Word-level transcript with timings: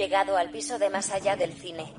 Llegado 0.00 0.38
al 0.38 0.50
piso 0.50 0.78
de 0.78 0.88
más 0.88 1.10
allá 1.10 1.36
del 1.36 1.52
cine. 1.52 1.92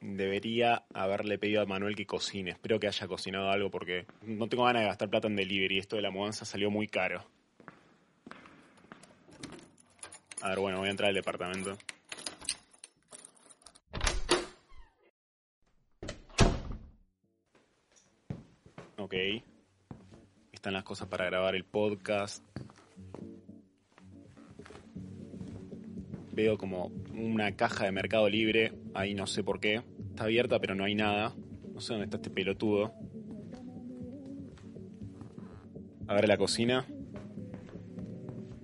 Debería 0.00 0.84
haberle 0.94 1.38
pedido 1.38 1.60
a 1.60 1.66
Manuel 1.66 1.96
que 1.96 2.06
cocine. 2.06 2.52
Espero 2.52 2.78
que 2.78 2.86
haya 2.86 3.08
cocinado 3.08 3.50
algo 3.50 3.68
porque 3.68 4.06
no 4.22 4.48
tengo 4.48 4.62
ganas 4.62 4.82
de 4.82 4.88
gastar 4.90 5.10
plata 5.10 5.26
en 5.26 5.34
delivery. 5.34 5.78
Esto 5.78 5.96
de 5.96 6.02
la 6.02 6.12
mudanza 6.12 6.44
salió 6.44 6.70
muy 6.70 6.86
caro. 6.86 7.26
A 10.42 10.50
ver, 10.50 10.60
bueno, 10.60 10.78
voy 10.78 10.86
a 10.86 10.92
entrar 10.92 11.08
al 11.08 11.16
departamento. 11.16 11.76
Ok. 18.98 19.14
Están 20.60 20.74
las 20.74 20.79
cosas 20.90 21.06
para 21.06 21.26
grabar 21.26 21.54
el 21.54 21.62
podcast. 21.62 22.44
Veo 26.32 26.58
como 26.58 26.90
una 27.14 27.54
caja 27.54 27.84
de 27.84 27.92
Mercado 27.92 28.28
Libre. 28.28 28.72
Ahí 28.92 29.14
no 29.14 29.28
sé 29.28 29.44
por 29.44 29.60
qué. 29.60 29.84
Está 30.08 30.24
abierta, 30.24 30.58
pero 30.58 30.74
no 30.74 30.82
hay 30.82 30.96
nada. 30.96 31.32
No 31.72 31.80
sé 31.80 31.92
dónde 31.92 32.06
está 32.06 32.16
este 32.16 32.30
pelotudo. 32.30 32.92
A 36.08 36.14
ver 36.14 36.26
la 36.26 36.36
cocina. 36.36 36.84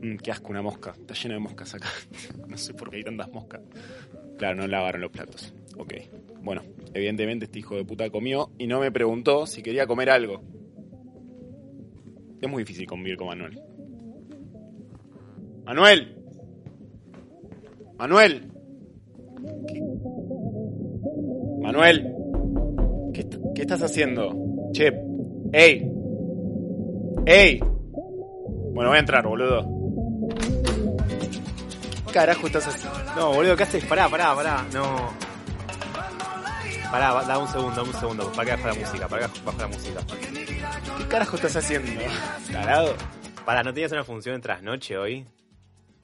Mm, 0.03 0.17
qué 0.17 0.33
asco, 0.33 0.49
una 0.49 0.63
mosca. 0.63 0.95
Está 0.99 1.15
llena 1.15 1.35
de 1.35 1.41
moscas 1.41 1.75
acá. 1.77 1.91
no 2.49 2.59
sé 2.59 2.75
por 2.75 2.91
qué 2.91 2.97
hay 2.97 3.05
tantas 3.05 3.31
moscas. 3.31 3.61
Claro, 4.37 4.57
no 4.57 4.67
lavaron 4.67 5.01
los 5.01 5.13
platos. 5.13 5.55
Ok. 5.79 5.95
Bueno, 6.43 6.65
evidentemente 6.93 7.45
este 7.45 7.61
hijo 7.61 7.77
de 7.77 7.85
puta 7.85 8.11
comió 8.11 8.51
y 8.59 8.67
no 8.67 8.81
me 8.81 8.91
preguntó 8.91 9.47
si 9.47 9.63
quería 9.63 9.87
comer 9.87 10.11
algo. 10.11 10.43
Es 12.41 12.49
muy 12.49 12.63
difícil 12.63 12.87
convivir 12.87 13.17
con 13.17 13.29
Manuel. 13.29 13.61
¡Manuel! 15.65 16.17
¡Manuel! 17.99 18.53
¡Manuel! 21.63 22.15
¿Qué, 23.13 23.29
qué 23.55 23.63
estás 23.63 23.83
haciendo? 23.83 24.33
Che, 24.73 24.93
¡ey! 25.53 25.91
¡ey! 27.25 27.59
Bueno, 27.59 28.91
voy 28.91 28.97
a 28.97 29.01
entrar, 29.01 29.27
boludo. 29.27 29.67
¿Qué 32.07 32.13
carajo 32.13 32.47
estás 32.47 32.69
haciendo? 32.69 33.15
No, 33.17 33.33
boludo, 33.33 33.57
¿qué 33.57 33.63
haces? 33.63 33.85
Pará, 33.87 34.09
pará, 34.09 34.35
pará. 34.35 34.65
No. 34.73 35.11
Pará, 36.91 37.25
da 37.27 37.39
un 37.39 37.49
segundo, 37.49 37.83
un 37.83 37.93
segundo. 37.95 38.31
Para 38.33 38.45
que 38.45 38.51
baja 38.53 38.69
la 38.69 38.75
música, 38.75 39.09
para 39.09 39.27
que 39.27 39.41
baja 39.45 39.63
la 39.63 39.69
música. 39.69 40.01
¿Qué 40.99 41.09
carajo 41.09 41.37
estás 41.37 41.57
haciendo? 41.57 42.03
¿Tarado? 42.53 42.95
Pará, 43.45 43.63
¿no 43.63 43.73
tenías 43.73 43.93
una 43.93 44.05
función 44.05 44.41
trasnoche 44.41 44.97
hoy? 44.97 45.25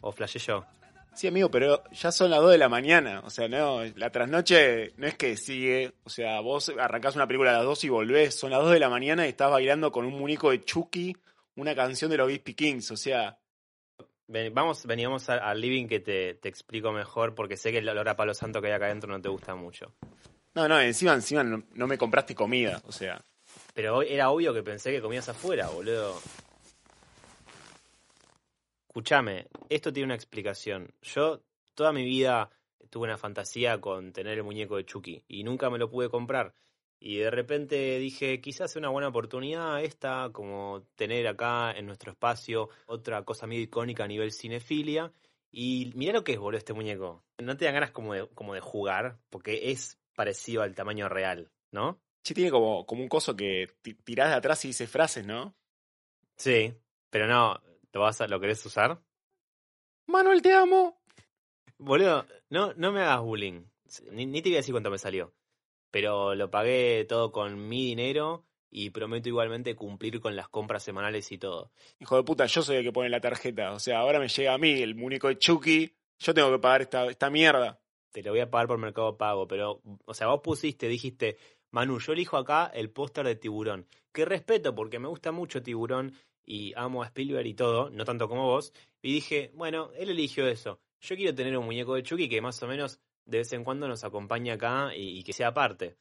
¿O 0.01 0.13
flashé 0.13 0.39
yo? 0.39 0.65
Sí, 1.15 1.27
amigo, 1.27 1.51
pero 1.51 1.83
ya 1.93 2.11
son 2.11 2.31
las 2.31 2.41
2 2.41 2.53
de 2.53 2.59
la 2.59 2.69
mañana. 2.69 3.21
O 3.25 3.31
sea, 3.31 3.49
no, 3.49 3.81
la 3.97 4.11
trasnoche 4.11 4.93
no 4.97 5.06
es 5.06 5.15
que 5.15 5.37
sigue. 5.37 5.93
O 6.05 6.11
sea, 6.11 6.41
vos 6.41 6.72
arrancás 6.78 7.17
una 7.17 7.27
película 7.27 7.51
a 7.51 7.55
las 7.59 7.65
2 7.65 7.84
y 7.84 7.89
volvés. 7.91 8.34
Son 8.34 8.51
las 8.51 8.61
2 8.61 8.72
de 8.72 8.78
la 8.81 8.89
mañana 8.89 9.27
y 9.27 9.31
estás 9.31 9.51
bailando 9.51 9.93
con 9.93 10.05
un 10.06 10.15
muñeco 10.19 10.51
de 10.51 10.65
Chucky 10.65 11.17
una 11.56 11.75
canción 11.75 12.11
de 12.11 12.17
los 12.17 12.28
Beastie 12.28 12.55
Kings. 12.55 12.91
O 12.93 12.97
sea, 12.97 13.39
Ven- 14.28 14.55
vamos, 14.55 14.87
veníamos 14.87 15.28
al, 15.28 15.41
al 15.41 15.61
living 15.61 15.87
que 15.87 16.01
te, 16.01 16.34
te 16.34 16.49
explico 16.49 16.93
mejor 16.93 17.34
porque 17.34 17.56
sé 17.59 17.71
que 17.72 17.78
el 17.78 17.89
olor 17.89 18.09
a 18.09 18.17
palo 18.17 18.33
santo 18.33 18.62
que 18.62 18.69
hay 18.69 18.72
acá 18.75 18.87
adentro 18.87 19.11
no 19.12 19.21
te 19.21 19.28
gusta 19.28 19.55
mucho. 19.55 19.93
no, 20.55 20.67
no, 20.69 20.81
encima, 20.81 21.12
encima 21.12 21.43
no, 21.45 21.62
no 21.75 21.87
me 21.87 21.99
compraste 21.99 22.34
comida. 22.34 22.81
O 22.87 22.93
sea, 22.93 23.22
Pero 23.75 24.03
era 24.03 24.31
obvio 24.31 24.53
que 24.53 24.62
pensé 24.62 24.93
que 24.93 25.00
comías 25.00 25.28
afuera, 25.28 25.69
boludo. 25.69 26.21
Escúchame, 28.88 29.47
esto 29.71 29.93
tiene 29.93 30.06
una 30.06 30.15
explicación. 30.15 30.93
Yo 31.00 31.41
toda 31.75 31.93
mi 31.93 32.05
vida 32.05 32.50
tuve 32.91 33.05
una 33.05 33.16
fantasía 33.16 33.81
con 33.81 34.12
tener 34.12 34.37
el 34.37 34.44
muñeco 34.44 34.77
de 34.77 34.84
Chucky 34.84 35.25
y 35.27 35.44
nunca 35.44 35.71
me 35.71 35.78
lo 35.78 35.91
pude 35.91 36.10
comprar. 36.10 36.55
Y 37.00 37.16
de 37.16 37.31
repente 37.31 37.99
dije, 37.99 38.41
quizás 38.41 38.71
sea 38.71 38.81
una 38.81 38.91
buena 38.91 39.09
oportunidad 39.09 39.83
esta, 39.83 40.28
como 40.33 40.87
tener 40.94 41.27
acá 41.27 41.72
en 41.72 41.87
nuestro 41.87 42.12
espacio 42.12 42.69
otra 42.87 43.25
cosa 43.25 43.47
medio 43.47 43.62
icónica 43.62 44.04
a 44.04 44.09
nivel 44.09 44.31
cinefilia. 44.31 45.10
Y 45.50 45.91
mirá 45.94 46.12
lo 46.12 46.22
que 46.22 46.33
es, 46.33 46.39
boludo, 46.39 46.59
este 46.59 46.75
muñeco. 46.75 47.25
No 47.39 47.56
te 47.56 47.65
dan 47.65 47.75
ganas 47.75 47.91
como 47.91 48.15
de 48.15 48.60
jugar, 48.60 49.19
porque 49.31 49.72
es 49.72 49.99
parecido 50.15 50.62
al 50.62 50.75
tamaño 50.75 51.09
real, 51.09 51.50
¿no? 51.71 51.99
Che, 52.22 52.34
tiene 52.34 52.50
como, 52.50 52.87
como 52.87 53.03
un 53.03 53.09
coso 53.09 53.34
que 53.37 53.69
ti- 53.83 53.94
tirás 53.94 54.31
de 54.31 54.37
atrás 54.37 54.65
y 54.65 54.69
dice 54.69 54.87
frases, 54.87 55.27
¿no? 55.27 55.55
Sí, 56.37 56.75
pero 57.10 57.27
no, 57.27 57.60
¿lo 57.93 58.00
vas 58.00 58.21
a, 58.21 58.27
lo 58.27 58.41
querés 58.41 58.65
usar? 58.65 59.00
Manuel, 60.06 60.43
te 60.43 60.53
amo. 60.53 61.00
Boludo, 61.78 62.27
no, 62.50 62.72
no 62.75 62.93
me 62.93 63.00
hagas 63.00 63.21
bullying. 63.21 63.65
Ni, 64.10 64.27
ni 64.27 64.43
te 64.43 64.49
voy 64.49 64.56
a 64.56 64.59
decir 64.59 64.72
cuánto 64.72 64.91
me 64.91 64.99
salió. 64.99 65.34
Pero 65.91 66.34
lo 66.34 66.50
pagué 66.50 67.05
todo 67.09 67.33
con 67.33 67.69
mi 67.69 67.87
dinero 67.87 68.47
y 68.71 68.91
prometo 68.91 69.28
igualmente 69.28 69.75
cumplir 69.77 70.21
con 70.21 70.34
las 70.34 70.49
compras 70.49 70.83
semanales 70.83 71.31
y 71.33 71.39
todo. 71.39 71.72
Hijo 72.00 72.16
de 72.16 72.22
puta, 72.22 72.47
yo 72.47 72.62
soy 72.62 72.77
el 72.77 72.84
que 72.84 72.93
pone 72.93 73.10
la 73.10 73.21
tarjeta. 73.21 73.72
O 73.72 73.78
sea, 73.78 73.99
ahora 73.99 74.19
me 74.19 74.28
llega 74.28 74.54
a 74.54 74.59
mí 74.59 74.81
el 74.81 74.94
muñeco 74.94 75.28
de 75.28 75.39
Chucky. 75.39 75.94
Yo 76.19 76.33
tengo 76.34 76.50
que 76.50 76.59
pagar 76.59 76.83
esta, 76.83 77.06
esta 77.06 77.28
mierda. 77.31 77.81
Te 78.10 78.22
lo 78.22 78.31
voy 78.31 78.41
a 78.41 78.50
pagar 78.50 78.69
por 78.69 78.78
Mercado 78.78 79.16
Pago, 79.16 79.47
pero, 79.47 79.83
o 80.04 80.15
sea, 80.15 80.28
vos 80.28 80.41
pusiste, 80.43 80.87
dijiste, 80.87 81.37
Manu, 81.72 81.99
yo 81.99 82.12
elijo 82.12 82.37
acá 82.37 82.71
el 82.75 82.91
póster 82.91 83.27
de 83.27 83.34
Tiburón. 83.34 83.87
Que 84.12 84.25
respeto 84.27 84.75
porque 84.75 84.99
me 84.99 85.09
gusta 85.09 85.33
mucho 85.33 85.62
Tiburón 85.62 86.15
y 86.44 86.72
amo 86.77 87.03
a 87.03 87.06
Spielberg 87.06 87.47
y 87.47 87.55
todo, 87.55 87.88
no 87.91 88.05
tanto 88.05 88.28
como 88.28 88.44
vos. 88.44 88.72
Y 89.00 89.12
dije, 89.15 89.50
bueno, 89.55 89.91
él 89.97 90.10
eligió 90.10 90.47
eso. 90.47 90.81
Yo 91.00 91.16
quiero 91.16 91.34
tener 91.34 91.56
un 91.56 91.65
muñeco 91.65 91.94
de 91.94 92.03
Chucky 92.03 92.28
que 92.28 92.43
más 92.43 92.62
o 92.62 92.66
menos 92.66 93.00
de 93.25 93.38
vez 93.38 93.53
en 93.55 93.65
cuando 93.65 93.88
nos 93.88 94.05
acompañe 94.05 94.53
acá 94.53 94.94
y, 94.94 95.19
y 95.19 95.25
que 95.25 95.33
sea 95.33 95.55
parte. 95.55 95.97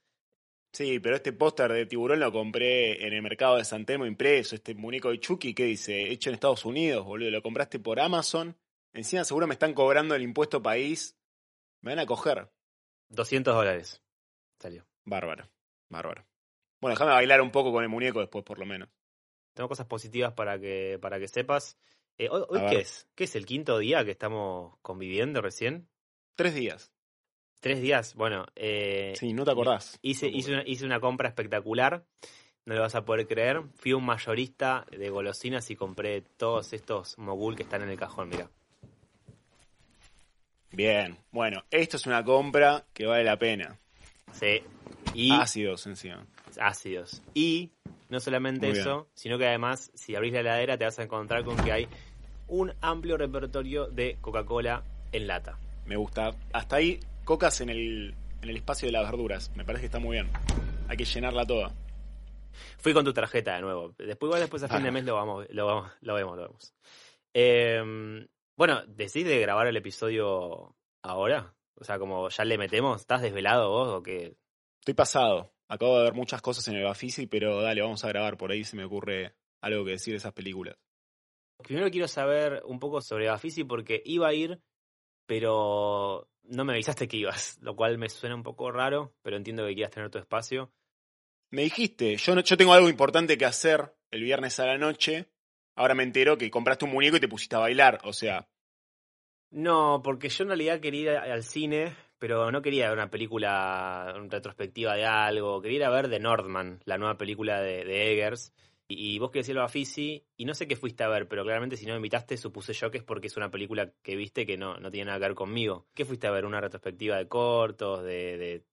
Sí, 0.74 1.00
pero 1.00 1.16
este 1.16 1.34
póster 1.34 1.72
de 1.72 1.86
tiburón 1.86 2.20
lo 2.20 2.32
compré 2.32 3.06
en 3.06 3.14
el 3.14 3.22
mercado 3.22 3.58
de 3.58 3.66
San 3.66 3.86
Telmo 3.86 4.06
impreso. 4.06 4.56
Este 4.56 4.76
muñeco 4.76 5.10
de 5.10 5.20
Chucky, 5.20 5.54
¿qué 5.54 5.66
dice? 5.66 6.12
Hecho 6.12 6.30
en 6.30 6.36
Estados 6.36 6.66
Unidos, 6.66 7.06
boludo. 7.06 7.30
Lo 7.30 7.42
compraste 7.42 7.80
por 7.80 8.00
Amazon. 8.00 8.58
Encima 8.94 9.24
seguro 9.24 9.48
me 9.48 9.54
están 9.54 9.74
cobrando 9.74 10.16
el 10.16 10.22
impuesto 10.22 10.62
país. 10.62 11.18
Me 11.82 11.92
van 11.92 12.00
a 12.00 12.06
coger. 12.06 12.50
200 13.10 13.54
dólares. 13.54 14.02
Salió. 14.60 14.86
Bárbaro, 15.06 15.50
bárbaro. 15.92 16.26
Bueno, 16.80 16.96
déjame 16.96 17.12
bailar 17.12 17.42
un 17.42 17.52
poco 17.52 17.72
con 17.72 17.84
el 17.84 17.90
muñeco 17.90 18.20
después, 18.20 18.44
por 18.44 18.58
lo 18.58 18.66
menos. 18.66 18.90
Tengo 19.54 19.70
cosas 19.70 19.86
positivas 19.86 20.34
para 20.34 20.60
que, 20.60 20.98
para 21.02 21.20
que 21.20 21.28
sepas. 21.28 21.78
Eh, 22.18 22.30
¿Hoy, 22.30 22.60
qué 22.70 22.80
es? 22.80 23.08
¿Qué 23.16 23.26
es 23.26 23.36
el 23.36 23.46
quinto 23.46 23.78
día 23.78 24.04
que 24.04 24.12
estamos 24.12 24.76
conviviendo 24.82 25.42
recién? 25.42 25.88
Tres 26.36 26.56
días. 26.56 26.92
¿Tres 27.60 27.82
días? 27.82 28.16
Bueno, 28.16 28.48
eh, 28.56 29.14
Sí, 29.16 29.34
no 29.34 29.46
te 29.46 29.52
acordás. 29.52 30.00
Hice, 30.02 30.28
hice, 30.28 30.54
una, 30.54 30.64
hice 30.66 30.86
una 30.86 31.00
compra 31.00 31.28
espectacular, 31.30 32.06
no 32.66 32.74
lo 32.74 32.82
vas 32.82 32.96
a 32.96 33.06
poder 33.06 33.28
creer. 33.28 33.62
Fui 33.76 33.94
un 33.94 34.06
mayorista 34.06 34.86
de 34.90 35.10
golosinas 35.10 35.70
y 35.70 35.76
compré 35.76 36.22
todos 36.22 36.74
estos 36.74 37.18
mogul 37.20 37.56
que 37.56 37.64
están 37.64 37.84
en 37.84 37.90
el 37.90 37.98
cajón, 37.98 38.30
mira. 38.30 38.50
Bien. 40.72 41.18
Bueno, 41.32 41.64
esto 41.70 41.98
es 41.98 42.08
una 42.08 42.24
compra 42.24 42.86
que 42.94 43.06
vale 43.06 43.24
la 43.24 43.38
pena. 43.38 43.78
Sí. 44.34 44.64
Y 45.14 45.32
Ácidos 45.32 45.86
encima. 45.88 46.26
ácidos. 46.60 47.22
Y 47.34 47.72
no 48.10 48.20
solamente 48.20 48.68
Muy 48.70 48.78
eso, 48.80 49.08
sino 49.14 49.38
que 49.38 49.48
además, 49.48 49.92
si 49.94 50.16
abrís 50.16 50.34
la 50.34 50.40
heladera, 50.42 50.78
te 50.78 50.86
vas 50.86 51.00
a 51.00 51.04
encontrar 51.04 51.44
con 51.44 51.56
que 51.58 51.72
hay 51.72 51.88
un 52.48 52.74
amplio 52.82 53.18
repertorio 53.18 53.88
de 53.88 54.18
Coca-Cola 54.22 54.84
en 55.12 55.28
lata. 55.28 55.58
Me 55.86 55.96
gusta. 55.96 56.32
Hasta 56.54 56.76
ahí, 56.78 57.00
cocas 57.24 57.62
en 57.62 57.70
el, 57.70 58.14
en 58.42 58.50
el 58.50 58.58
espacio 58.58 58.88
de 58.88 58.92
las 58.94 59.04
verduras. 59.10 59.52
Me 59.56 59.64
parece 59.66 59.82
que 59.82 59.86
está 59.88 60.00
muy 60.00 60.16
bien. 60.18 60.30
Hay 60.88 60.98
que 60.98 61.06
llenarla 61.06 61.46
toda. 61.46 61.72
Fui 62.78 62.94
con 62.94 63.06
tu 63.06 63.14
tarjeta 63.14 63.56
de 63.56 63.62
nuevo. 63.62 63.94
Después, 63.98 64.28
igual 64.28 64.42
después 64.42 64.64
a 64.64 64.68
fin 64.68 64.84
de 64.84 64.90
Ah. 64.90 64.92
mes 64.92 65.06
lo 65.06 65.16
vamos, 65.16 65.46
lo 65.50 65.66
vamos, 65.66 65.92
lo 66.02 66.14
vemos, 66.16 66.36
lo 66.38 66.44
vemos. 66.44 66.74
Eh, 67.34 68.28
bueno, 68.58 68.82
¿decís 68.88 69.26
de 69.26 69.40
grabar 69.40 69.68
el 69.68 69.78
episodio 69.78 70.76
ahora? 71.02 71.54
O 71.76 71.84
sea, 71.84 71.98
como 71.98 72.30
ya 72.30 72.44
le 72.44 72.58
metemos, 72.58 73.00
¿estás 73.02 73.22
desvelado 73.22 73.70
vos 73.72 73.88
o 73.90 74.04
qué? 74.04 74.36
Estoy 74.82 74.94
pasado. 74.96 75.54
Acabo 75.68 75.98
de 76.00 76.04
ver 76.06 76.14
muchas 76.14 76.42
cosas 76.42 76.68
en 76.68 76.76
el 76.76 76.84
Bafisi, 76.84 77.28
pero 77.28 77.62
dale, 77.62 77.82
vamos 77.82 78.04
a 78.04 78.10
grabar. 78.10 78.38
Por 78.38 78.52
ahí 78.52 78.64
se 78.64 78.76
me 78.76 78.84
ocurre 78.84 79.34
algo 79.62 79.86
que 79.86 79.92
decir 79.92 80.14
de 80.14 80.18
esas 80.18 80.34
películas. 80.34 80.76
Primero 81.64 81.90
quiero 81.92 82.08
saber 82.08 82.64
un 82.66 82.80
poco 82.80 83.00
sobre 83.02 83.28
Bafisi 83.28 83.64
porque 83.64 84.02
iba 84.06 84.28
a 84.28 84.34
ir, 84.34 84.60
pero 85.28 86.28
no 86.44 86.66
me 86.66 86.74
avisaste 86.74 87.08
que 87.08 87.18
ibas, 87.18 87.58
lo 87.62 87.76
cual 87.76 87.98
me 87.98 88.10
suena 88.10 88.36
un 88.36 88.44
poco 88.44 88.72
raro, 88.72 89.14
pero 89.22 89.38
entiendo 89.38 89.66
que 89.66 89.76
quieras 89.76 89.92
tener 89.94 90.10
tu 90.10 90.18
espacio. 90.18 90.74
Me 91.52 91.64
dijiste, 91.64 92.18
yo, 92.18 92.34
no- 92.36 92.42
yo 92.42 92.58
tengo 92.58 92.74
algo 92.74 92.90
importante 92.90 93.38
que 93.38 93.46
hacer 93.46 93.96
el 94.10 94.24
viernes 94.24 94.60
a 94.60 94.66
la 94.66 94.78
noche. 94.78 95.30
Ahora 95.76 95.94
me 95.96 96.04
entero 96.04 96.38
que 96.38 96.50
compraste 96.52 96.86
un 96.86 96.92
muñeco 96.92 97.18
y 97.18 97.20
te 97.22 97.28
pusiste 97.28 97.56
a 97.56 97.60
bailar. 97.60 98.00
O 98.04 98.14
sea, 98.14 98.50
No, 99.52 100.02
porque 100.04 100.30
yo 100.30 100.44
en 100.44 100.50
realidad 100.50 100.80
quería 100.80 101.12
ir 101.28 101.32
al 101.32 101.44
cine, 101.44 101.96
pero 102.22 102.52
no 102.52 102.62
quería 102.62 102.88
ver 102.88 103.00
una 103.00 103.10
película 103.10 104.14
retrospectiva 104.30 104.96
de 104.96 105.08
algo. 105.08 105.60
Quería 105.60 105.78
ir 105.78 105.84
a 105.86 105.90
ver 105.90 106.08
The 106.08 106.20
Northman, 106.20 106.80
la 106.86 107.00
nueva 107.00 107.18
película 107.18 107.60
de, 107.62 108.12
Eggers. 108.12 108.54
Y, 108.88 109.18
vos 109.18 109.32
querés 109.32 109.50
ir 109.50 109.58
a 109.58 109.62
Bafisi 109.62 110.24
y 110.38 110.46
no 110.46 110.54
sé 110.54 110.68
qué 110.68 110.76
fuiste 110.76 111.04
a 111.04 111.08
ver, 111.08 111.28
pero 111.28 111.44
claramente 111.44 111.78
si 111.78 111.88
no 111.88 111.94
me 111.94 111.98
invitaste 111.98 112.38
supuse 112.38 112.74
yo 112.74 112.92
que 112.92 113.00
es 113.00 113.04
porque 113.04 113.26
es 113.26 113.38
una 113.38 113.50
película 113.50 113.92
que 114.04 114.16
viste 114.16 114.46
que 114.46 114.56
no, 114.56 114.78
no 114.78 114.92
tiene 114.92 115.06
nada 115.06 115.18
que 115.18 115.30
ver 115.30 115.34
conmigo. 115.34 115.88
¿Qué 115.96 116.06
fuiste 116.06 116.28
a 116.28 116.32
ver? 116.32 116.46
¿Una 116.46 116.62
retrospectiva 116.62 117.18
de 117.18 117.28
cortos, 117.28 118.04
de, 118.04 118.38
de, 118.38 118.64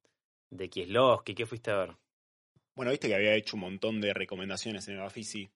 de 0.51 0.69
Kieslowski? 0.69 1.35
¿Qué 1.35 1.47
fuiste 1.47 1.71
a 1.71 1.77
ver? 1.79 1.97
Bueno, 2.75 2.91
viste 2.91 3.09
que 3.09 3.15
había 3.15 3.35
hecho 3.35 3.57
un 3.57 3.63
montón 3.63 3.99
de 4.03 4.13
recomendaciones 4.13 4.87
en 4.89 4.97
el 4.97 5.01
Bafisi 5.01 5.49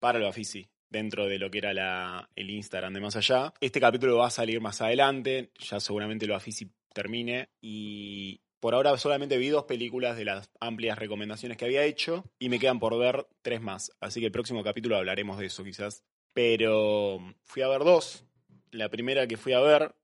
para 0.00 0.18
el 0.18 0.24
Bafisi 0.24 0.68
dentro 0.90 1.26
de 1.26 1.38
lo 1.38 1.50
que 1.50 1.58
era 1.58 2.28
el 2.36 2.50
Instagram 2.50 2.92
de 2.92 3.00
más 3.00 3.16
allá. 3.16 3.54
Este 3.58 3.80
capítulo 3.80 4.18
va 4.18 4.26
a 4.26 4.30
salir 4.30 4.60
más 4.60 4.82
adelante, 4.82 5.50
ya 5.58 5.80
seguramente 5.80 6.26
el 6.26 6.32
Bafisi 6.32 6.70
termine 6.92 7.48
y 7.60 8.40
por 8.60 8.74
ahora 8.74 8.96
solamente 8.98 9.38
vi 9.38 9.48
dos 9.48 9.64
películas 9.64 10.16
de 10.16 10.26
las 10.26 10.50
amplias 10.60 10.98
recomendaciones 10.98 11.56
que 11.56 11.64
había 11.64 11.84
hecho 11.84 12.24
y 12.38 12.48
me 12.50 12.58
quedan 12.58 12.78
por 12.78 12.98
ver 12.98 13.26
tres 13.42 13.62
más, 13.62 13.90
así 14.00 14.20
que 14.20 14.26
el 14.26 14.32
próximo 14.32 14.62
capítulo 14.62 14.96
hablaremos 14.96 15.38
de 15.38 15.46
eso 15.46 15.64
quizás. 15.64 16.04
Pero 16.32 17.18
fui 17.42 17.62
a 17.62 17.68
ver 17.68 17.80
dos. 17.80 18.24
La 18.70 18.88
primera 18.88 19.26
que 19.26 19.36
fui 19.36 19.52
a 19.52 19.60
ver, 19.60 19.94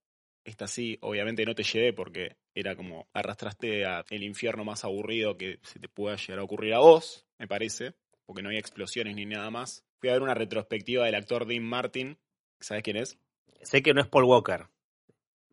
esta 0.44 0.66
sí, 0.66 0.98
obviamente 1.02 1.44
no 1.44 1.54
te 1.54 1.62
llevé 1.62 1.92
porque 1.92 2.36
era 2.54 2.74
como 2.74 3.06
arrastraste 3.12 3.84
a 3.84 4.04
el 4.10 4.22
infierno 4.22 4.64
más 4.64 4.84
aburrido 4.84 5.36
que 5.36 5.60
se 5.62 5.78
te 5.78 5.88
pueda 5.88 6.16
llegar 6.16 6.40
a 6.40 6.44
ocurrir 6.44 6.74
a 6.74 6.78
vos, 6.78 7.26
me 7.38 7.46
parece, 7.46 7.94
porque 8.24 8.42
no 8.42 8.48
había 8.48 8.60
explosiones 8.60 9.14
ni 9.14 9.26
nada 9.26 9.50
más. 9.50 9.84
Fui 9.98 10.08
a 10.08 10.14
ver 10.14 10.22
una 10.22 10.34
retrospectiva 10.34 11.04
del 11.04 11.14
actor 11.14 11.46
Dean 11.46 11.62
Martin, 11.62 12.18
¿sabes 12.60 12.82
quién 12.82 12.96
es? 12.96 13.18
Sé 13.62 13.82
que 13.82 13.94
no 13.94 14.00
es 14.00 14.08
Paul 14.08 14.24
Walker. 14.24 14.68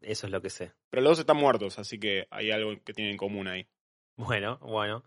Eso 0.04 0.28
es 0.28 0.32
lo 0.32 0.42
que 0.42 0.50
sé. 0.50 0.74
Pero 0.90 1.02
los 1.02 1.12
dos 1.12 1.20
están 1.20 1.38
muertos, 1.38 1.80
así 1.80 2.00
que 2.00 2.28
hay 2.30 2.52
algo 2.52 2.72
que 2.84 2.94
tienen 2.94 3.12
en 3.14 3.18
común 3.18 3.48
ahí. 3.48 3.68
Bueno, 4.16 4.60
bueno. 4.60 5.04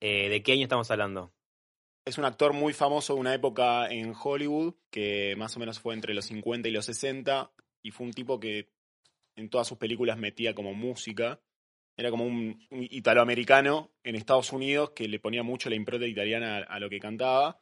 Eh, 0.00 0.28
¿De 0.28 0.42
qué 0.42 0.52
año 0.52 0.62
estamos 0.62 0.90
hablando? 0.90 1.32
Es 2.04 2.18
un 2.18 2.24
actor 2.24 2.52
muy 2.52 2.72
famoso 2.72 3.14
de 3.14 3.20
una 3.20 3.34
época 3.34 3.88
en 3.88 4.14
Hollywood, 4.20 4.74
que 4.90 5.34
más 5.36 5.56
o 5.56 5.60
menos 5.60 5.78
fue 5.78 5.94
entre 5.94 6.14
los 6.14 6.24
50 6.26 6.68
y 6.68 6.72
los 6.72 6.86
60, 6.86 7.52
y 7.82 7.90
fue 7.90 8.06
un 8.06 8.12
tipo 8.12 8.40
que 8.40 8.70
en 9.36 9.50
todas 9.50 9.68
sus 9.68 9.78
películas 9.78 10.18
metía 10.18 10.54
como 10.54 10.74
música. 10.74 11.40
Era 11.96 12.10
como 12.10 12.24
un, 12.24 12.66
un 12.70 12.82
italoamericano 12.90 13.90
en 14.04 14.14
Estados 14.14 14.52
Unidos 14.52 14.90
que 14.90 15.08
le 15.08 15.20
ponía 15.20 15.42
mucho 15.42 15.68
la 15.68 15.76
impronta 15.76 16.06
italiana 16.06 16.58
a, 16.58 16.62
a 16.62 16.80
lo 16.80 16.88
que 16.88 17.00
cantaba. 17.00 17.60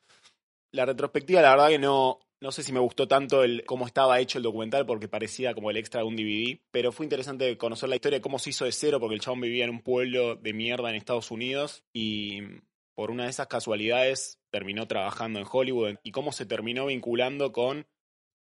La 0.72 0.84
retrospectiva, 0.84 1.40
la 1.40 1.50
verdad 1.50 1.68
que 1.68 1.78
no, 1.78 2.20
no 2.40 2.52
sé 2.52 2.62
si 2.62 2.72
me 2.72 2.80
gustó 2.80 3.08
tanto 3.08 3.42
el 3.44 3.64
cómo 3.64 3.86
estaba 3.86 4.20
hecho 4.20 4.38
el 4.38 4.44
documental 4.44 4.84
porque 4.86 5.08
parecía 5.08 5.54
como 5.54 5.70
el 5.70 5.76
extra 5.76 6.00
de 6.02 6.06
un 6.06 6.16
DVD, 6.16 6.60
pero 6.70 6.92
fue 6.92 7.06
interesante 7.06 7.56
conocer 7.56 7.88
la 7.88 7.96
historia 7.96 8.18
de 8.18 8.22
cómo 8.22 8.38
se 8.38 8.50
hizo 8.50 8.64
de 8.64 8.72
cero 8.72 9.00
porque 9.00 9.14
el 9.14 9.20
chabón 9.20 9.40
vivía 9.40 9.64
en 9.64 9.70
un 9.70 9.82
pueblo 9.82 10.36
de 10.36 10.52
mierda 10.52 10.90
en 10.90 10.96
Estados 10.96 11.30
Unidos 11.30 11.82
y 11.92 12.40
por 12.94 13.10
una 13.10 13.24
de 13.24 13.30
esas 13.30 13.46
casualidades 13.46 14.38
terminó 14.50 14.86
trabajando 14.86 15.38
en 15.38 15.46
Hollywood 15.50 15.96
y 16.02 16.12
cómo 16.12 16.32
se 16.32 16.46
terminó 16.46 16.86
vinculando 16.86 17.52
con 17.52 17.86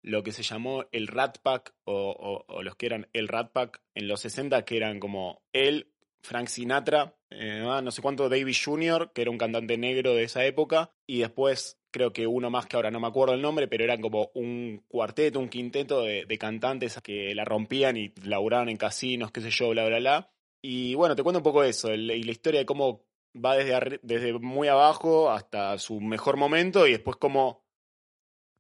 lo 0.03 0.23
que 0.23 0.33
se 0.33 0.43
llamó 0.43 0.85
el 0.93 1.07
Rat 1.07 1.39
Pack 1.43 1.75
o, 1.85 2.11
o- 2.11 2.45
o 2.55 2.63
los 2.63 2.77
que 2.77 2.87
eran 2.87 3.09
el 3.13 3.27
Rat 3.29 3.53
Pack 3.53 3.81
en 3.95 4.07
los 4.07 4.21
60 4.21 4.65
que 4.65 4.77
eran 4.77 5.01
como 5.01 5.43
él, 5.53 5.93
Frank 6.23 6.49
Sinatra, 6.49 7.17
eh, 7.31 7.61
no 7.83 7.91
sé 7.91 8.03
cuánto 8.03 8.29
David 8.29 8.55
Jr., 8.65 9.13
que 9.15 9.23
era 9.23 9.31
un 9.31 9.39
cantante 9.39 9.77
negro 9.79 10.15
de 10.15 10.25
esa 10.25 10.45
época, 10.45 10.91
y 11.07 11.19
después 11.21 11.79
creo 11.95 12.13
que 12.13 12.27
uno 12.27 12.51
más 12.51 12.67
que 12.67 12.75
ahora 12.75 12.91
no 12.91 12.99
me 12.99 13.07
acuerdo 13.07 13.35
el 13.35 13.41
nombre, 13.41 13.69
pero 13.69 13.85
eran 13.85 14.01
como 14.01 14.33
un 14.35 14.83
cuarteto, 14.89 15.39
un 15.39 15.49
quinteto 15.49 16.03
de, 16.03 16.25
de 16.27 16.39
cantantes 16.39 17.01
que 17.01 17.33
la 17.37 17.45
rompían 17.45 17.97
y 17.97 18.13
laburaban 18.25 18.69
en 18.69 18.77
casinos, 18.77 19.31
qué 19.31 19.41
sé 19.41 19.51
yo, 19.51 19.71
bla, 19.71 19.87
bla, 19.87 20.01
bla. 20.01 20.31
Y 20.61 20.97
bueno, 20.97 21.15
te 21.15 21.23
cuento 21.23 21.39
un 21.39 21.45
poco 21.45 21.63
eso, 21.63 21.95
y 21.95 22.25
la 22.25 22.33
historia 22.33 22.59
de 22.59 22.67
cómo 22.67 23.07
va 23.33 23.55
desde, 23.55 24.01
desde 24.03 24.33
muy 24.33 24.67
abajo 24.67 25.31
hasta 25.31 25.79
su 25.79 26.01
mejor 26.01 26.37
momento 26.37 26.89
y 26.89 26.93
después 26.93 27.17
cómo 27.17 27.65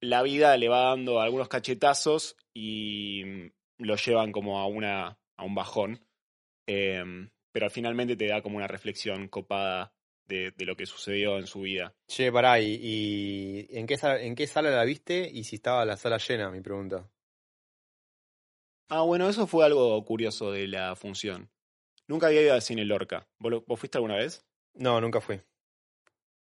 la 0.00 0.22
vida 0.22 0.56
le 0.56 0.68
va 0.68 0.90
dando 0.90 1.20
algunos 1.20 1.48
cachetazos 1.48 2.36
y 2.54 3.24
mm, 3.24 3.50
lo 3.78 3.96
llevan 3.96 4.30
como 4.30 4.60
a, 4.60 4.66
una, 4.68 5.18
a 5.36 5.44
un 5.44 5.56
bajón. 5.56 6.06
Em, 6.68 7.30
pero 7.50 7.68
finalmente 7.68 8.14
te 8.14 8.28
da 8.28 8.42
como 8.42 8.58
una 8.58 8.68
reflexión 8.68 9.26
copada 9.26 9.92
de, 10.26 10.50
de 10.52 10.64
lo 10.64 10.76
que 10.76 10.86
sucedió 10.86 11.38
en 11.38 11.46
su 11.46 11.60
vida. 11.62 11.94
Che, 12.08 12.30
pará, 12.32 12.60
¿y, 12.60 12.78
y 12.82 13.66
en, 13.78 13.86
qué 13.86 13.96
sala, 13.96 14.20
en 14.22 14.34
qué 14.34 14.46
sala 14.46 14.70
la 14.70 14.84
viste? 14.84 15.28
Y 15.32 15.44
si 15.44 15.56
estaba 15.56 15.84
la 15.84 15.96
sala 15.96 16.18
llena, 16.18 16.50
mi 16.50 16.60
pregunta. 16.60 17.08
Ah, 18.88 19.02
bueno, 19.02 19.28
eso 19.28 19.46
fue 19.46 19.64
algo 19.64 20.04
curioso 20.04 20.52
de 20.52 20.68
la 20.68 20.94
función. 20.96 21.50
Nunca 22.06 22.26
había 22.26 22.42
ido 22.42 22.54
al 22.54 22.62
cine 22.62 22.84
Lorca. 22.84 23.28
¿Vos, 23.38 23.50
lo- 23.50 23.64
vos 23.66 23.80
fuiste 23.80 23.98
alguna 23.98 24.16
vez? 24.16 24.44
No, 24.74 25.00
nunca 25.00 25.20
fui. 25.20 25.40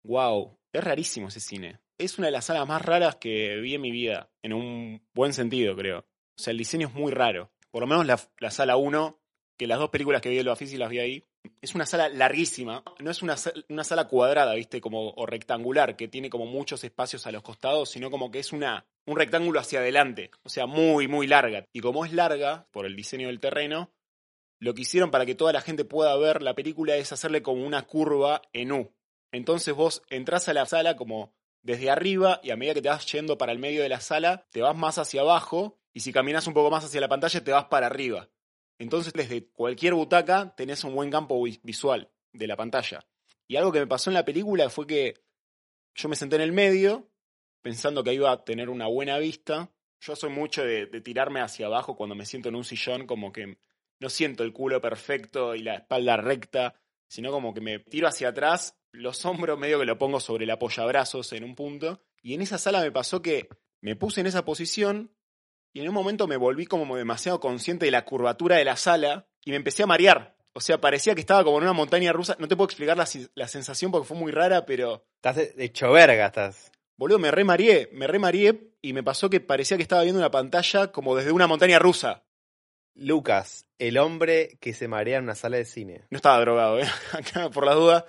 Wow, 0.02 0.58
es 0.72 0.82
rarísimo 0.82 1.28
ese 1.28 1.40
cine. 1.40 1.80
Es 1.98 2.16
una 2.18 2.28
de 2.28 2.32
las 2.32 2.46
salas 2.46 2.66
más 2.66 2.80
raras 2.82 3.16
que 3.16 3.56
vi 3.56 3.74
en 3.74 3.82
mi 3.82 3.90
vida, 3.90 4.30
en 4.42 4.54
un 4.54 5.06
buen 5.12 5.34
sentido, 5.34 5.76
creo. 5.76 5.98
O 6.00 6.42
sea, 6.42 6.52
el 6.52 6.58
diseño 6.58 6.88
es 6.88 6.94
muy 6.94 7.12
raro. 7.12 7.52
Por 7.70 7.82
lo 7.82 7.86
menos 7.86 8.06
la, 8.06 8.18
la 8.38 8.50
sala 8.50 8.76
1, 8.78 9.20
que 9.58 9.66
las 9.66 9.78
dos 9.78 9.90
películas 9.90 10.22
que 10.22 10.30
vi 10.30 10.36
de 10.36 10.44
los 10.44 10.52
Bafisi 10.52 10.78
las 10.78 10.88
vi 10.88 10.98
ahí, 10.98 11.26
es 11.60 11.74
una 11.74 11.86
sala 11.86 12.08
larguísima. 12.08 12.82
No 12.98 13.10
es 13.10 13.22
una, 13.22 13.36
una 13.68 13.84
sala 13.84 14.08
cuadrada, 14.08 14.54
¿viste? 14.54 14.80
Como, 14.80 15.10
o 15.10 15.26
rectangular, 15.26 15.96
que 15.96 16.08
tiene 16.08 16.30
como 16.30 16.46
muchos 16.46 16.84
espacios 16.84 17.26
a 17.26 17.32
los 17.32 17.42
costados, 17.42 17.90
sino 17.90 18.10
como 18.10 18.30
que 18.30 18.38
es 18.38 18.52
una, 18.52 18.86
un 19.06 19.16
rectángulo 19.16 19.60
hacia 19.60 19.80
adelante. 19.80 20.30
O 20.42 20.48
sea, 20.48 20.66
muy, 20.66 21.08
muy 21.08 21.26
larga. 21.26 21.66
Y 21.72 21.80
como 21.80 22.04
es 22.04 22.12
larga, 22.12 22.66
por 22.70 22.86
el 22.86 22.96
diseño 22.96 23.28
del 23.28 23.40
terreno, 23.40 23.92
lo 24.58 24.74
que 24.74 24.82
hicieron 24.82 25.10
para 25.10 25.26
que 25.26 25.34
toda 25.34 25.52
la 25.52 25.62
gente 25.62 25.84
pueda 25.84 26.16
ver 26.16 26.42
la 26.42 26.54
película 26.54 26.96
es 26.96 27.12
hacerle 27.12 27.42
como 27.42 27.66
una 27.66 27.82
curva 27.82 28.42
en 28.52 28.72
U. 28.72 28.92
Entonces 29.32 29.74
vos 29.74 30.02
entrás 30.10 30.48
a 30.48 30.54
la 30.54 30.66
sala 30.66 30.96
como 30.96 31.32
desde 31.62 31.90
arriba 31.90 32.40
y 32.42 32.50
a 32.50 32.56
medida 32.56 32.74
que 32.74 32.82
te 32.82 32.88
vas 32.88 33.10
yendo 33.10 33.38
para 33.38 33.52
el 33.52 33.58
medio 33.58 33.82
de 33.82 33.88
la 33.88 34.00
sala, 34.00 34.46
te 34.50 34.62
vas 34.62 34.76
más 34.76 34.98
hacia 34.98 35.22
abajo 35.22 35.78
y 35.92 36.00
si 36.00 36.12
caminas 36.12 36.46
un 36.46 36.54
poco 36.54 36.70
más 36.70 36.84
hacia 36.84 37.00
la 37.00 37.08
pantalla 37.08 37.42
te 37.42 37.52
vas 37.52 37.66
para 37.66 37.86
arriba. 37.86 38.28
Entonces 38.80 39.12
desde 39.12 39.46
cualquier 39.50 39.92
butaca 39.92 40.54
tenés 40.56 40.82
un 40.84 40.94
buen 40.94 41.10
campo 41.10 41.40
vi- 41.42 41.60
visual 41.62 42.10
de 42.32 42.46
la 42.46 42.56
pantalla. 42.56 43.06
Y 43.46 43.56
algo 43.56 43.70
que 43.70 43.80
me 43.80 43.86
pasó 43.86 44.08
en 44.08 44.14
la 44.14 44.24
película 44.24 44.70
fue 44.70 44.86
que 44.86 45.14
yo 45.94 46.08
me 46.08 46.16
senté 46.16 46.36
en 46.36 46.42
el 46.42 46.52
medio 46.52 47.10
pensando 47.60 48.02
que 48.02 48.14
iba 48.14 48.32
a 48.32 48.42
tener 48.42 48.70
una 48.70 48.86
buena 48.86 49.18
vista. 49.18 49.70
Yo 50.00 50.16
soy 50.16 50.30
mucho 50.30 50.64
de, 50.64 50.86
de 50.86 51.00
tirarme 51.02 51.42
hacia 51.42 51.66
abajo 51.66 51.94
cuando 51.94 52.14
me 52.14 52.24
siento 52.24 52.48
en 52.48 52.54
un 52.54 52.64
sillón, 52.64 53.06
como 53.06 53.32
que 53.32 53.58
no 54.00 54.08
siento 54.08 54.44
el 54.44 54.54
culo 54.54 54.80
perfecto 54.80 55.54
y 55.54 55.62
la 55.62 55.74
espalda 55.74 56.16
recta, 56.16 56.80
sino 57.06 57.30
como 57.30 57.52
que 57.52 57.60
me 57.60 57.80
tiro 57.80 58.08
hacia 58.08 58.28
atrás, 58.28 58.78
los 58.92 59.26
hombros 59.26 59.58
medio 59.58 59.78
que 59.78 59.84
lo 59.84 59.98
pongo 59.98 60.20
sobre 60.20 60.44
el 60.44 60.50
apoyabrazos 60.50 61.34
en 61.34 61.44
un 61.44 61.54
punto. 61.54 62.00
Y 62.22 62.32
en 62.32 62.40
esa 62.40 62.56
sala 62.56 62.80
me 62.80 62.92
pasó 62.92 63.20
que 63.20 63.50
me 63.82 63.94
puse 63.94 64.22
en 64.22 64.26
esa 64.26 64.42
posición 64.46 65.14
y 65.72 65.80
en 65.80 65.88
un 65.88 65.94
momento 65.94 66.26
me 66.26 66.36
volví 66.36 66.66
como 66.66 66.96
demasiado 66.96 67.40
consciente 67.40 67.84
de 67.86 67.90
la 67.92 68.04
curvatura 68.04 68.56
de 68.56 68.64
la 68.64 68.76
sala 68.76 69.26
y 69.44 69.50
me 69.50 69.56
empecé 69.56 69.82
a 69.82 69.86
marear. 69.86 70.36
O 70.52 70.60
sea, 70.60 70.80
parecía 70.80 71.14
que 71.14 71.20
estaba 71.20 71.44
como 71.44 71.58
en 71.58 71.62
una 71.64 71.72
montaña 71.72 72.12
rusa. 72.12 72.36
No 72.40 72.48
te 72.48 72.56
puedo 72.56 72.66
explicar 72.66 72.96
la, 72.96 73.06
la 73.34 73.46
sensación 73.48 73.92
porque 73.92 74.08
fue 74.08 74.16
muy 74.16 74.32
rara, 74.32 74.66
pero 74.66 75.04
Estás 75.16 75.36
de- 75.36 75.54
hecho 75.58 75.92
verga, 75.92 76.26
estás. 76.26 76.72
Boludo, 76.96 77.18
me 77.20 77.30
remarié, 77.30 77.88
me 77.92 78.06
remarié 78.06 78.72
y 78.82 78.92
me 78.92 79.02
pasó 79.02 79.30
que 79.30 79.40
parecía 79.40 79.76
que 79.76 79.82
estaba 79.84 80.02
viendo 80.02 80.18
una 80.18 80.30
pantalla 80.30 80.90
como 80.92 81.14
desde 81.16 81.32
una 81.32 81.46
montaña 81.46 81.78
rusa. 81.78 82.24
Lucas, 82.94 83.66
el 83.78 83.96
hombre 83.98 84.58
que 84.60 84.74
se 84.74 84.88
marea 84.88 85.18
en 85.18 85.24
una 85.24 85.34
sala 85.34 85.56
de 85.56 85.64
cine. 85.64 86.04
No 86.10 86.16
estaba 86.16 86.40
drogado, 86.40 86.80
¿eh? 86.80 86.86
Acá, 87.12 87.48
por 87.50 87.64
las 87.64 87.76
dudas. 87.76 88.04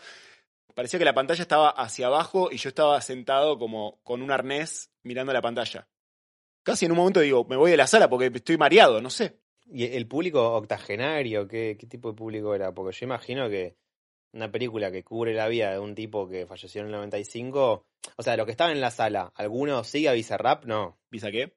Parecía 0.73 0.97
que 0.99 1.05
la 1.05 1.13
pantalla 1.13 1.41
estaba 1.41 1.69
hacia 1.69 2.07
abajo 2.07 2.49
y 2.51 2.57
yo 2.57 2.69
estaba 2.69 2.99
sentado 3.01 3.59
como 3.59 3.99
con 4.03 4.21
un 4.21 4.31
arnés 4.31 4.89
mirando 5.03 5.31
la 5.33 5.41
pantalla. 5.41 5.87
Casi 6.63 6.85
en 6.85 6.91
un 6.91 6.97
momento 6.97 7.19
digo, 7.19 7.45
me 7.45 7.55
voy 7.55 7.71
de 7.71 7.77
la 7.77 7.87
sala 7.87 8.09
porque 8.09 8.31
estoy 8.33 8.57
mareado, 8.57 9.01
no 9.01 9.09
sé. 9.09 9.39
¿Y 9.65 9.85
el 9.85 10.07
público 10.07 10.53
octogenario? 10.53 11.47
¿Qué, 11.47 11.77
qué 11.79 11.87
tipo 11.87 12.11
de 12.11 12.17
público 12.17 12.53
era? 12.53 12.73
Porque 12.73 12.97
yo 12.97 13.05
imagino 13.05 13.49
que 13.49 13.77
una 14.33 14.51
película 14.51 14.91
que 14.91 15.03
cubre 15.03 15.33
la 15.33 15.47
vida 15.47 15.71
de 15.71 15.79
un 15.79 15.95
tipo 15.95 16.27
que 16.27 16.45
falleció 16.45 16.81
en 16.81 16.87
el 16.87 16.93
95. 16.93 17.85
O 18.17 18.23
sea, 18.23 18.37
los 18.37 18.45
que 18.45 18.51
estaban 18.51 18.73
en 18.73 18.81
la 18.81 18.91
sala, 18.91 19.31
¿alguno 19.35 19.83
sigue 19.83 20.09
a 20.09 20.13
Bizarrap? 20.13 20.65
No. 20.65 20.99
¿Visa 21.09 21.31
qué? 21.31 21.53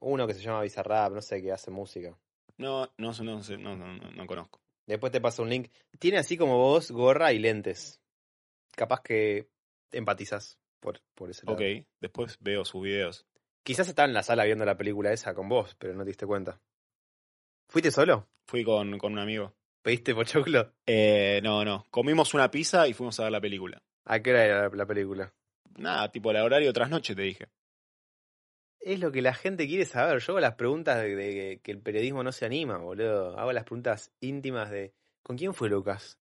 Uno 0.00 0.26
que 0.26 0.34
se 0.34 0.40
llama 0.40 0.62
Bizarrap, 0.62 1.12
no 1.12 1.22
sé, 1.22 1.42
que 1.42 1.52
hace 1.52 1.70
música. 1.70 2.18
No, 2.58 2.90
no, 2.96 3.12
sé, 3.12 3.24
no, 3.24 3.42
sé, 3.42 3.56
no, 3.58 3.76
no, 3.76 3.94
no, 3.94 4.10
no 4.10 4.26
conozco. 4.26 4.60
Después 4.86 5.12
te 5.12 5.20
paso 5.20 5.42
un 5.42 5.50
link. 5.50 5.70
Tiene 5.98 6.18
así 6.18 6.36
como 6.36 6.58
vos, 6.58 6.90
gorra 6.90 7.32
y 7.32 7.38
lentes. 7.38 8.00
Capaz 8.74 9.02
que 9.02 9.48
empatizas 9.90 10.58
por, 10.80 11.00
por 11.14 11.30
ese 11.30 11.44
lado. 11.44 11.56
Ok, 11.56 11.86
después 12.00 12.36
veo 12.40 12.64
sus 12.64 12.82
videos. 12.82 13.26
Quizás 13.66 13.88
estaba 13.88 14.06
en 14.06 14.14
la 14.14 14.22
sala 14.22 14.44
viendo 14.44 14.64
la 14.64 14.76
película 14.76 15.12
esa 15.12 15.34
con 15.34 15.48
vos, 15.48 15.74
pero 15.76 15.92
no 15.92 16.04
te 16.04 16.10
diste 16.10 16.24
cuenta. 16.24 16.60
¿Fuiste 17.68 17.90
solo? 17.90 18.28
Fui 18.46 18.62
con, 18.62 18.96
con 18.96 19.14
un 19.14 19.18
amigo. 19.18 19.56
¿Pediste 19.82 20.14
pochoclo? 20.14 20.72
Eh, 20.86 21.40
no, 21.42 21.64
no. 21.64 21.84
Comimos 21.90 22.32
una 22.34 22.48
pizza 22.48 22.86
y 22.86 22.92
fuimos 22.92 23.18
a 23.18 23.24
ver 23.24 23.32
la 23.32 23.40
película. 23.40 23.82
¿A 24.04 24.20
qué 24.20 24.30
hora 24.30 24.44
era 24.44 24.68
la, 24.68 24.68
la 24.68 24.86
película? 24.86 25.34
Nada, 25.78 26.12
tipo 26.12 26.30
el 26.30 26.36
horario 26.36 26.72
tras 26.72 26.90
noche, 26.90 27.16
te 27.16 27.22
dije. 27.22 27.48
Es 28.78 29.00
lo 29.00 29.10
que 29.10 29.20
la 29.20 29.34
gente 29.34 29.66
quiere 29.66 29.84
saber. 29.84 30.20
Yo 30.20 30.34
hago 30.34 30.40
las 30.40 30.54
preguntas 30.54 31.02
de, 31.02 31.16
de 31.16 31.60
que 31.60 31.72
el 31.72 31.80
periodismo 31.80 32.22
no 32.22 32.30
se 32.30 32.46
anima, 32.46 32.78
boludo. 32.78 33.36
Hago 33.36 33.52
las 33.52 33.64
preguntas 33.64 34.12
íntimas 34.20 34.70
de 34.70 34.94
¿con 35.24 35.36
quién 35.36 35.54
fue 35.54 35.68
Lucas? 35.68 36.20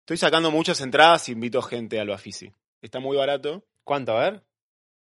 Estoy 0.00 0.16
sacando 0.16 0.50
muchas 0.50 0.80
entradas 0.80 1.28
y 1.28 1.32
invito 1.32 1.62
gente 1.62 2.00
al 2.00 2.08
Bafisi. 2.08 2.52
Está 2.82 2.98
muy 2.98 3.16
barato. 3.16 3.64
¿Cuánto? 3.84 4.18
A 4.18 4.28
ver. 4.28 4.47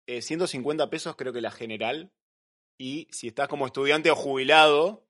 Eh, 0.08 0.22
150 0.22 0.90
pesos 0.90 1.16
creo 1.16 1.34
que 1.34 1.42
la 1.42 1.52
general. 1.52 2.12
Y 2.78 3.08
si 3.12 3.28
estás 3.28 3.48
como 3.48 3.66
estudiante 3.66 4.12
o 4.12 4.16
jubilado, 4.16 5.08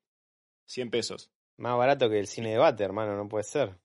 100 0.65 0.91
pesos. 0.91 1.31
Más 1.57 1.77
barato 1.77 2.09
que 2.09 2.19
el 2.19 2.27
cine 2.27 2.51
de 2.51 2.57
bate, 2.57 2.83
hermano, 2.83 3.15
no 3.15 3.27
puede 3.27 3.43
ser. 3.43 3.77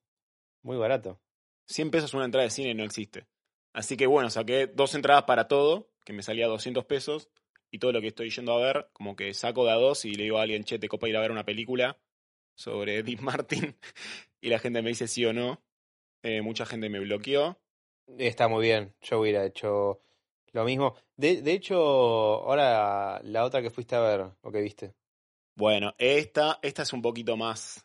Muy 0.63 0.77
barato. 0.77 1.21
100 1.67 1.91
pesos 1.91 2.15
una 2.15 2.25
entrada 2.25 2.45
de 2.45 2.51
cine 2.51 2.75
no 2.75 2.85
existe. 2.85 3.27
Así 3.73 3.97
que 3.97 4.07
bueno, 4.07 4.31
saqué 4.31 4.67
dos 4.67 4.95
entradas 4.95 5.25
para 5.25 5.49
todo, 5.49 5.91
que 6.05 6.13
me 6.13 6.23
salía 6.23 6.47
200 6.47 6.85
pesos. 6.87 7.29
Y 7.71 7.79
todo 7.79 7.93
lo 7.93 8.01
que 8.01 8.09
estoy 8.09 8.31
yendo 8.31 8.55
a 8.55 8.59
ver, 8.59 8.89
como 8.95 9.15
que 9.15 9.35
saco 9.35 9.65
de 9.67 9.73
a 9.73 9.75
dos 9.75 10.07
y 10.07 10.15
le 10.15 10.25
digo 10.25 10.39
a 10.39 10.43
alguien, 10.43 10.65
che, 10.65 10.79
te 10.79 10.89
copa 10.89 11.09
ir 11.09 11.17
a 11.17 11.21
ver 11.21 11.31
una 11.31 11.45
película 11.45 11.99
sobre 12.55 13.03
Dean 13.05 13.23
Martin. 13.23 13.77
y 14.41 14.49
la 14.49 14.59
gente 14.59 14.83
me 14.83 14.89
dice 14.89 15.07
sí 15.07 15.25
o 15.27 15.33
no. 15.33 15.63
Eh, 16.23 16.43
mucha 16.43 16.67
gente 16.67 16.89
me 16.89 17.01
bloqueó. 17.01 17.61
Está 18.17 18.49
muy 18.49 18.65
bien. 18.65 18.95
Yo 19.03 19.21
hubiera 19.21 19.45
hecho 19.45 20.01
lo 20.53 20.65
mismo. 20.65 20.95
De, 21.17 21.43
de 21.43 21.53
hecho, 21.53 21.77
ahora 21.77 23.21
la 23.23 23.45
otra 23.45 23.63
que 23.63 23.71
fuiste 23.71 23.97
a 23.97 24.01
ver, 24.01 24.31
o 24.41 24.51
que 24.51 24.61
viste. 24.61 24.95
Bueno, 25.57 25.95
esta, 25.99 26.59
esta 26.63 26.83
es 26.83 26.93
un 26.93 27.03
poquito 27.03 27.37
más, 27.37 27.85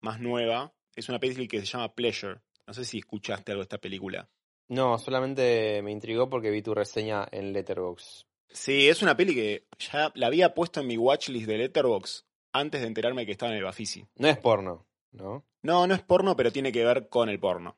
más 0.00 0.20
nueva. 0.20 0.74
Es 0.96 1.08
una 1.08 1.18
película 1.18 1.46
que 1.46 1.60
se 1.60 1.66
llama 1.66 1.94
Pleasure. 1.94 2.40
No 2.66 2.74
sé 2.74 2.84
si 2.84 2.98
escuchaste 2.98 3.52
algo 3.52 3.60
de 3.60 3.64
esta 3.64 3.78
película. 3.78 4.28
No, 4.68 4.98
solamente 4.98 5.82
me 5.82 5.92
intrigó 5.92 6.28
porque 6.28 6.50
vi 6.50 6.62
tu 6.62 6.74
reseña 6.74 7.28
en 7.30 7.52
Letterboxd. 7.52 8.24
Sí, 8.48 8.88
es 8.88 9.02
una 9.02 9.16
peli 9.16 9.34
que 9.34 9.66
ya 9.78 10.10
la 10.14 10.28
había 10.28 10.54
puesto 10.54 10.80
en 10.80 10.86
mi 10.86 10.96
watchlist 10.96 11.46
de 11.46 11.58
Letterboxd 11.58 12.24
antes 12.52 12.80
de 12.80 12.86
enterarme 12.86 13.26
que 13.26 13.32
estaba 13.32 13.52
en 13.52 13.58
el 13.58 13.64
Bafisi. 13.64 14.06
No 14.16 14.28
es 14.28 14.38
porno, 14.38 14.86
¿no? 15.12 15.44
No, 15.62 15.86
no 15.86 15.94
es 15.94 16.02
porno, 16.02 16.36
pero 16.36 16.52
tiene 16.52 16.72
que 16.72 16.84
ver 16.84 17.08
con 17.08 17.28
el 17.28 17.40
porno. 17.40 17.76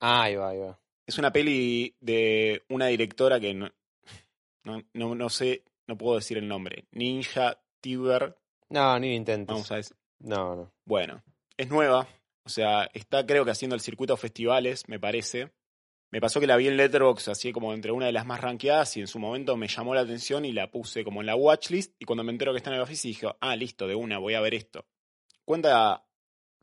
Ah, 0.00 0.24
ahí 0.24 0.36
va, 0.36 0.50
ahí 0.50 0.58
va. 0.58 0.78
Es 1.06 1.18
una 1.18 1.32
peli 1.32 1.94
de 2.00 2.64
una 2.68 2.86
directora 2.86 3.38
que 3.38 3.54
no, 3.54 3.70
no, 4.64 4.82
no, 4.92 5.14
no 5.14 5.30
sé, 5.30 5.64
no 5.86 5.96
puedo 5.96 6.16
decir 6.16 6.38
el 6.38 6.48
nombre. 6.48 6.86
Ninja 6.90 7.60
Tiber. 7.80 8.36
No, 8.68 8.98
ni 8.98 9.10
lo 9.10 9.14
intentes. 9.14 9.54
Vamos 9.54 9.70
a 9.70 9.76
decir. 9.76 9.96
No, 10.18 10.56
no. 10.56 10.72
Bueno, 10.84 11.22
es 11.56 11.68
nueva. 11.68 12.08
O 12.44 12.48
sea, 12.48 12.88
está 12.94 13.26
creo 13.26 13.44
que 13.44 13.50
haciendo 13.50 13.74
el 13.74 13.80
circuito 13.80 14.14
de 14.14 14.20
festivales, 14.20 14.88
me 14.88 14.98
parece. 14.98 15.52
Me 16.10 16.20
pasó 16.20 16.40
que 16.40 16.46
la 16.46 16.56
vi 16.56 16.68
en 16.68 16.76
Letterboxd 16.76 17.30
así 17.30 17.52
como 17.52 17.74
entre 17.74 17.90
una 17.90 18.06
de 18.06 18.12
las 18.12 18.24
más 18.24 18.40
rankeadas 18.40 18.96
y 18.96 19.00
en 19.00 19.08
su 19.08 19.18
momento 19.18 19.56
me 19.56 19.66
llamó 19.66 19.94
la 19.94 20.02
atención 20.02 20.44
y 20.44 20.52
la 20.52 20.70
puse 20.70 21.04
como 21.04 21.20
en 21.20 21.26
la 21.26 21.34
watchlist 21.34 21.94
y 21.98 22.04
cuando 22.04 22.22
me 22.22 22.30
entero 22.30 22.52
que 22.52 22.58
está 22.58 22.70
en 22.70 22.76
el 22.76 22.82
Office 22.82 23.08
dije, 23.08 23.26
ah, 23.40 23.56
listo, 23.56 23.88
de 23.88 23.96
una, 23.96 24.18
voy 24.18 24.34
a 24.34 24.40
ver 24.40 24.54
esto. 24.54 24.86
Cuenta 25.44 26.06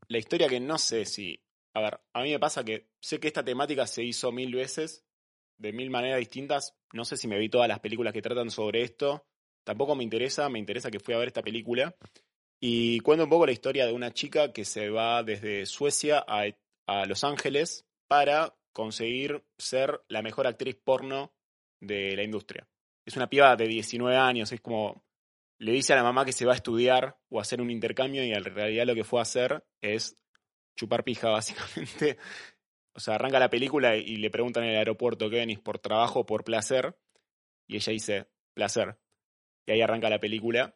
la 0.08 0.18
historia 0.18 0.48
que 0.48 0.60
no 0.60 0.78
sé 0.78 1.06
si... 1.06 1.40
A 1.74 1.82
ver, 1.82 2.00
a 2.14 2.22
mí 2.22 2.32
me 2.32 2.40
pasa 2.40 2.64
que 2.64 2.88
sé 3.00 3.20
que 3.20 3.28
esta 3.28 3.44
temática 3.44 3.88
se 3.88 4.04
hizo 4.04 4.32
mil 4.32 4.54
veces, 4.54 5.06
de 5.58 5.74
mil 5.74 5.90
maneras 5.90 6.20
distintas. 6.20 6.76
No 6.94 7.06
sé 7.06 7.18
si 7.18 7.28
me 7.28 7.40
vi 7.40 7.50
todas 7.50 7.68
las 7.68 7.80
películas 7.80 8.14
que 8.14 8.22
tratan 8.22 8.52
sobre 8.52 8.84
esto. 8.84 9.26
Tampoco 9.64 9.96
me 9.96 10.04
interesa, 10.04 10.50
me 10.50 10.60
interesa 10.60 10.92
que 10.92 11.00
fui 11.00 11.14
a 11.14 11.18
ver 11.18 11.28
esta 11.28 11.42
película. 11.42 11.96
Y 12.60 13.00
cuenta 13.00 13.24
un 13.24 13.30
poco 13.30 13.46
la 13.46 13.52
historia 13.52 13.86
de 13.86 13.94
una 13.94 14.14
chica 14.14 14.54
que 14.54 14.66
se 14.66 14.90
va 14.90 15.24
desde 15.24 15.66
Suecia 15.66 16.24
a, 16.28 16.46
a 16.88 17.06
Los 17.06 17.24
Ángeles 17.24 17.86
para 18.08 18.56
conseguir 18.72 19.44
ser 19.58 20.02
la 20.08 20.22
mejor 20.22 20.48
actriz 20.48 20.76
porno 20.76 21.34
de 21.82 22.16
la 22.16 22.24
industria. 22.24 22.68
Es 23.06 23.16
una 23.18 23.30
piba 23.30 23.56
de 23.56 23.68
19 23.68 24.16
años, 24.16 24.52
es 24.52 24.62
como 24.62 25.04
le 25.60 25.72
dice 25.72 25.94
a 25.94 25.96
la 25.96 26.04
mamá 26.04 26.26
que 26.26 26.32
se 26.32 26.46
va 26.46 26.54
a 26.54 26.56
estudiar 26.56 27.18
o 27.30 27.40
a 27.40 27.42
hacer 27.42 27.62
un 27.62 27.72
intercambio 27.72 28.24
y 28.24 28.32
en 28.32 28.44
realidad 28.44 28.86
lo 28.86 28.96
que 28.96 29.04
fue 29.04 29.20
a 29.20 29.24
hacer 29.24 29.64
es 29.82 30.18
chupar 30.76 31.04
pija 31.04 31.30
básicamente. 31.32 32.18
O 32.94 33.00
sea, 33.00 33.16
arranca 33.16 33.40
la 33.40 33.50
película 33.50 33.96
y 33.96 34.18
le 34.18 34.30
preguntan 34.30 34.64
en 34.64 34.72
el 34.72 34.78
aeropuerto 34.78 35.30
qué 35.30 35.38
venís 35.38 35.60
por 35.60 35.80
trabajo 35.80 36.22
o 36.22 36.26
por 36.26 36.44
placer 36.44 36.96
y 37.68 37.78
ella 37.78 37.92
dice 37.92 38.28
placer. 38.54 38.98
Y 39.66 39.72
ahí 39.72 39.82
arranca 39.82 40.10
la 40.10 40.20
película. 40.20 40.76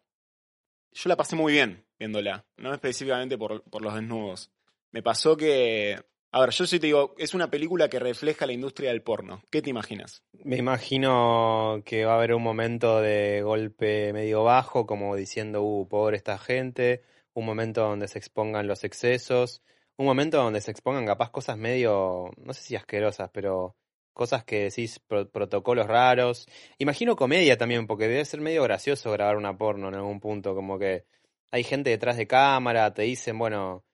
Yo 0.91 1.09
la 1.09 1.15
pasé 1.15 1.35
muy 1.35 1.53
bien 1.53 1.85
viéndola, 1.99 2.45
no 2.57 2.73
específicamente 2.73 3.37
por, 3.37 3.63
por 3.63 3.81
los 3.81 3.93
desnudos. 3.93 4.51
Me 4.91 5.03
pasó 5.03 5.35
que 5.35 5.99
a 6.31 6.41
ver, 6.41 6.49
yo 6.49 6.67
sí 6.67 6.79
te 6.79 6.87
digo, 6.87 7.15
es 7.17 7.33
una 7.33 7.49
película 7.49 7.89
que 7.89 7.99
refleja 7.99 8.45
la 8.45 8.53
industria 8.53 8.89
del 8.89 9.01
porno. 9.01 9.41
¿Qué 9.49 9.61
te 9.61 9.69
imaginas? 9.69 10.23
Me 10.43 10.57
imagino 10.57 11.81
que 11.85 12.05
va 12.05 12.13
a 12.13 12.15
haber 12.17 12.33
un 12.33 12.43
momento 12.43 12.99
de 12.99 13.41
golpe 13.41 14.11
medio 14.11 14.43
bajo, 14.43 14.85
como 14.85 15.15
diciendo, 15.15 15.63
uh, 15.63 15.87
pobre 15.87 16.17
esta 16.17 16.37
gente, 16.37 17.01
un 17.33 17.45
momento 17.45 17.81
donde 17.81 18.09
se 18.09 18.19
expongan 18.19 18.67
los 18.67 18.83
excesos, 18.83 19.63
un 19.97 20.05
momento 20.05 20.37
donde 20.37 20.61
se 20.61 20.71
expongan 20.71 21.05
capaz 21.05 21.31
cosas 21.31 21.57
medio, 21.57 22.31
no 22.37 22.53
sé 22.53 22.61
si 22.61 22.75
asquerosas, 22.75 23.29
pero 23.33 23.75
cosas 24.13 24.43
que 24.43 24.63
decís, 24.65 24.99
pro 24.99 25.29
protocolos 25.29 25.87
raros. 25.87 26.47
Imagino 26.79 27.15
comedia 27.15 27.57
también, 27.57 27.87
porque 27.87 28.07
debe 28.07 28.25
ser 28.25 28.41
medio 28.41 28.63
gracioso 28.63 29.11
grabar 29.11 29.37
una 29.37 29.57
porno 29.57 29.89
en 29.89 29.95
algún 29.95 30.19
punto, 30.19 30.55
como 30.55 30.79
que 30.79 31.05
hay 31.51 31.63
gente 31.63 31.89
detrás 31.91 32.17
de 32.17 32.27
cámara, 32.27 32.93
te 32.93 33.03
dicen, 33.03 33.37
bueno, 33.37 33.85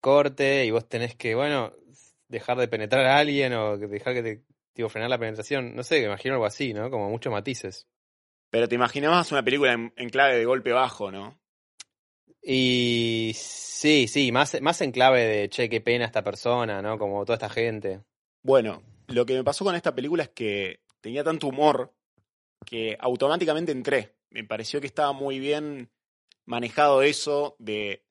corte 0.00 0.66
y 0.66 0.70
vos 0.70 0.88
tenés 0.88 1.14
que, 1.14 1.34
bueno, 1.34 1.72
dejar 2.28 2.58
de 2.58 2.68
penetrar 2.68 3.06
a 3.06 3.18
alguien 3.18 3.52
o 3.54 3.78
dejar 3.78 4.14
que 4.14 4.22
te, 4.22 4.42
digo, 4.74 4.88
frenar 4.88 5.10
la 5.10 5.18
penetración. 5.18 5.74
No 5.76 5.82
sé, 5.82 6.02
imagino 6.02 6.34
algo 6.34 6.46
así, 6.46 6.74
¿no? 6.74 6.90
Como 6.90 7.08
muchos 7.10 7.32
matices. 7.32 7.86
Pero 8.50 8.68
te 8.68 8.74
imaginabas 8.74 9.32
una 9.32 9.42
película 9.42 9.72
en, 9.72 9.92
en, 9.96 10.10
clave 10.10 10.36
de 10.36 10.44
golpe 10.44 10.72
bajo, 10.72 11.10
¿no? 11.10 11.38
Y 12.42 13.32
sí, 13.82 14.06
sí, 14.06 14.30
más, 14.30 14.60
más 14.62 14.80
en 14.80 14.92
clave 14.92 15.26
de, 15.26 15.48
che, 15.48 15.68
qué 15.68 15.80
pena 15.80 16.04
esta 16.04 16.22
persona, 16.22 16.80
¿no? 16.80 16.98
Como 16.98 17.24
toda 17.24 17.34
esta 17.34 17.50
gente. 17.50 18.00
Bueno, 18.44 18.80
lo 19.08 19.26
que 19.26 19.34
me 19.34 19.42
pasó 19.42 19.64
con 19.64 19.74
esta 19.74 19.92
película 19.92 20.22
es 20.22 20.28
que 20.28 20.80
tenía 21.00 21.24
tanto 21.24 21.48
humor 21.48 21.92
que 22.64 22.96
automáticamente 23.00 23.72
entré. 23.72 24.14
Me 24.30 24.44
pareció 24.44 24.80
que 24.80 24.86
estaba 24.86 25.12
muy 25.12 25.40
bien 25.40 25.90
manejado 26.46 27.02
eso 27.02 27.56
de 27.58 28.04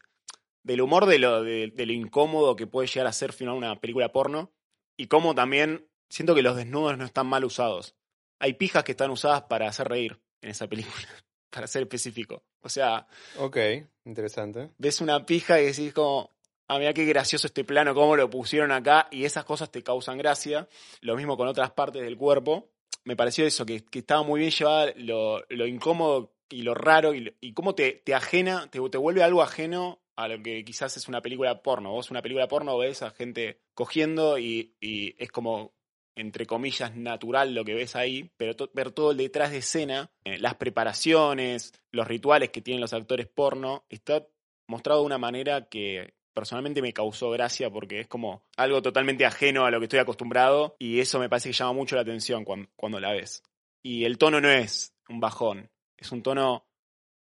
del 0.64 0.82
humor 0.82 1.06
de 1.06 1.20
lo, 1.20 1.42
de, 1.42 1.72
de, 1.74 1.86
lo 1.88 1.94
incómodo 1.94 2.56
que 2.56 2.68
puede 2.68 2.88
llegar 2.88 3.08
a 3.08 3.14
ser 3.14 3.34
filmar 3.34 3.56
una 3.56 3.80
película 3.80 4.12
porno 4.12 4.52
y 4.96 5.08
cómo 5.08 5.34
también 5.34 5.88
siento 6.10 6.36
que 6.36 6.44
los 6.44 6.56
desnudos 6.56 6.98
no 6.98 7.06
están 7.06 7.28
mal 7.28 7.46
usados. 7.46 7.96
Hay 8.40 8.54
pijas 8.54 8.84
que 8.84 8.92
están 8.92 9.10
usadas 9.10 9.44
para 9.44 9.68
hacer 9.68 9.88
reír 9.88 10.22
en 10.42 10.50
esa 10.52 10.68
película, 10.68 11.08
para 11.52 11.68
ser 11.68 11.84
específico. 11.84 12.44
O 12.62 12.70
sea... 12.70 13.06
Ok, 13.38 13.58
interesante. 14.06 14.72
Ves 14.78 15.02
una 15.02 15.26
pija 15.26 15.62
y 15.62 15.66
decís 15.66 15.94
como, 15.94 16.32
ah, 16.68 16.80
mira 16.80 16.94
qué 16.94 17.06
gracioso 17.06 17.48
este 17.48 17.64
plano, 17.64 17.94
cómo 17.94 18.16
lo 18.16 18.30
pusieron 18.30 18.72
acá 18.72 19.08
y 19.12 19.26
esas 19.26 19.46
cosas 19.46 19.72
te 19.72 19.84
causan 19.84 20.18
gracia. 20.18 20.68
Lo 21.02 21.16
mismo 21.16 21.38
con 21.38 21.48
otras 21.48 21.72
partes 21.72 22.02
del 22.02 22.18
cuerpo. 22.18 22.70
Me 23.04 23.16
pareció 23.16 23.46
eso, 23.46 23.66
que, 23.66 23.84
que 23.84 24.00
estaba 24.00 24.24
muy 24.24 24.40
bien 24.40 24.52
llevada 24.52 24.94
lo, 24.96 25.44
lo 25.50 25.68
incómodo 25.68 26.34
y 26.50 26.62
lo 26.64 26.74
raro 26.74 27.14
y, 27.14 27.36
y 27.42 27.54
cómo 27.54 27.76
te, 27.76 28.02
te 28.04 28.14
ajena, 28.14 28.70
te, 28.70 28.80
te 28.90 28.98
vuelve 28.98 29.24
algo 29.24 29.42
ajeno 29.42 30.02
a 30.16 30.28
lo 30.28 30.42
que 30.44 30.64
quizás 30.64 30.96
es 30.98 31.08
una 31.08 31.22
película 31.22 31.62
porno. 31.64 31.92
Vos 31.92 32.12
una 32.12 32.22
película 32.22 32.48
porno 32.48 32.78
ves 32.78 33.02
a 33.02 33.10
gente 33.12 33.60
cogiendo 33.74 34.38
y, 34.38 34.76
y 34.80 35.16
es 35.22 35.32
como, 35.32 35.74
entre 36.16 36.46
comillas, 36.46 36.96
natural 36.96 37.54
lo 37.54 37.64
que 37.64 37.74
ves 37.74 37.96
ahí, 37.96 38.32
pero 38.38 38.70
ver 38.74 38.92
todo 38.92 39.12
el 39.12 39.18
detrás 39.18 39.52
de 39.52 39.58
escena, 39.58 40.12
eh, 40.24 40.38
las 40.38 40.56
preparaciones, 40.56 41.74
los 41.92 42.08
rituales 42.08 42.50
que 42.50 42.62
tienen 42.62 42.82
los 42.82 42.94
actores 42.94 43.28
porno, 43.28 43.86
está 43.90 44.26
mostrado 44.68 45.02
de 45.02 45.06
una 45.06 45.18
manera 45.18 45.68
que 45.68 46.14
personalmente 46.34 46.82
me 46.82 46.94
causó 46.94 47.30
gracia 47.30 47.70
porque 47.70 48.00
es 48.00 48.08
como 48.08 48.44
algo 48.58 48.82
totalmente 48.82 49.26
ajeno 49.26 49.66
a 49.66 49.72
lo 49.72 49.80
que 49.80 49.86
estoy 49.86 50.00
acostumbrado 50.00 50.76
y 50.80 51.00
eso 51.00 51.20
me 51.20 51.30
parece 51.30 51.50
que 51.50 51.54
llama 51.54 51.74
mucho 51.74 51.96
la 51.96 52.04
atención 52.04 52.46
cuando, 52.46 52.70
cuando 52.76 53.00
la 53.00 53.12
ves. 53.12 53.44
Y 53.84 54.06
el 54.06 54.18
tono 54.18 54.40
no 54.40 54.50
es 54.50 54.94
un 55.10 55.20
bajón, 55.20 55.70
es 55.98 56.12
un 56.12 56.24
tono 56.24 56.66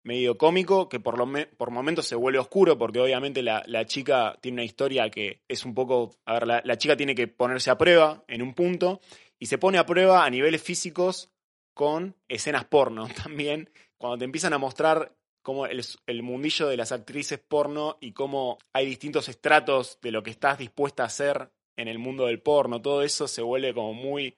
medio 0.03 0.37
cómico, 0.37 0.89
que 0.89 0.99
por, 0.99 1.17
lo 1.17 1.27
por 1.57 1.71
momentos 1.71 2.05
se 2.05 2.15
vuelve 2.15 2.39
oscuro, 2.39 2.77
porque 2.77 2.99
obviamente 2.99 3.43
la, 3.43 3.63
la, 3.67 3.85
chica 3.85 4.37
tiene 4.41 4.55
una 4.55 4.63
historia 4.63 5.09
que 5.09 5.41
es 5.47 5.65
un 5.65 5.73
poco, 5.73 6.15
a 6.25 6.33
ver, 6.33 6.47
la, 6.47 6.61
la, 6.63 6.77
chica 6.77 6.97
tiene 6.97 7.15
que 7.15 7.27
ponerse 7.27 7.69
a 7.69 7.77
prueba 7.77 8.23
en 8.27 8.41
un 8.41 8.53
punto, 8.53 8.99
y 9.39 9.45
se 9.47 9.57
pone 9.57 9.77
a 9.77 9.85
prueba 9.85 10.25
a 10.25 10.29
niveles 10.29 10.61
físicos 10.61 11.31
con 11.73 12.15
escenas 12.27 12.65
porno 12.65 13.07
también, 13.23 13.69
cuando 13.97 14.19
te 14.19 14.25
empiezan 14.25 14.53
a 14.53 14.57
mostrar 14.57 15.15
cómo 15.41 15.65
el, 15.65 15.83
el 16.05 16.23
mundillo 16.23 16.67
de 16.67 16.77
las 16.77 16.91
actrices 16.91 17.39
porno 17.39 17.97
y 17.99 18.13
cómo 18.13 18.57
hay 18.73 18.85
distintos 18.85 19.29
estratos 19.29 19.99
de 20.01 20.11
lo 20.11 20.23
que 20.23 20.31
estás 20.31 20.57
dispuesta 20.57 21.03
a 21.03 21.07
hacer 21.07 21.51
en 21.77 21.87
el 21.87 21.99
mundo 21.99 22.25
del 22.25 22.41
porno, 22.41 22.81
todo 22.81 23.01
eso 23.01 23.27
se 23.27 23.41
vuelve 23.41 23.73
como 23.73 23.93
muy... 23.93 24.35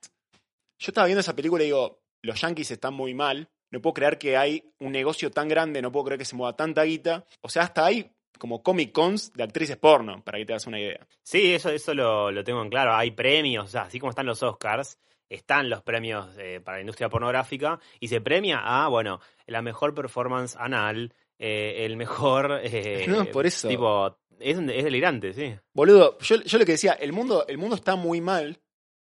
Yo 0.79 0.89
estaba 0.89 1.07
viendo 1.07 1.21
esa 1.21 1.35
película 1.35 1.63
y 1.63 1.67
digo, 1.67 2.01
los 2.21 2.39
yankees 2.39 2.71
están 2.71 2.93
muy 2.93 3.13
mal, 3.13 3.49
no 3.73 3.81
puedo 3.81 3.95
creer 3.95 4.19
que 4.19 4.37
hay 4.37 4.71
un 4.79 4.91
negocio 4.91 5.31
tan 5.31 5.49
grande, 5.49 5.81
no 5.81 5.91
puedo 5.91 6.05
creer 6.05 6.19
que 6.19 6.25
se 6.25 6.35
mueva 6.35 6.55
tanta 6.55 6.83
guita. 6.83 7.25
O 7.41 7.49
sea, 7.49 7.63
hasta 7.63 7.83
hay 7.83 8.11
como 8.37 8.61
Comic 8.61 8.91
Cons 8.91 9.33
de 9.33 9.41
actrices 9.41 9.77
porno, 9.77 10.23
para 10.23 10.37
que 10.37 10.45
te 10.45 10.53
hagas 10.53 10.67
una 10.67 10.79
idea. 10.79 11.07
Sí, 11.23 11.55
eso, 11.55 11.71
eso 11.71 11.95
lo, 11.95 12.31
lo 12.31 12.43
tengo 12.43 12.61
en 12.61 12.69
claro. 12.69 12.93
Hay 12.93 13.09
premios, 13.11 13.65
o 13.65 13.67
sea, 13.67 13.81
así 13.83 13.99
como 13.99 14.11
están 14.11 14.27
los 14.27 14.43
Oscars, 14.43 14.99
están 15.27 15.71
los 15.71 15.81
premios 15.81 16.27
eh, 16.37 16.61
para 16.63 16.77
la 16.77 16.81
industria 16.81 17.09
pornográfica 17.09 17.79
y 17.99 18.09
se 18.09 18.21
premia 18.21 18.59
a, 18.59 18.87
bueno, 18.89 19.19
la 19.47 19.63
mejor 19.63 19.95
performance 19.95 20.55
anal, 20.55 21.11
eh, 21.39 21.77
el 21.79 21.97
mejor... 21.97 22.59
Eh, 22.63 23.05
no, 23.09 23.25
por 23.25 23.47
eso. 23.47 23.67
Tipo, 23.67 24.19
es, 24.39 24.55
es 24.55 24.83
delirante, 24.83 25.33
sí. 25.33 25.55
Boludo, 25.73 26.19
yo, 26.19 26.43
yo 26.43 26.59
lo 26.59 26.65
que 26.65 26.73
decía, 26.73 26.93
el 26.93 27.11
mundo, 27.11 27.45
el 27.47 27.57
mundo 27.57 27.75
está 27.75 27.95
muy 27.95 28.21
mal 28.21 28.59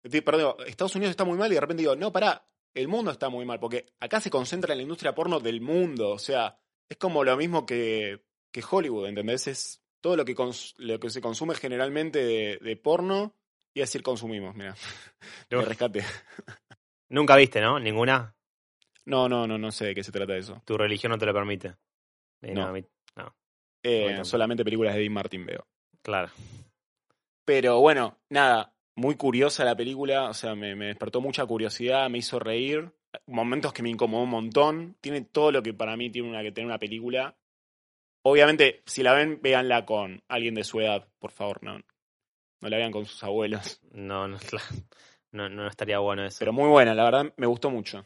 Perdón, 0.01 0.55
Estados 0.65 0.95
Unidos 0.95 1.11
está 1.11 1.25
muy 1.25 1.37
mal 1.37 1.51
y 1.51 1.55
de 1.55 1.61
repente 1.61 1.81
digo, 1.81 1.95
no, 1.95 2.11
pará, 2.11 2.43
el 2.73 2.87
mundo 2.87 3.11
está 3.11 3.29
muy 3.29 3.45
mal, 3.45 3.59
porque 3.59 3.93
acá 3.99 4.19
se 4.21 4.29
concentra 4.29 4.73
en 4.73 4.77
la 4.79 4.83
industria 4.83 5.13
porno 5.15 5.39
del 5.39 5.61
mundo, 5.61 6.09
o 6.11 6.19
sea, 6.19 6.57
es 6.89 6.97
como 6.97 7.23
lo 7.23 7.35
mismo 7.37 7.65
que, 7.65 8.23
que 8.51 8.63
Hollywood, 8.69 9.07
¿entendés? 9.07 9.47
Es 9.47 9.83
todo 10.01 10.15
lo 10.15 10.25
que, 10.25 10.35
cons- 10.35 10.73
lo 10.77 10.99
que 10.99 11.09
se 11.09 11.21
consume 11.21 11.55
generalmente 11.55 12.23
de, 12.23 12.57
de 12.57 12.75
porno, 12.77 13.35
y 13.73 13.79
decir 13.81 14.03
consumimos, 14.03 14.55
mira, 14.55 14.75
de 15.49 15.61
rescate. 15.61 16.03
Nunca 17.09 17.35
viste, 17.35 17.61
¿no? 17.61 17.79
Ninguna. 17.79 18.35
No, 19.05 19.27
no, 19.27 19.47
no, 19.47 19.57
no 19.57 19.71
sé 19.71 19.85
de 19.87 19.95
qué 19.95 20.03
se 20.03 20.11
trata 20.11 20.35
eso. 20.37 20.61
Tu 20.65 20.77
religión 20.77 21.11
no 21.11 21.17
te 21.17 21.25
lo 21.25 21.33
permite. 21.33 21.75
Eh, 22.41 22.53
No. 22.53 22.67
a 22.67 22.71
mí- 22.71 22.85
Eh, 23.83 24.23
solamente 24.23 24.63
películas 24.63 24.93
de 24.93 24.99
Dean 25.01 25.13
Martin 25.13 25.45
veo. 25.45 25.65
claro. 26.03 26.29
Pero 27.45 27.79
bueno, 27.79 28.19
nada, 28.29 28.73
muy 29.01 29.15
curiosa 29.15 29.65
la 29.65 29.75
película, 29.75 30.29
o 30.29 30.33
sea, 30.33 30.55
me, 30.55 30.75
me 30.75 30.85
despertó 30.85 31.21
mucha 31.21 31.45
curiosidad, 31.45 32.09
me 32.09 32.19
hizo 32.19 32.39
reír, 32.39 32.93
momentos 33.25 33.73
que 33.73 33.81
me 33.83 33.89
incomodó 33.89 34.23
un 34.23 34.29
montón, 34.29 34.95
tiene 35.01 35.21
todo 35.21 35.51
lo 35.51 35.63
que 35.63 35.73
para 35.73 35.97
mí 35.97 36.09
tiene 36.11 36.29
una, 36.29 36.43
que 36.43 36.51
tener 36.51 36.67
una 36.67 36.77
película. 36.77 37.35
Obviamente, 38.23 38.83
si 38.85 39.01
la 39.01 39.13
ven, 39.13 39.39
véanla 39.41 39.85
con 39.85 40.21
alguien 40.27 40.53
de 40.53 40.63
su 40.63 40.79
edad, 40.79 41.07
por 41.19 41.31
favor, 41.31 41.63
no, 41.63 41.79
no 41.79 42.69
la 42.69 42.77
vean 42.77 42.91
con 42.91 43.05
sus 43.05 43.23
abuelos. 43.23 43.81
No, 43.91 44.27
no. 44.27 44.37
No, 45.33 45.47
no 45.47 45.65
estaría 45.65 45.97
bueno 45.99 46.25
eso. 46.25 46.39
Pero 46.39 46.51
muy 46.51 46.67
buena, 46.67 46.93
la 46.93 47.05
verdad 47.05 47.33
me 47.37 47.47
gustó 47.47 47.69
mucho. 47.69 48.05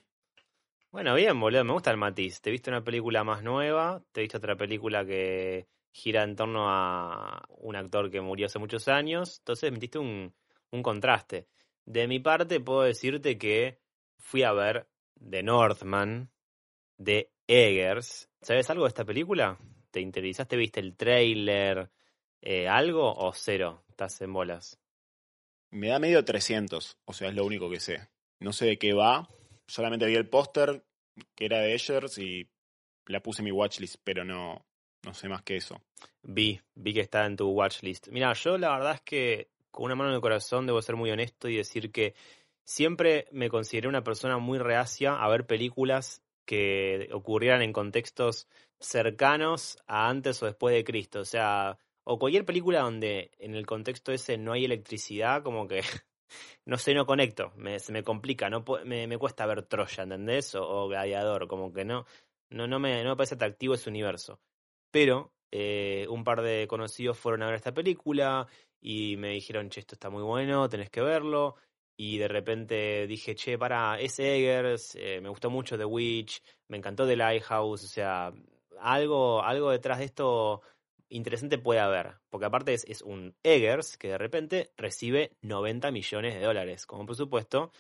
Bueno, 0.92 1.16
bien, 1.16 1.40
boludo, 1.40 1.64
me 1.64 1.74
gusta 1.74 1.90
el 1.90 1.98
matiz. 1.98 2.40
Te 2.40 2.52
viste 2.52 2.70
una 2.70 2.84
película 2.84 3.24
más 3.24 3.42
nueva, 3.42 4.04
te 4.12 4.22
viste 4.22 4.38
otra 4.38 4.56
película 4.56 5.04
que 5.04 5.68
gira 5.92 6.22
en 6.22 6.36
torno 6.36 6.70
a 6.70 7.48
un 7.58 7.75
actor 7.75 8.12
que 8.12 8.22
murió 8.22 8.46
hace 8.46 8.60
muchos 8.60 8.88
años, 8.88 9.40
entonces 9.40 9.72
metiste 9.72 9.98
un, 9.98 10.36
un 10.72 10.84
contraste. 10.84 11.48
De 11.86 12.08
mi 12.08 12.20
parte, 12.20 12.60
puedo 12.60 12.82
decirte 12.82 13.38
que 13.38 13.80
fui 14.18 14.44
a 14.44 14.54
ver 14.54 14.88
The 15.30 15.44
Northman 15.44 16.32
de 16.98 17.32
Eggers. 17.48 18.30
¿Sabes 18.42 18.70
algo 18.70 18.84
de 18.84 18.90
esta 18.90 19.06
película? 19.06 19.58
¿Te 19.92 20.02
interesaste? 20.02 20.58
¿Viste 20.58 20.80
el 20.80 20.96
trailer? 20.96 21.90
Eh, 22.42 22.68
¿Algo 22.68 23.14
o 23.14 23.34
cero? 23.34 23.84
¿Estás 23.90 24.22
en 24.22 24.34
bolas? 24.34 24.80
Me 25.72 25.90
da 25.90 26.00
medio 26.00 26.24
300, 26.24 26.98
o 27.06 27.14
sea, 27.14 27.30
es 27.30 27.36
lo 27.36 27.46
único 27.46 27.70
que 27.70 27.80
sé. 27.80 28.08
No 28.40 28.54
sé 28.54 28.66
de 28.66 28.78
qué 28.78 28.94
va, 28.94 29.30
solamente 29.68 30.06
vi 30.06 30.16
el 30.16 30.30
póster 30.30 30.86
que 31.34 31.46
era 31.46 31.60
de 31.60 31.74
Eggers 31.74 32.18
y 32.18 32.50
la 33.08 33.22
puse 33.22 33.42
en 33.42 33.46
mi 33.46 33.52
watchlist, 33.52 33.96
pero 34.04 34.24
no, 34.24 34.66
no 35.04 35.14
sé 35.14 35.28
más 35.30 35.44
que 35.44 35.58
eso. 35.58 35.82
Vi, 36.24 36.60
vi 36.76 36.94
que 36.94 37.02
está 37.02 37.26
en 37.26 37.36
tu 37.36 37.50
watchlist. 37.50 38.08
Mira, 38.10 38.34
yo 38.34 38.58
la 38.58 38.72
verdad 38.72 38.96
es 38.96 39.02
que 39.02 39.50
con 39.75 39.86
una 39.86 39.96
mano 39.96 40.10
en 40.12 40.15
el 40.15 40.22
corazón 40.22 40.65
debo 40.65 40.82
ser 40.82 40.96
muy 40.96 41.12
honesto 41.12 41.50
y 41.50 41.58
decir 41.58 41.91
que 41.91 42.15
siempre 42.63 43.27
me 43.32 43.50
consideré 43.50 43.89
una 43.89 44.05
persona 44.05 44.38
muy 44.38 44.58
reacia 44.58 45.15
a 45.15 45.27
ver 45.27 45.46
películas 45.46 46.24
que 46.46 47.09
ocurrieran 47.11 47.61
en 47.61 47.74
contextos 47.74 48.48
cercanos 48.79 49.77
a 49.85 50.07
antes 50.07 50.42
o 50.42 50.46
después 50.46 50.74
de 50.74 50.85
Cristo. 50.85 51.20
O 51.20 51.25
sea, 51.25 51.77
o 52.05 52.18
cualquier 52.18 52.46
película 52.46 52.81
donde 52.81 53.31
en 53.38 53.53
el 53.53 53.66
contexto 53.66 54.14
ese 54.14 54.38
no 54.38 54.53
hay 54.53 54.64
electricidad, 54.64 55.44
como 55.44 55.68
que 55.68 55.81
no 56.66 56.77
sé, 56.77 56.94
no 56.94 57.05
conecto, 57.05 57.51
me, 57.57 57.79
se 57.79 57.92
me 57.92 58.03
complica, 58.03 58.50
no 58.50 58.64
me, 58.85 59.07
me 59.07 59.18
cuesta 59.18 59.46
ver 59.46 59.64
Troya, 59.64 60.03
¿entendés? 60.03 60.55
O, 60.55 60.64
o 60.66 60.88
Gladiador, 60.88 61.48
como 61.50 61.74
que 61.74 61.83
no, 61.83 62.05
no, 62.50 62.66
no, 62.66 62.79
me, 62.79 63.03
no 63.03 63.09
me 63.09 63.16
parece 63.18 63.35
atractivo 63.35 63.74
ese 63.74 63.90
universo. 63.90 64.40
Pero 64.92 65.33
eh, 65.51 66.07
un 66.09 66.24
par 66.24 66.42
de 66.42 66.66
conocidos 66.68 67.18
fueron 67.18 67.44
a 67.44 67.48
ver 67.48 67.55
esta 67.55 67.74
película 67.74 68.48
y 68.88 69.18
me 69.18 69.30
dijeron, 69.30 69.70
che, 69.70 69.80
esto 69.80 69.96
está 69.96 70.12
muy 70.12 70.22
bueno, 70.22 70.70
tenés 70.70 70.92
que 70.92 71.02
verlo. 71.02 71.56
Y 71.98 72.20
de 72.20 72.28
repente 72.28 73.08
dije, 73.08 73.34
che, 73.34 73.58
para, 73.58 74.00
es 74.00 74.20
Eggers, 74.20 74.96
eh, 74.96 75.20
me 75.22 75.30
gustó 75.30 75.50
mucho 75.50 75.76
The 75.76 75.86
Witch, 75.86 76.44
me 76.68 76.78
encantó 76.78 77.08
The 77.08 77.16
Lighthouse, 77.16 77.84
o 77.84 77.88
sea, 77.88 78.32
algo, 78.80 79.42
algo 79.42 79.72
detrás 79.72 79.98
de 79.98 80.06
esto 80.06 80.62
interesante 81.10 81.58
puede 81.58 81.80
haber. 81.80 82.18
Porque 82.30 82.46
aparte 82.46 82.76
es, 82.76 82.86
es 82.88 83.02
un 83.02 83.36
Eggers 83.42 83.98
que 83.98 84.10
de 84.10 84.20
repente 84.20 84.72
recibe 84.78 85.36
90 85.42 85.90
millones 85.90 86.36
de 86.36 86.42
dólares 86.42 86.86
como 86.86 87.08
presupuesto. 87.08 87.72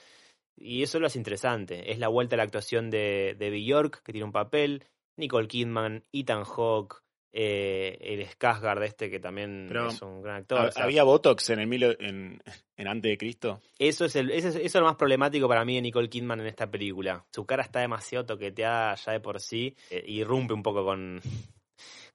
Y 0.55 0.81
eso 0.81 0.99
lo 0.99 1.05
hace 1.05 1.19
interesante. 1.19 1.91
Es 1.91 1.99
la 1.99 2.07
vuelta 2.07 2.35
a 2.35 2.37
la 2.37 2.43
actuación 2.43 2.89
de, 2.89 3.35
de 3.37 3.51
Bjork, 3.51 4.01
que 4.01 4.11
tiene 4.11 4.25
un 4.25 4.31
papel, 4.31 4.83
Nicole 5.17 5.47
Kidman, 5.47 6.03
Ethan 6.11 6.45
Hawke, 6.45 7.04
eh, 7.37 7.97
el 7.99 8.25
Skarsgård 8.25 8.81
este 8.85 9.09
que 9.09 9.19
también 9.19 9.65
Pero, 9.67 9.87
es 9.89 10.01
un 10.01 10.21
gran 10.21 10.37
actor. 10.37 10.57
¿Ha- 10.59 10.67
o 10.69 10.71
sea, 10.71 10.83
¿Había 10.85 11.03
Botox 11.03 11.49
en 11.49 11.59
el 11.59 11.67
mil, 11.67 11.83
en, 11.99 12.41
en 12.77 12.87
Antes 12.87 13.11
de 13.11 13.17
Cristo? 13.17 13.61
eso 13.77 14.05
es, 14.05 14.15
el, 14.15 14.31
eso, 14.31 14.47
es, 14.47 14.55
eso 14.55 14.65
es 14.65 14.75
lo 14.75 14.85
más 14.85 14.95
problemático 14.95 15.47
para 15.49 15.65
mí 15.65 15.75
de 15.75 15.81
Nicole 15.81 16.07
Kidman 16.07 16.39
en 16.39 16.47
esta 16.47 16.71
película. 16.71 17.25
Su 17.33 17.45
cara 17.45 17.61
está 17.63 17.81
demasiado 17.81 18.25
toqueteada 18.25 18.95
ya 18.95 19.11
de 19.11 19.19
por 19.19 19.41
sí 19.41 19.75
eh, 19.89 20.01
y 20.07 20.23
rompe 20.23 20.53
un 20.53 20.63
poco 20.63 20.85
con, 20.85 21.19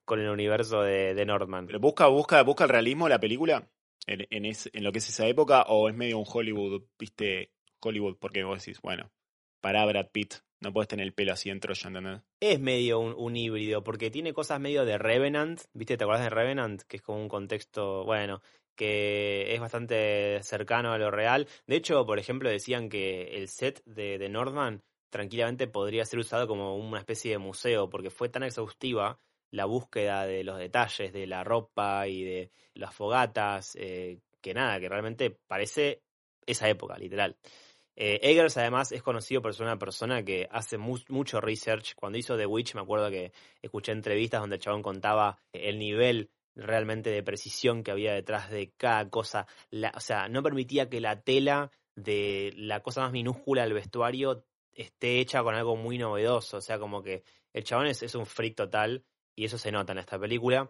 con 0.05 0.19
el 0.19 0.29
universo 0.29 0.81
de, 0.81 1.13
de 1.13 1.25
Northman. 1.25 1.67
¿Pero 1.67 1.79
busca, 1.79 2.07
busca, 2.07 2.41
busca 2.41 2.63
el 2.63 2.71
realismo 2.71 3.07
la 3.07 3.19
película? 3.19 3.69
En, 4.07 4.25
en, 4.31 4.45
es- 4.45 4.71
en 4.73 4.83
lo 4.83 4.91
que 4.91 4.97
es 4.97 5.07
esa 5.09 5.27
época? 5.27 5.65
¿O 5.67 5.87
es 5.87 5.95
medio 5.95 6.17
un 6.17 6.25
Hollywood, 6.27 6.81
viste? 6.97 7.51
Hollywood, 7.79 8.17
porque 8.19 8.43
vos 8.43 8.59
decís, 8.63 8.81
bueno, 8.81 9.11
para 9.59 9.85
Brad 9.85 10.07
Pitt, 10.11 10.33
no 10.61 10.71
puedes 10.71 10.87
tener 10.87 11.05
el 11.05 11.13
pelo 11.13 11.33
así 11.33 11.49
en 11.49 11.59
Troya, 11.59 11.87
¿entendés? 11.87 12.21
Es 12.39 12.59
medio 12.59 12.99
un, 12.99 13.35
híbrido, 13.35 13.83
porque 13.83 14.11
tiene 14.11 14.33
cosas 14.33 14.59
medio 14.59 14.85
de 14.85 14.97
Revenant, 14.97 15.61
¿viste? 15.73 15.97
¿Te 15.97 16.03
acuerdas 16.03 16.23
de 16.23 16.29
Revenant? 16.29 16.83
Que 16.83 16.97
es 16.97 17.03
como 17.03 17.19
un 17.19 17.27
contexto, 17.27 18.05
bueno, 18.05 18.41
que 18.75 19.53
es 19.53 19.59
bastante 19.59 20.39
cercano 20.43 20.93
a 20.93 20.97
lo 20.97 21.11
real. 21.11 21.47
De 21.65 21.75
hecho, 21.75 22.05
por 22.05 22.19
ejemplo, 22.19 22.49
decían 22.49 22.89
que 22.89 23.37
el 23.37 23.47
set 23.47 23.81
de, 23.85 24.17
de 24.17 24.79
tranquilamente 25.09 25.67
podría 25.67 26.05
ser 26.05 26.19
usado 26.19 26.47
como 26.47 26.77
una 26.77 26.99
especie 26.99 27.31
de 27.31 27.37
museo, 27.39 27.89
porque 27.89 28.09
fue 28.09 28.29
tan 28.29 28.43
exhaustiva 28.43 29.19
la 29.51 29.65
búsqueda 29.65 30.25
de 30.25 30.43
los 30.43 30.57
detalles 30.57 31.11
de 31.11 31.27
la 31.27 31.43
ropa 31.43 32.07
y 32.07 32.23
de 32.23 32.51
las 32.73 32.93
fogatas, 32.95 33.75
eh, 33.75 34.19
que 34.41 34.53
nada, 34.53 34.79
que 34.79 34.87
realmente 34.87 35.37
parece 35.47 36.01
esa 36.45 36.69
época, 36.69 36.97
literal. 36.97 37.35
Eh, 37.95 38.19
Eggers 38.23 38.57
además 38.57 38.91
es 38.91 39.03
conocido 39.03 39.41
por 39.41 39.53
ser 39.53 39.65
una 39.65 39.77
persona 39.77 40.23
que 40.23 40.47
hace 40.51 40.77
mu- 40.77 40.97
mucho 41.09 41.41
research. 41.41 41.93
Cuando 41.95 42.17
hizo 42.17 42.37
The 42.37 42.45
Witch 42.45 42.73
me 42.75 42.81
acuerdo 42.81 43.09
que 43.09 43.31
escuché 43.61 43.91
entrevistas 43.91 44.41
donde 44.41 44.55
el 44.55 44.61
chabón 44.61 44.81
contaba 44.81 45.37
el 45.53 45.77
nivel 45.77 46.29
realmente 46.55 47.09
de 47.09 47.23
precisión 47.23 47.83
que 47.83 47.91
había 47.91 48.13
detrás 48.13 48.49
de 48.49 48.71
cada 48.77 49.09
cosa. 49.09 49.45
La- 49.69 49.91
o 49.95 49.99
sea, 49.99 50.27
no 50.29 50.41
permitía 50.43 50.89
que 50.89 51.01
la 51.01 51.21
tela 51.21 51.71
de 51.95 52.53
la 52.55 52.81
cosa 52.81 53.01
más 53.01 53.11
minúscula 53.11 53.63
del 53.63 53.73
vestuario 53.73 54.45
esté 54.73 55.19
hecha 55.19 55.43
con 55.43 55.53
algo 55.55 55.75
muy 55.75 55.97
novedoso. 55.97 56.57
O 56.57 56.61
sea, 56.61 56.79
como 56.79 57.03
que 57.03 57.23
el 57.53 57.63
chabón 57.63 57.87
es, 57.87 58.01
es 58.03 58.15
un 58.15 58.25
freak 58.25 58.55
total 58.55 59.03
y 59.35 59.45
eso 59.45 59.57
se 59.57 59.71
nota 59.71 59.91
en 59.91 59.99
esta 59.99 60.17
película. 60.17 60.69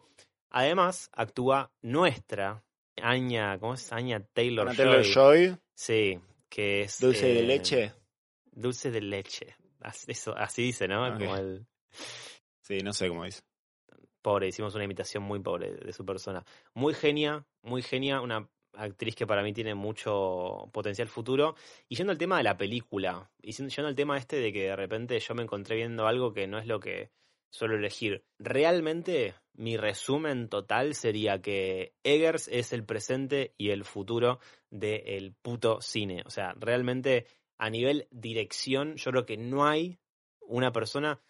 Además, 0.49 1.09
actúa 1.13 1.71
nuestra 1.81 2.63
Anya, 3.01 3.57
¿cómo 3.59 3.75
es? 3.75 3.91
Anya 3.93 4.19
Taylor 4.33 4.67
Anya 4.69 4.75
Taylor-Joy, 4.77 5.57
Sí, 5.73 6.19
que 6.51 6.81
es... 6.81 6.99
dulce 6.99 7.27
de 7.27 7.39
eh, 7.39 7.43
leche. 7.43 7.93
Dulce 8.51 8.91
de 8.91 9.01
leche. 9.01 9.55
Así, 9.79 10.11
eso, 10.11 10.35
así 10.37 10.61
dice, 10.61 10.87
¿no? 10.87 11.07
Ok. 11.07 11.19
Como 11.19 11.37
el... 11.37 11.65
Sí, 12.61 12.79
no 12.79 12.93
sé 12.93 13.07
cómo 13.07 13.23
dice. 13.23 13.41
Pobre, 14.21 14.49
hicimos 14.49 14.75
una 14.75 14.83
imitación 14.83 15.23
muy 15.23 15.39
pobre 15.39 15.73
de 15.73 15.93
su 15.93 16.05
persona. 16.05 16.45
Muy 16.75 16.93
genia, 16.93 17.43
muy 17.63 17.81
genia, 17.81 18.21
una 18.21 18.47
actriz 18.73 19.15
que 19.15 19.25
para 19.25 19.41
mí 19.41 19.53
tiene 19.53 19.73
mucho 19.73 20.69
potencial 20.71 21.07
futuro. 21.07 21.55
Y 21.87 21.95
yendo 21.95 22.11
al 22.11 22.17
tema 22.17 22.37
de 22.37 22.43
la 22.43 22.57
película, 22.57 23.31
y 23.41 23.53
yendo 23.53 23.87
al 23.87 23.95
tema 23.95 24.17
este 24.17 24.35
de 24.35 24.53
que 24.53 24.63
de 24.63 24.75
repente 24.75 25.19
yo 25.19 25.33
me 25.33 25.43
encontré 25.43 25.77
viendo 25.77 26.05
algo 26.05 26.33
que 26.33 26.47
no 26.47 26.59
es 26.59 26.67
lo 26.67 26.79
que 26.79 27.09
suelo 27.51 27.75
elegir. 27.75 28.23
Realmente, 28.39 29.35
mi 29.53 29.77
resumen 29.77 30.49
total 30.49 30.95
sería 30.95 31.39
que 31.41 31.93
Eggers 32.03 32.47
es 32.47 32.73
el 32.73 32.83
presente 32.83 33.53
y 33.57 33.69
el 33.69 33.85
futuro 33.85 34.39
del 34.71 35.35
puto 35.41 35.79
cine. 35.81 36.23
O 36.25 36.31
sea, 36.31 36.55
realmente 36.57 37.27
a 37.59 37.69
nivel 37.69 38.07
dirección, 38.09 38.95
yo 38.95 39.11
creo 39.11 39.25
que 39.27 39.37
no 39.37 39.67
hay 39.67 39.99
una 40.39 40.71
persona 40.71 41.21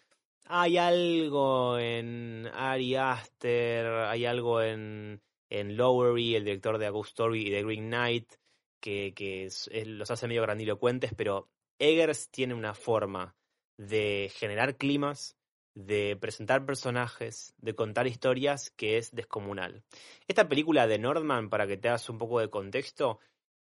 hay 0.46 0.76
algo 0.76 1.78
en 1.78 2.48
Ari 2.52 2.96
Aster, 2.96 3.86
hay 3.86 4.26
algo 4.26 4.60
en, 4.60 5.22
en 5.48 5.76
Lowery, 5.76 6.34
el 6.34 6.44
director 6.44 6.78
de 6.78 6.86
A 6.86 6.90
Ghost 6.90 7.10
Story 7.10 7.46
y 7.46 7.50
de 7.50 7.62
Green 7.62 7.86
Knight, 7.86 8.34
que, 8.80 9.48
los 9.86 10.10
hace 10.10 10.28
medio 10.28 10.42
grandilocuentes, 10.42 11.14
pero 11.16 11.48
Eggers 11.78 12.30
tiene 12.30 12.54
una 12.54 12.74
forma 12.74 13.36
de 13.78 14.30
generar 14.34 14.76
climas, 14.76 15.36
de 15.74 16.16
presentar 16.20 16.66
personajes, 16.66 17.54
de 17.58 17.74
contar 17.74 18.06
historias 18.06 18.70
que 18.70 18.98
es 18.98 19.14
descomunal. 19.14 19.82
Esta 20.28 20.48
película 20.48 20.86
de 20.86 20.98
Nordman, 20.98 21.48
para 21.50 21.66
que 21.66 21.76
te 21.76 21.88
hagas 21.88 22.08
un 22.10 22.18
poco 22.18 22.40
de 22.40 22.50
contexto, 22.50 23.18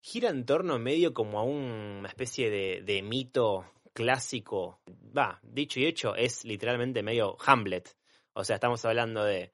gira 0.00 0.28
en 0.28 0.44
torno 0.44 0.78
medio 0.78 1.14
como 1.14 1.38
a 1.38 1.42
un- 1.44 1.98
una 2.00 2.08
especie 2.08 2.50
de, 2.50 2.82
de 2.82 3.02
mito 3.02 3.64
clásico. 3.94 4.80
Va, 5.16 5.40
dicho 5.42 5.80
y 5.80 5.86
hecho, 5.86 6.14
es 6.14 6.44
literalmente 6.44 7.02
medio 7.02 7.36
Hamlet. 7.46 7.96
O 8.34 8.44
sea, 8.44 8.56
estamos 8.56 8.84
hablando 8.84 9.24
de 9.24 9.52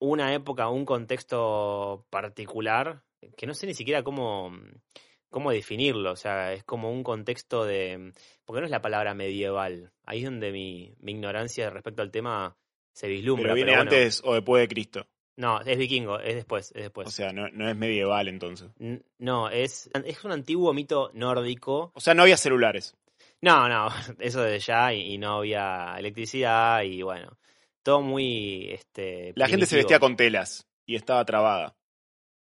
una 0.00 0.34
época, 0.34 0.68
un 0.68 0.84
contexto 0.84 2.06
particular, 2.10 3.04
que 3.36 3.46
no 3.46 3.54
sé 3.54 3.66
ni 3.66 3.74
siquiera 3.74 4.02
cómo, 4.02 4.52
cómo 5.30 5.50
definirlo. 5.50 6.12
O 6.12 6.16
sea, 6.16 6.52
es 6.52 6.64
como 6.64 6.92
un 6.92 7.02
contexto 7.02 7.64
de. 7.64 8.12
Porque 8.44 8.60
no 8.60 8.66
es 8.66 8.70
la 8.70 8.82
palabra 8.82 9.14
medieval. 9.14 9.92
Ahí 10.04 10.18
es 10.18 10.24
donde 10.24 10.52
mi, 10.52 10.92
mi 11.00 11.12
ignorancia 11.12 11.70
respecto 11.70 12.02
al 12.02 12.10
tema 12.10 12.56
se 12.92 13.08
vislumbra. 13.08 13.44
Pero 13.44 13.54
viene 13.54 13.70
bueno. 13.72 13.82
antes 13.82 14.22
o 14.24 14.34
después 14.34 14.60
de 14.62 14.68
Cristo. 14.68 15.06
No, 15.36 15.60
es 15.60 15.78
vikingo, 15.78 16.18
es 16.18 16.34
después, 16.34 16.72
es 16.74 16.82
después. 16.82 17.06
O 17.06 17.12
sea, 17.12 17.32
no, 17.32 17.48
no 17.50 17.68
es 17.68 17.76
medieval 17.76 18.26
entonces. 18.26 18.70
N- 18.80 19.02
no, 19.18 19.48
es, 19.48 19.88
es 20.04 20.24
un 20.24 20.32
antiguo 20.32 20.72
mito 20.72 21.12
nórdico. 21.14 21.92
O 21.94 22.00
sea, 22.00 22.12
no 22.12 22.22
había 22.22 22.36
celulares. 22.36 22.96
No, 23.40 23.68
no, 23.68 23.88
eso 24.18 24.42
de 24.42 24.58
ya 24.58 24.92
y, 24.92 25.14
y 25.14 25.18
no 25.18 25.38
había 25.38 25.94
electricidad 25.96 26.82
y 26.82 27.02
bueno, 27.02 27.38
todo 27.84 28.00
muy 28.02 28.70
este 28.70 29.32
La 29.36 29.46
gente 29.46 29.66
se 29.66 29.76
vestía 29.76 30.00
con 30.00 30.16
telas 30.16 30.66
y 30.86 30.96
estaba 30.96 31.24
trabada. 31.24 31.76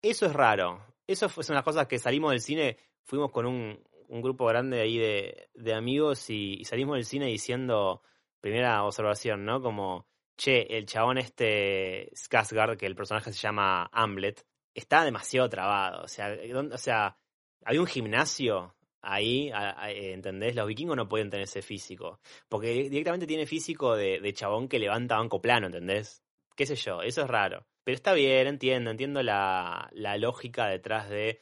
Eso 0.02 0.26
es 0.26 0.34
raro. 0.34 0.84
Eso 1.08 1.30
fue 1.30 1.44
son 1.44 1.56
las 1.56 1.64
cosas 1.64 1.88
que 1.88 2.00
salimos 2.00 2.32
del 2.32 2.42
cine, 2.42 2.78
fuimos 3.04 3.32
con 3.32 3.46
un, 3.46 3.82
grupo 4.10 4.46
grande 4.46 4.82
ahí 4.82 4.98
de, 4.98 5.74
amigos 5.74 6.30
y, 6.30 6.64
salimos 6.66 6.96
del 6.96 7.06
cine 7.06 7.28
diciendo, 7.28 8.02
primera 8.42 8.84
observación, 8.84 9.46
¿no? 9.46 9.62
Como, 9.62 10.08
che, 10.38 10.78
el 10.78 10.86
chabón 10.86 11.18
este 11.18 12.12
Skarsgård, 12.14 12.78
que 12.78 12.86
el 12.86 12.96
personaje 12.96 13.32
se 13.34 13.40
llama 13.40 13.90
Hamlet, 13.92 14.46
está 14.74 15.04
demasiado 15.04 15.50
trabado. 15.50 16.04
O 16.04 16.08
sea, 16.08 16.36
¿dónde- 16.36 16.76
o 16.76 16.78
sea 16.78 17.18
había 17.66 17.82
un 17.82 17.88
gimnasio 17.88 18.76
ahí, 19.02 19.52
¿entendés? 19.88 20.56
Los 20.56 20.68
vikingos 20.68 20.96
no 20.96 21.08
pueden 21.10 21.30
tener 21.30 21.44
ese 21.46 21.62
físico. 21.62 22.20
Porque 22.50 22.70
di- 22.70 22.90
directamente 22.90 23.28
tiene 23.28 23.46
físico 23.46 23.96
de, 23.96 24.20
de 24.20 24.34
chabón 24.34 24.68
que 24.68 24.80
levanta 24.80 25.18
banco 25.18 25.42
plano, 25.42 25.68
¿entendés? 25.68 26.24
Qué 26.56 26.66
sé 26.66 26.76
yo, 26.76 27.02
eso 27.02 27.24
es 27.24 27.28
raro. 27.28 27.66
Pero 27.88 27.96
está 27.96 28.12
bien, 28.12 28.48
entiendo, 28.48 28.92
entiendo 28.92 29.24
la, 29.24 29.88
la 29.94 30.18
lógica 30.18 30.68
detrás 30.68 31.10
de 31.10 31.40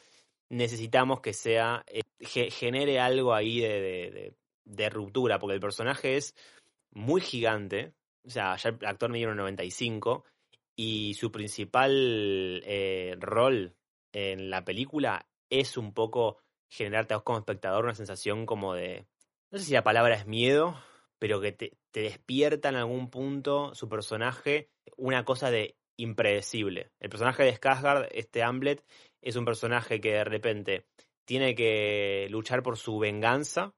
necesitamos 0.48 1.20
que 1.22 1.34
sea, 1.34 1.84
eh, 1.88 2.02
ge- 2.20 2.52
genere 2.52 3.00
algo 3.00 3.34
ahí 3.34 3.62
de, 3.62 4.36
de- 4.64 4.90
ruptura, 4.92 5.40
porque 5.40 5.56
el 5.56 5.60
personaje 5.60 6.18
es 6.18 6.36
muy 6.92 7.20
gigante, 7.22 7.96
o 8.24 8.30
sea, 8.30 8.56
ya 8.58 8.70
el 8.70 8.86
actor 8.86 9.10
mide 9.10 9.26
1,95 9.26 10.24
y 10.76 11.16
su 11.16 11.32
principal 11.32 12.62
eh, 12.64 13.16
rol 13.20 13.76
en 14.14 14.52
la 14.52 14.64
película 14.64 15.28
es 15.50 15.78
un 15.78 15.96
poco 15.96 16.38
generarte 16.70 17.16
a 17.16 17.18
vos 17.18 17.24
como 17.24 17.40
espectador 17.40 17.86
una 17.86 17.96
sensación 17.96 18.46
como 18.46 18.76
de, 18.76 19.08
no 19.50 19.58
sé 19.58 19.66
si 19.66 19.74
la 19.74 19.84
palabra 19.84 20.14
es 20.14 20.28
miedo, 20.28 20.80
pero 21.18 21.42
que 21.42 21.54
te, 21.54 21.76
te 21.90 22.02
despierta 22.02 22.70
en 22.70 22.76
algún 22.76 23.10
punto 23.10 23.74
su 23.74 23.90
personaje 23.90 24.70
una 24.96 25.26
cosa 25.26 25.50
de 25.50 25.76
impredecible. 25.98 26.92
El 27.00 27.10
personaje 27.10 27.44
de 27.44 27.54
Skarsgård, 27.54 28.08
este 28.12 28.44
Hamlet, 28.44 28.84
es 29.22 29.36
un 29.36 29.46
personaje 29.46 30.00
que 30.00 30.14
de 30.14 30.24
repente 30.24 30.86
tiene 31.26 31.56
que 31.56 32.28
luchar 32.30 32.64
por 32.64 32.78
su 32.78 33.00
venganza, 33.00 33.74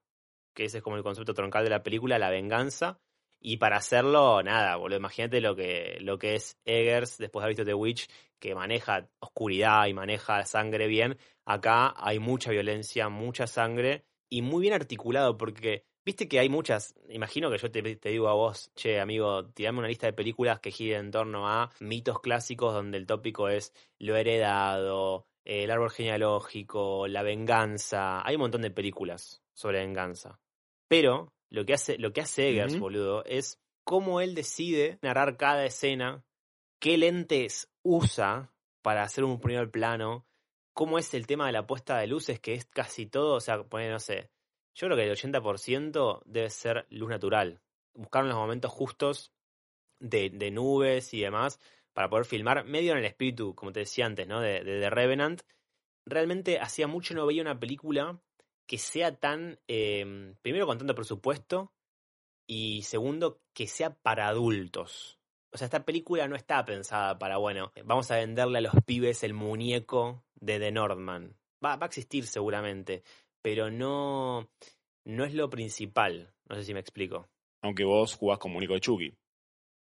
que 0.54 0.64
ese 0.64 0.78
es 0.78 0.84
como 0.84 0.96
el 0.96 1.02
concepto 1.02 1.34
troncal 1.34 1.64
de 1.64 1.70
la 1.70 1.82
película, 1.82 2.18
la 2.18 2.30
venganza, 2.30 3.00
y 3.40 3.58
para 3.58 3.76
hacerlo, 3.76 4.42
nada, 4.42 4.76
boludo, 4.76 4.98
imagínate 4.98 5.40
lo 5.40 5.54
que, 5.54 5.98
lo 6.00 6.18
que 6.18 6.34
es 6.34 6.58
Eggers 6.64 7.18
después 7.18 7.42
de 7.42 7.44
haber 7.44 7.56
visto 7.56 7.64
The 7.64 7.74
Witch, 7.74 8.08
que 8.40 8.54
maneja 8.54 9.08
oscuridad 9.20 9.86
y 9.86 9.94
maneja 9.94 10.44
sangre 10.44 10.86
bien. 10.88 11.18
Acá 11.44 11.94
hay 11.96 12.18
mucha 12.18 12.50
violencia, 12.50 13.08
mucha 13.08 13.46
sangre, 13.46 14.04
y 14.28 14.42
muy 14.42 14.62
bien 14.62 14.74
articulado, 14.74 15.38
porque 15.38 15.84
viste 16.08 16.26
que 16.26 16.38
hay 16.38 16.48
muchas, 16.48 16.94
imagino 17.10 17.50
que 17.50 17.58
yo 17.58 17.70
te, 17.70 17.96
te 17.96 18.08
digo 18.08 18.28
a 18.28 18.32
vos, 18.32 18.72
che, 18.74 18.98
amigo, 18.98 19.44
tirame 19.50 19.80
una 19.80 19.88
lista 19.88 20.06
de 20.06 20.14
películas 20.14 20.58
que 20.58 20.70
giren 20.70 21.00
en 21.00 21.10
torno 21.10 21.46
a 21.46 21.70
mitos 21.80 22.20
clásicos 22.20 22.72
donde 22.72 22.96
el 22.96 23.04
tópico 23.04 23.50
es 23.50 23.74
lo 23.98 24.16
heredado, 24.16 25.26
el 25.44 25.70
árbol 25.70 25.90
genealógico, 25.90 27.06
la 27.08 27.22
venganza. 27.22 28.26
Hay 28.26 28.36
un 28.36 28.40
montón 28.40 28.62
de 28.62 28.70
películas 28.70 29.42
sobre 29.52 29.80
venganza. 29.80 30.40
Pero 30.88 31.34
lo 31.50 31.66
que 31.66 31.74
hace, 31.74 31.98
lo 31.98 32.14
que 32.14 32.22
hace 32.22 32.48
Eggers, 32.48 32.78
boludo, 32.78 33.22
es 33.26 33.60
cómo 33.84 34.22
él 34.22 34.34
decide 34.34 34.98
narrar 35.02 35.36
cada 35.36 35.66
escena, 35.66 36.24
qué 36.80 36.96
lentes 36.96 37.70
usa 37.82 38.50
para 38.80 39.02
hacer 39.02 39.24
un 39.24 39.40
primer 39.40 39.70
plano, 39.70 40.26
cómo 40.72 40.98
es 40.98 41.12
el 41.12 41.26
tema 41.26 41.44
de 41.44 41.52
la 41.52 41.66
puesta 41.66 41.98
de 41.98 42.06
luces, 42.06 42.40
que 42.40 42.54
es 42.54 42.64
casi 42.64 43.04
todo, 43.04 43.34
o 43.34 43.40
sea, 43.40 43.62
poner, 43.64 43.92
no 43.92 44.00
sé, 44.00 44.30
yo 44.74 44.86
creo 44.86 44.96
que 44.96 45.04
el 45.04 45.16
80% 45.16 46.22
debe 46.24 46.50
ser 46.50 46.86
luz 46.90 47.08
natural. 47.10 47.60
Buscaron 47.94 48.28
los 48.28 48.38
momentos 48.38 48.70
justos 48.70 49.32
de, 49.98 50.30
de 50.30 50.50
nubes 50.50 51.12
y 51.14 51.20
demás 51.20 51.60
para 51.92 52.08
poder 52.08 52.24
filmar 52.24 52.64
medio 52.64 52.92
en 52.92 52.98
el 52.98 53.04
espíritu, 53.04 53.54
como 53.54 53.72
te 53.72 53.80
decía 53.80 54.06
antes, 54.06 54.26
¿no? 54.28 54.40
De, 54.40 54.62
de 54.62 54.90
Revenant. 54.90 55.42
Realmente 56.06 56.60
hacía 56.60 56.86
mucho 56.86 57.14
no 57.14 57.26
veía 57.26 57.42
una 57.42 57.58
película 57.58 58.20
que 58.66 58.78
sea 58.78 59.16
tan, 59.16 59.58
eh, 59.66 60.34
primero 60.42 60.66
con 60.66 60.78
tanto 60.78 60.94
presupuesto 60.94 61.72
y 62.46 62.82
segundo 62.82 63.40
que 63.52 63.66
sea 63.66 63.94
para 63.94 64.28
adultos. 64.28 65.18
O 65.52 65.56
sea, 65.56 65.64
esta 65.64 65.84
película 65.84 66.28
no 66.28 66.36
está 66.36 66.64
pensada 66.64 67.18
para, 67.18 67.38
bueno, 67.38 67.72
vamos 67.84 68.10
a 68.10 68.16
venderle 68.16 68.58
a 68.58 68.62
los 68.62 68.74
pibes 68.84 69.22
el 69.24 69.34
muñeco 69.34 70.24
de 70.34 70.58
The 70.58 70.70
Northman. 70.70 71.36
Va, 71.64 71.76
va 71.76 71.86
a 71.86 71.88
existir 71.88 72.26
seguramente, 72.26 73.02
pero 73.48 73.70
no, 73.70 74.46
no 75.06 75.24
es 75.24 75.32
lo 75.32 75.48
principal. 75.48 76.34
No 76.50 76.54
sé 76.54 76.64
si 76.64 76.74
me 76.74 76.80
explico. 76.80 77.30
Aunque 77.62 77.82
vos 77.82 78.14
jugás 78.14 78.38
con 78.38 78.52
muñeco 78.52 78.74
de 78.74 78.80
Chucky. 78.80 79.16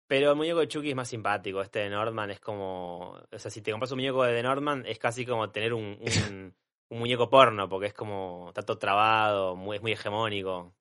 Pero 0.08 0.30
el 0.30 0.36
muñeco 0.36 0.60
de 0.60 0.67
Chucky 0.67 0.91
es 0.91 0.95
más 0.95 1.10
simpático. 1.10 1.63
Este 1.63 1.80
de 1.80 1.89
Northman 1.89 2.30
es 2.30 2.39
como. 2.39 3.19
O 3.32 3.39
sea, 3.39 3.49
si 3.49 3.63
te 3.63 3.71
compras 3.71 3.91
un 3.91 3.97
muñeco 3.97 4.23
de 4.23 4.36
The 4.36 4.43
Northman, 4.43 4.86
es 4.86 4.99
casi 4.99 5.25
como 5.25 5.49
tener 5.49 5.73
un, 5.73 5.97
un, 6.30 6.56
un 6.89 6.99
muñeco 6.99 7.28
porno, 7.28 7.67
porque 7.67 7.88
es 7.88 7.93
como. 7.95 8.49
Está 8.49 8.62
todo 8.62 8.78
trabado, 8.78 9.56
muy, 9.56 9.78
es 9.78 9.82
muy 9.82 9.93
hegemónico. 9.93 10.75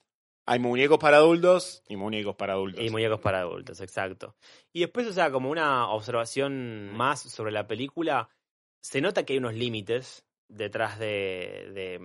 Hay 0.44 0.58
muñecos 0.58 0.98
para 0.98 1.16
adultos 1.16 1.82
y 1.88 1.96
muñecos 1.96 2.36
para 2.36 2.52
adultos. 2.52 2.84
Y 2.84 2.90
muñecos 2.90 3.20
para 3.20 3.40
adultos, 3.40 3.80
exacto. 3.80 4.36
Y 4.74 4.80
después, 4.80 5.06
o 5.06 5.12
sea, 5.14 5.30
como 5.30 5.48
una 5.48 5.88
observación 5.88 6.92
más 6.92 7.22
sobre 7.22 7.50
la 7.50 7.66
película, 7.66 8.28
se 8.82 9.00
nota 9.00 9.24
que 9.24 9.32
hay 9.32 9.38
unos 9.38 9.54
límites 9.54 10.26
detrás 10.48 10.98
de, 10.98 11.70
de, 11.72 12.00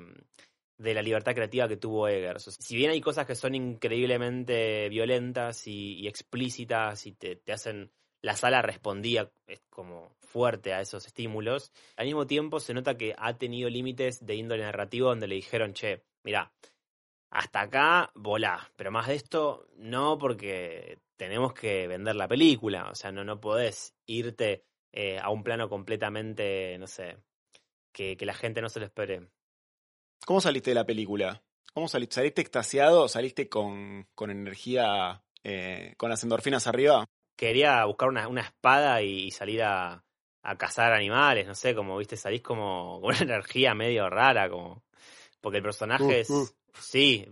de 0.80 0.94
la 0.94 1.02
libertad 1.02 1.36
creativa 1.36 1.68
que 1.68 1.78
tuvo 1.78 2.08
Eggers. 2.08 2.56
Si 2.58 2.76
bien 2.76 2.90
hay 2.90 3.02
cosas 3.02 3.28
que 3.28 3.36
son 3.36 3.54
increíblemente 3.54 4.88
violentas 4.90 5.68
y, 5.68 6.08
explícitas 6.08 7.06
y 7.06 7.12
te, 7.12 7.40
hacen... 7.52 7.92
La 8.22 8.36
sala 8.36 8.62
respondía 8.62 9.32
como 9.70 10.14
fuerte 10.20 10.74
a 10.74 10.82
esos 10.82 11.06
estímulos. 11.06 11.72
Al 11.96 12.06
mismo 12.06 12.28
tiempo 12.28 12.60
se 12.60 12.74
nota 12.74 12.98
que 12.98 13.16
ha 13.18 13.38
tenido 13.38 13.70
límites 13.70 14.26
de 14.26 14.36
índole 14.36 14.64
narrativo 14.64 15.08
donde 15.08 15.28
le 15.28 15.36
dijeron, 15.36 15.74
che, 15.74 16.04
mira, 16.24 16.52
hasta 17.30 17.62
acá 17.62 18.12
volá, 18.16 18.70
pero 18.76 18.92
más 18.92 19.08
de 19.08 19.16
esto 19.16 19.68
no 19.78 20.18
porque 20.18 20.98
tenemos 21.16 21.54
que 21.54 21.88
vender 21.88 22.16
la 22.16 22.28
película, 22.28 22.90
o 22.90 22.96
sea, 22.96 23.12
no, 23.12 23.24
no 23.24 23.40
podés 23.40 23.96
irte 24.06 24.66
eh, 24.92 25.18
a 25.18 25.30
un 25.30 25.44
plano 25.44 25.70
completamente, 25.70 26.78
no 26.78 26.88
sé, 26.88 27.18
que, 27.94 28.18
que 28.18 28.26
la 28.26 28.34
gente 28.34 28.62
no 28.62 28.68
se 28.68 28.80
lo 28.80 28.86
espere. 28.86 29.30
¿Cómo 30.26 30.42
saliste 30.42 30.72
de 30.72 30.76
la 30.76 30.86
película? 30.86 31.42
¿Cómo 31.74 31.88
saliste? 31.88 32.16
¿Saliste 32.16 32.42
extasiado 32.42 33.04
o 33.04 33.08
saliste 33.08 33.48
con, 33.50 34.08
con 34.16 34.32
energía, 34.32 35.24
eh, 35.44 35.94
con 35.98 36.10
las 36.10 36.24
endorfinas 36.24 36.68
arriba? 36.68 37.06
Quería 37.36 37.86
buscar 37.86 38.10
una, 38.10 38.28
una 38.28 38.42
espada 38.42 39.02
y 39.02 39.32
salir 39.32 39.64
a, 39.64 40.04
a 40.44 40.58
cazar 40.58 40.94
animales, 40.94 41.48
no 41.48 41.56
sé, 41.56 41.76
como 41.76 41.98
viste, 41.98 42.18
salís 42.18 42.42
como 42.42 43.00
con 43.02 43.12
una 43.12 43.20
energía 43.20 43.74
medio 43.74 44.10
rara, 44.10 44.50
como 44.50 44.84
porque 45.42 45.58
el 45.58 45.64
personaje 45.64 46.04
Uh, 46.04 46.12
es, 46.12 46.30
uh. 46.30 46.50
sí, 46.80 47.26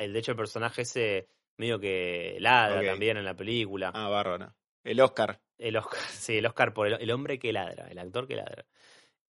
el 0.00 0.12
de 0.12 0.18
hecho 0.18 0.32
el 0.32 0.36
personaje 0.36 0.82
ese 0.82 1.28
medio 1.56 1.78
que 1.78 2.36
ladra 2.40 2.84
también 2.84 3.16
en 3.16 3.24
la 3.24 3.34
película. 3.34 3.90
Ah, 3.94 4.08
bárbaro. 4.08 4.54
El 4.82 5.00
Oscar. 5.00 5.40
El 5.56 5.76
Oscar, 5.76 6.00
sí, 6.10 6.38
el 6.38 6.46
Oscar 6.46 6.74
por 6.74 6.88
el, 6.88 7.00
el 7.00 7.10
hombre 7.10 7.38
que 7.38 7.52
ladra, 7.52 7.88
el 7.88 7.98
actor 7.98 8.26
que 8.26 8.36
ladra. 8.36 8.66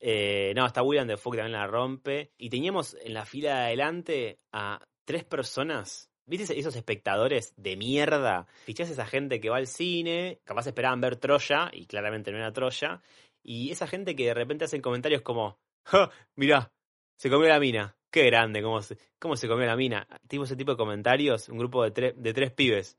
Eh, 0.08 0.54
no, 0.56 0.68
está 0.68 0.84
William 0.84 1.08
Defoe 1.08 1.32
que 1.32 1.38
también 1.38 1.60
la 1.60 1.66
rompe. 1.66 2.32
Y 2.38 2.52
teníamos 2.52 2.96
en 3.02 3.16
la 3.16 3.26
fila 3.26 3.56
de 3.56 3.66
adelante 3.66 4.40
a 4.52 4.80
tres 5.04 5.24
personas. 5.24 6.12
¿Viste 6.28 6.60
esos 6.60 6.76
espectadores 6.76 7.54
de 7.58 7.76
mierda? 7.76 8.46
Fichás 8.66 8.90
esa 8.92 9.08
gente 9.08 9.40
que 9.40 9.50
va 9.50 9.58
al 9.58 9.66
cine, 9.66 10.42
capaz 10.44 10.68
esperaban 10.68 11.02
ver 11.02 11.16
Troya, 11.16 11.70
y 11.74 11.88
claramente 11.88 12.32
no 12.32 12.38
era 12.38 12.54
Troya. 12.54 13.02
Y 13.44 13.72
esa 13.72 13.88
gente 13.88 14.16
que 14.16 14.26
de 14.26 14.34
repente 14.36 14.66
hacen 14.66 14.82
comentarios 14.82 15.24
como, 15.24 15.58
¡Ja! 15.86 16.12
Mirá, 16.36 16.72
se 17.18 17.30
comió 17.32 17.48
la 17.48 17.60
mina. 17.60 17.96
Qué 18.12 18.26
grande, 18.26 18.62
cómo 18.62 18.82
se, 18.84 18.98
cómo 19.20 19.36
se 19.36 19.48
comió 19.48 19.66
la 19.66 19.76
mina. 19.76 20.08
Tipo 20.28 20.44
ese 20.44 20.56
tipo 20.56 20.72
de 20.72 20.78
comentarios, 20.78 21.50
un 21.50 21.58
grupo 21.58 21.84
de, 21.84 21.94
tre- 21.94 22.16
de 22.16 22.34
tres 22.34 22.52
pibes. 22.52 22.98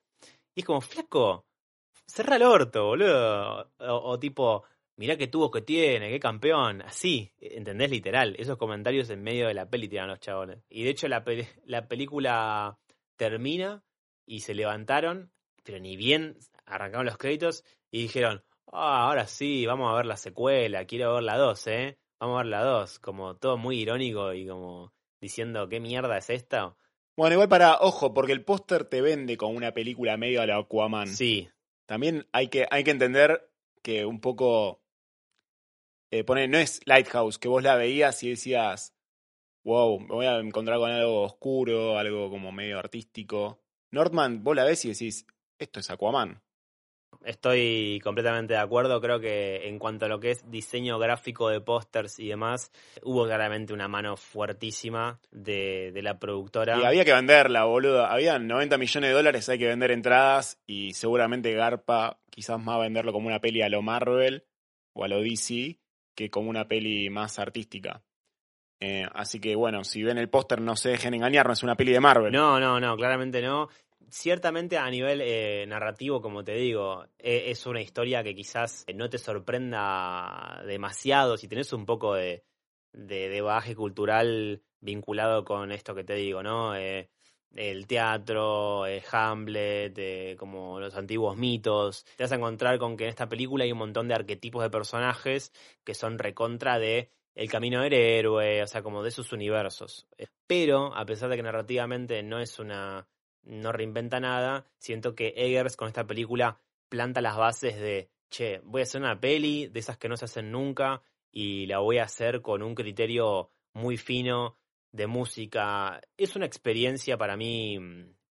Y 0.57 0.61
es 0.61 0.67
como, 0.67 0.81
flaco, 0.81 1.47
cerra 2.07 2.35
el 2.37 2.43
orto, 2.43 2.87
boludo. 2.87 3.73
O 3.79 4.19
tipo, 4.19 4.65
mirá 4.97 5.17
qué 5.17 5.27
tubos 5.27 5.51
que 5.51 5.61
tiene, 5.63 6.11
qué 6.11 6.19
campeón. 6.21 6.83
Así, 6.83 7.33
¿entendés? 7.41 7.91
Literal. 7.91 8.35
Esos 8.39 8.57
comentarios 8.57 9.11
en 9.11 9.23
medio 9.23 9.47
de 9.49 9.55
la 9.55 9.69
peli 9.69 9.89
tiran 9.89 10.09
los 10.09 10.21
chabones. 10.21 10.59
Y 10.69 10.85
de 10.85 10.91
hecho 10.91 11.09
la, 11.09 11.25
pe- 11.25 11.49
la 11.65 11.87
película 11.89 12.79
termina 13.17 13.83
y 14.27 14.41
se 14.41 14.55
levantaron, 14.55 15.31
pero 15.63 15.79
ni 15.79 15.97
bien 15.97 16.37
arrancaron 16.65 17.07
los 17.07 17.17
créditos 17.19 17.65
y 17.91 18.03
dijeron, 18.03 18.43
ah, 18.73 19.07
ahora 19.09 19.27
sí, 19.27 19.65
vamos 19.67 19.93
a 19.93 19.97
ver 19.97 20.07
la 20.07 20.17
secuela, 20.17 20.85
quiero 20.87 21.15
ver 21.15 21.23
la 21.23 21.37
2, 21.37 21.67
¿eh? 21.69 21.99
vamos 22.19 22.35
a 22.37 22.43
ver 22.43 22.47
la 22.47 22.63
2, 22.65 22.99
como 22.99 23.37
todo 23.37 23.57
muy 23.57 23.79
irónico 23.81 24.33
y 24.35 24.47
como 24.47 24.93
diciendo, 25.21 25.69
¿qué 25.69 25.81
mierda 25.81 26.19
es 26.19 26.31
esta? 26.31 26.77
Bueno, 27.17 27.35
igual 27.35 27.49
para, 27.49 27.79
ojo, 27.81 28.13
porque 28.13 28.33
el 28.33 28.45
póster 28.45 28.85
te 28.85 29.01
vende 29.01 29.37
como 29.37 29.57
una 29.57 29.73
película 29.73 30.17
medio 30.17 30.43
a 30.43 30.47
la 30.47 30.59
Aquaman. 30.59 31.09
Sí, 31.09 31.49
También 31.87 32.27
hay 32.33 32.49
que, 32.49 32.67
hay 32.71 32.85
que 32.85 32.91
entender 32.91 33.49
que 33.83 34.05
un 34.05 34.21
poco. 34.21 34.83
Eh, 36.11 36.25
pone, 36.25 36.47
no 36.49 36.59
es 36.59 36.81
Lighthouse, 36.85 37.39
que 37.39 37.49
vos 37.49 37.63
la 37.63 37.77
veías 37.77 38.23
y 38.23 38.31
decías, 38.31 38.95
wow, 39.65 39.99
me 39.99 40.15
voy 40.15 40.27
a 40.27 40.39
encontrar 40.39 40.79
con 40.79 40.91
algo 40.91 41.23
oscuro, 41.23 41.99
algo 41.99 42.31
como 42.31 42.53
medio 42.53 42.79
artístico. 42.79 43.61
Northman, 43.91 44.45
vos 44.45 44.55
la 44.55 44.65
ves 44.65 44.85
y 44.85 44.91
decís, 44.91 45.27
esto 45.59 45.81
es 45.81 45.91
Aquaman. 45.91 46.41
Estoy 47.25 48.01
completamente 48.05 48.55
de 48.55 48.61
acuerdo. 48.61 49.01
Creo 49.01 49.19
que 49.19 49.67
en 49.67 49.81
cuanto 49.81 50.05
a 50.05 50.09
lo 50.09 50.21
que 50.21 50.31
es 50.31 50.49
diseño 50.49 50.99
gráfico 50.99 51.49
de 51.49 51.61
pósters 51.61 52.21
y 52.21 52.29
demás, 52.29 52.71
hubo 53.03 53.25
claramente 53.25 53.73
una 53.73 53.89
mano 53.89 54.17
fuertísima 54.17 55.19
de, 55.33 55.91
de 55.93 56.03
la 56.03 56.21
productora. 56.21 56.79
Y 56.79 56.85
había 56.85 57.05
que 57.05 57.13
venderla, 57.13 57.65
boludo. 57.65 58.07
Había 58.07 58.39
90 58.39 58.79
millones 58.79 59.11
de 59.11 59.15
dólares, 59.15 59.49
hay 59.49 59.59
que 59.59 59.67
vender 59.67 59.91
entradas 59.91 60.61
y 60.67 60.93
seguramente 60.93 61.53
Garpa 61.55 62.21
quizás 62.31 62.61
más 62.61 62.79
venderlo 62.81 63.13
como 63.13 63.27
una 63.27 63.41
peli 63.41 63.63
a 63.63 63.69
lo 63.69 63.83
Marvel 63.83 64.45
o 64.93 65.03
a 65.03 65.09
lo 65.09 65.21
DC 65.21 65.81
que 66.17 66.31
como 66.31 66.51
una 66.51 66.67
peli 66.67 67.09
más 67.11 67.39
artística. 67.39 68.03
Eh, 68.81 69.07
así 69.15 69.41
que 69.41 69.55
bueno, 69.55 69.85
si 69.85 70.03
ven 70.03 70.19
el 70.19 70.29
póster 70.29 70.61
no 70.61 70.77
se 70.77 70.91
dejen 70.91 71.15
engañar, 71.15 71.47
no 71.47 71.53
es 71.53 71.63
una 71.63 71.77
peli 71.77 71.93
de 71.93 72.01
Marvel. 72.01 72.33
No, 72.33 72.59
no, 72.59 72.81
no, 72.81 72.97
claramente 72.97 73.41
no. 73.41 73.69
Ciertamente 74.09 74.79
a 74.79 74.89
nivel 74.91 75.21
eh, 75.23 75.65
narrativo, 75.67 76.21
como 76.21 76.45
te 76.45 76.55
digo, 76.55 77.05
e- 77.19 77.51
es 77.51 77.67
una 77.67 77.81
historia 77.81 78.23
que 78.23 78.35
quizás 78.35 78.85
no 78.95 79.09
te 79.09 79.19
sorprenda 79.19 80.63
demasiado 80.67 81.37
si 81.37 81.49
tenés 81.49 81.73
un 81.73 81.87
poco 81.87 82.15
de, 82.15 82.45
de, 82.93 83.41
bagaje 83.41 83.75
cultural 83.75 84.63
vinculado 84.81 85.45
con 85.45 85.73
esto 85.73 85.95
que 85.95 86.05
te 86.05 86.15
digo, 86.15 86.43
¿no? 86.43 86.77
Eh, 86.77 87.11
el 87.57 87.87
teatro, 87.87 88.87
eh, 88.87 89.03
Hamlet, 89.11 90.37
como 90.37 90.81
los 90.81 90.95
antiguos 90.95 91.37
mitos. 91.37 92.05
Te 92.17 92.25
vas 92.25 92.33
a 92.33 92.37
encontrar 92.37 92.79
con 92.79 92.97
que 92.97 93.05
en 93.05 93.11
esta 93.11 93.29
película 93.29 93.65
hay 93.65 93.73
un 93.73 93.79
montón 93.79 94.09
de 94.09 94.15
arquetipos 94.15 94.63
de 94.63 94.71
personajes 94.71 95.53
que 95.85 95.95
son 95.95 96.19
recontra 96.19 96.79
de 96.79 97.11
el 97.35 97.51
camino 97.51 97.83
del 97.83 97.93
héroe, 97.93 98.63
o 98.63 98.67
sea, 98.67 98.83
como 98.83 99.03
de 99.03 99.11
esos 99.11 99.33
universos. 99.33 100.09
Pero, 100.47 100.95
a 100.97 101.05
pesar 101.05 101.29
de 101.29 101.37
que 101.37 101.43
narrativamente 101.43 102.23
no 102.23 102.39
es 102.41 102.59
una. 102.59 103.09
no 103.43 103.73
reinventa 103.73 104.21
nada, 104.21 104.67
siento 104.79 105.15
que 105.15 105.35
Eggers 105.37 105.77
con 105.77 105.89
esta 105.89 106.07
película 106.07 106.61
planta 106.89 107.21
las 107.21 107.37
bases 107.37 107.79
de 107.79 108.11
che, 108.31 108.61
voy 108.65 108.81
a 108.81 108.85
hacer 108.85 109.01
una 109.01 109.21
peli 109.21 109.69
de 109.69 109.81
esas 109.81 109.99
que 109.99 110.09
no 110.09 110.17
se 110.17 110.25
hacen 110.25 110.51
nunca 110.51 111.03
y 111.31 111.67
la 111.67 111.79
voy 111.79 111.99
a 111.99 112.05
hacer 112.05 112.43
con 112.43 112.63
un 112.63 112.75
criterio 112.75 113.51
muy 113.73 113.97
fino 113.97 114.57
de 114.93 115.07
música. 115.07 116.01
Es 116.17 116.37
una 116.37 116.47
experiencia 116.47 117.17
para 117.17 117.37
mí, 117.37 117.79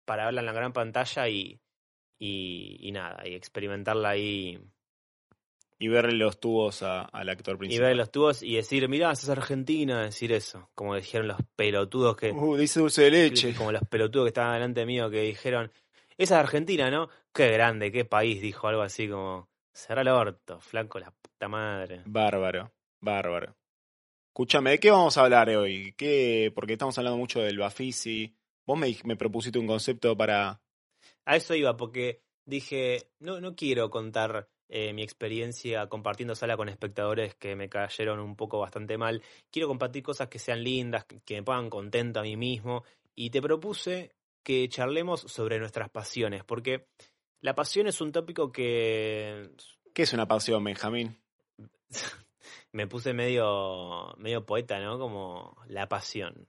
para 0.04 0.24
verla 0.26 0.40
en 0.40 0.46
la 0.46 0.52
gran 0.52 0.72
pantalla 0.72 1.28
y, 1.28 1.60
y, 2.18 2.76
y 2.80 2.92
nada, 2.92 3.26
y 3.26 3.34
experimentarla 3.34 4.10
ahí 4.10 4.58
Y 5.78 5.88
verle 5.88 6.12
los 6.16 6.38
tubos 6.40 6.82
a- 6.82 7.02
al 7.02 7.28
actor 7.28 7.56
y 7.56 7.58
principal. 7.58 7.88
ver 7.88 7.96
los 7.96 8.10
tubos 8.10 8.42
y 8.42 8.54
decir, 8.56 8.88
mirá, 8.88 9.10
esa 9.12 9.32
es 9.32 9.38
Argentina, 9.38 10.02
decir 10.02 10.32
eso, 10.32 10.70
como 10.74 10.94
dijeron 10.94 11.28
los 11.28 11.38
pelotudos 11.56 12.16
que, 12.16 12.30
Uh, 12.32 12.56
dice 12.56 12.80
dulce 12.80 13.02
de 13.02 13.10
leche. 13.10 13.54
como 13.54 13.72
los 13.72 13.82
pelotudos 13.88 14.26
que 14.26 14.28
estaban 14.28 14.54
delante 14.54 14.86
mío 14.86 15.10
que 15.10 15.22
dijeron, 15.22 15.70
esa 16.16 16.36
es 16.36 16.40
Argentina, 16.40 16.90
¿no? 16.90 17.08
Qué 17.32 17.50
grande, 17.50 17.90
qué 17.90 18.04
país, 18.04 18.40
dijo 18.40 18.68
algo 18.68 18.82
así 18.82 19.08
como, 19.08 19.48
cerrá 19.72 20.02
el 20.02 20.08
orto, 20.08 20.60
flanco, 20.60 21.00
la 21.00 21.10
puta 21.10 21.48
madre. 21.48 22.02
Bárbaro, 22.06 22.72
bárbaro. 23.00 23.56
Escúchame, 24.34 24.70
¿de 24.70 24.80
qué 24.80 24.90
vamos 24.90 25.16
a 25.16 25.22
hablar 25.22 25.48
hoy? 25.50 25.94
¿Qué? 25.96 26.50
Porque 26.52 26.72
estamos 26.72 26.98
hablando 26.98 27.16
mucho 27.16 27.38
del 27.38 27.56
Bafisi. 27.56 28.34
Vos 28.66 28.76
me, 28.76 29.14
propusiste 29.14 29.60
un 29.60 29.68
concepto 29.68 30.16
para... 30.16 30.60
A 31.24 31.36
eso 31.36 31.54
iba, 31.54 31.76
porque 31.76 32.20
dije, 32.44 33.12
no, 33.20 33.40
no 33.40 33.54
quiero 33.54 33.90
contar 33.90 34.48
eh, 34.68 34.92
mi 34.92 35.04
experiencia 35.04 35.86
compartiendo 35.86 36.34
sala 36.34 36.56
con 36.56 36.68
espectadores 36.68 37.36
que 37.36 37.54
me 37.54 37.68
cayeron 37.68 38.18
un 38.18 38.34
poco 38.34 38.58
bastante 38.58 38.98
mal. 38.98 39.22
Quiero 39.52 39.68
compartir 39.68 40.02
cosas 40.02 40.26
que 40.26 40.40
sean 40.40 40.64
lindas, 40.64 41.04
que 41.04 41.36
me 41.36 41.44
pongan 41.44 41.70
contento 41.70 42.18
a 42.18 42.24
mí 42.24 42.36
mismo. 42.36 42.82
Y 43.14 43.30
te 43.30 43.40
propuse 43.40 44.16
que 44.42 44.68
charlemos 44.68 45.20
sobre 45.20 45.60
nuestras 45.60 45.90
pasiones, 45.90 46.42
porque 46.42 46.88
la 47.40 47.54
pasión 47.54 47.86
es 47.86 48.00
un 48.00 48.10
tópico 48.10 48.50
que 48.50 49.52
¿Qué 49.92 50.02
es 50.02 50.12
una 50.12 50.26
pasión, 50.26 50.64
Benjamín? 50.64 51.16
me 52.74 52.88
puse 52.88 53.14
medio, 53.14 54.14
medio 54.18 54.44
poeta, 54.44 54.80
¿no? 54.80 54.98
Como 54.98 55.56
la 55.68 55.88
pasión. 55.88 56.48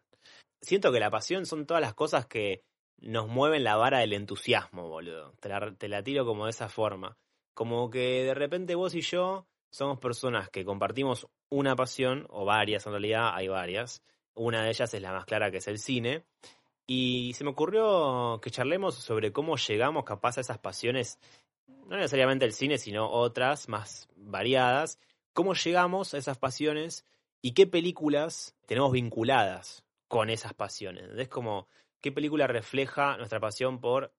Siento 0.59 0.91
que 0.91 0.99
la 0.99 1.11
pasión 1.11 1.45
son 1.45 1.67
todas 1.67 1.81
las 1.81 1.93
cosas 1.93 2.25
que 2.25 2.63
nos 2.97 3.27
mueven 3.27 3.63
la 3.63 3.75
vara 3.75 3.99
del 3.99 4.13
entusiasmo, 4.13 4.89
boludo. 4.89 5.33
Te 5.39 5.49
la, 5.49 5.75
te 5.75 5.87
la 5.87 6.01
tiro 6.01 6.25
como 6.25 6.45
de 6.45 6.49
esa 6.49 6.67
forma. 6.67 7.15
Como 7.53 7.91
que 7.91 8.23
de 8.23 8.33
repente 8.33 8.73
vos 8.73 8.95
y 8.95 9.01
yo 9.01 9.45
somos 9.69 9.99
personas 9.99 10.49
que 10.49 10.65
compartimos 10.65 11.27
una 11.49 11.75
pasión, 11.75 12.25
o 12.29 12.43
varias 12.43 12.87
en 12.87 12.93
realidad, 12.93 13.29
hay 13.35 13.47
varias. 13.47 14.01
Una 14.33 14.63
de 14.63 14.69
ellas 14.69 14.91
es 14.95 15.01
la 15.03 15.11
más 15.11 15.25
clara 15.25 15.51
que 15.51 15.57
es 15.57 15.67
el 15.67 15.77
cine. 15.77 16.25
Y 16.87 17.33
se 17.33 17.43
me 17.43 17.51
ocurrió 17.51 18.39
que 18.41 18.49
charlemos 18.49 18.95
sobre 18.95 19.31
cómo 19.31 19.57
llegamos 19.57 20.05
capaz 20.05 20.39
a 20.39 20.41
esas 20.41 20.57
pasiones, 20.57 21.19
no 21.67 21.97
necesariamente 21.97 22.45
el 22.45 22.53
cine, 22.53 22.79
sino 22.79 23.11
otras 23.11 23.69
más 23.69 24.09
variadas. 24.15 24.97
Cómo 25.35 25.53
llegamos 25.53 26.13
a 26.13 26.17
esas 26.17 26.37
pasiones 26.37 27.05
y 27.41 27.51
qué 27.51 27.67
películas 27.67 28.55
tenemos 28.65 28.93
vinculadas 28.93 29.83
con 30.07 30.29
esas 30.29 30.53
pasiones. 30.53 31.09
Es 31.17 31.27
como 31.27 31.67
qué 31.99 32.13
película 32.13 32.47
refleja 32.47 33.17
nuestra 33.17 33.41
pasión 33.41 33.81
por 33.81 34.13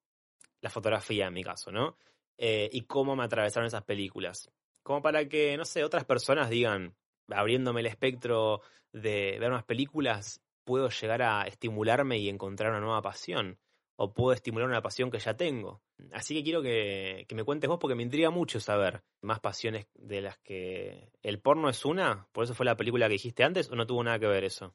la 0.61 0.69
fotografía, 0.69 1.29
en 1.29 1.33
mi 1.33 1.43
caso, 1.43 1.73
¿no? 1.73 1.97
Eh, 2.37 2.69
y 2.71 2.83
cómo 2.83 3.17
me 3.17 3.25
atravesaron 3.25 3.67
esas 3.67 3.83
películas. 3.83 4.51
Como 4.83 5.01
para 5.01 5.27
que, 5.27 5.57
no 5.57 5.65
sé, 5.65 5.85
otras 5.85 6.05
personas 6.05 6.51
digan, 6.51 6.95
abriéndome 7.31 7.81
el 7.81 7.87
espectro 7.87 8.61
de 8.93 9.39
ver 9.41 9.51
unas 9.51 9.65
películas, 9.65 10.43
puedo 10.65 10.91
llegar 10.91 11.23
a 11.23 11.47
estimularme 11.47 12.19
y 12.19 12.29
encontrar 12.29 12.73
una 12.73 12.81
nueva 12.81 13.01
pasión. 13.01 13.59
O 13.97 14.13
puedo 14.13 14.35
estimular 14.35 14.69
una 14.69 14.83
pasión 14.83 15.11
que 15.11 15.19
ya 15.19 15.35
tengo. 15.35 15.81
Así 16.13 16.35
que 16.35 16.43
quiero 16.43 16.63
que, 16.63 17.27
me 17.31 17.45
cuentes 17.45 17.69
vos 17.69 17.79
porque 17.81 17.95
me 17.95 18.03
intriga 18.03 18.31
mucho 18.31 18.61
saber 18.61 19.03
más 19.23 19.41
pasiones 19.41 19.87
de 19.95 20.21
las 20.21 20.39
que... 20.39 21.11
¿El 21.23 21.41
porno 21.41 21.69
es 21.69 21.85
una? 21.85 22.29
¿Por 22.33 22.45
eso 22.45 22.55
fue 22.55 22.67
la 22.67 22.77
película 22.77 23.07
que 23.07 23.15
dijiste 23.15 23.45
antes 23.45 23.71
o 23.71 23.77
no 23.77 23.87
tuvo 23.87 24.05
nada 24.05 24.19
que 24.19 24.27
ver 24.27 24.45
eso? 24.45 24.75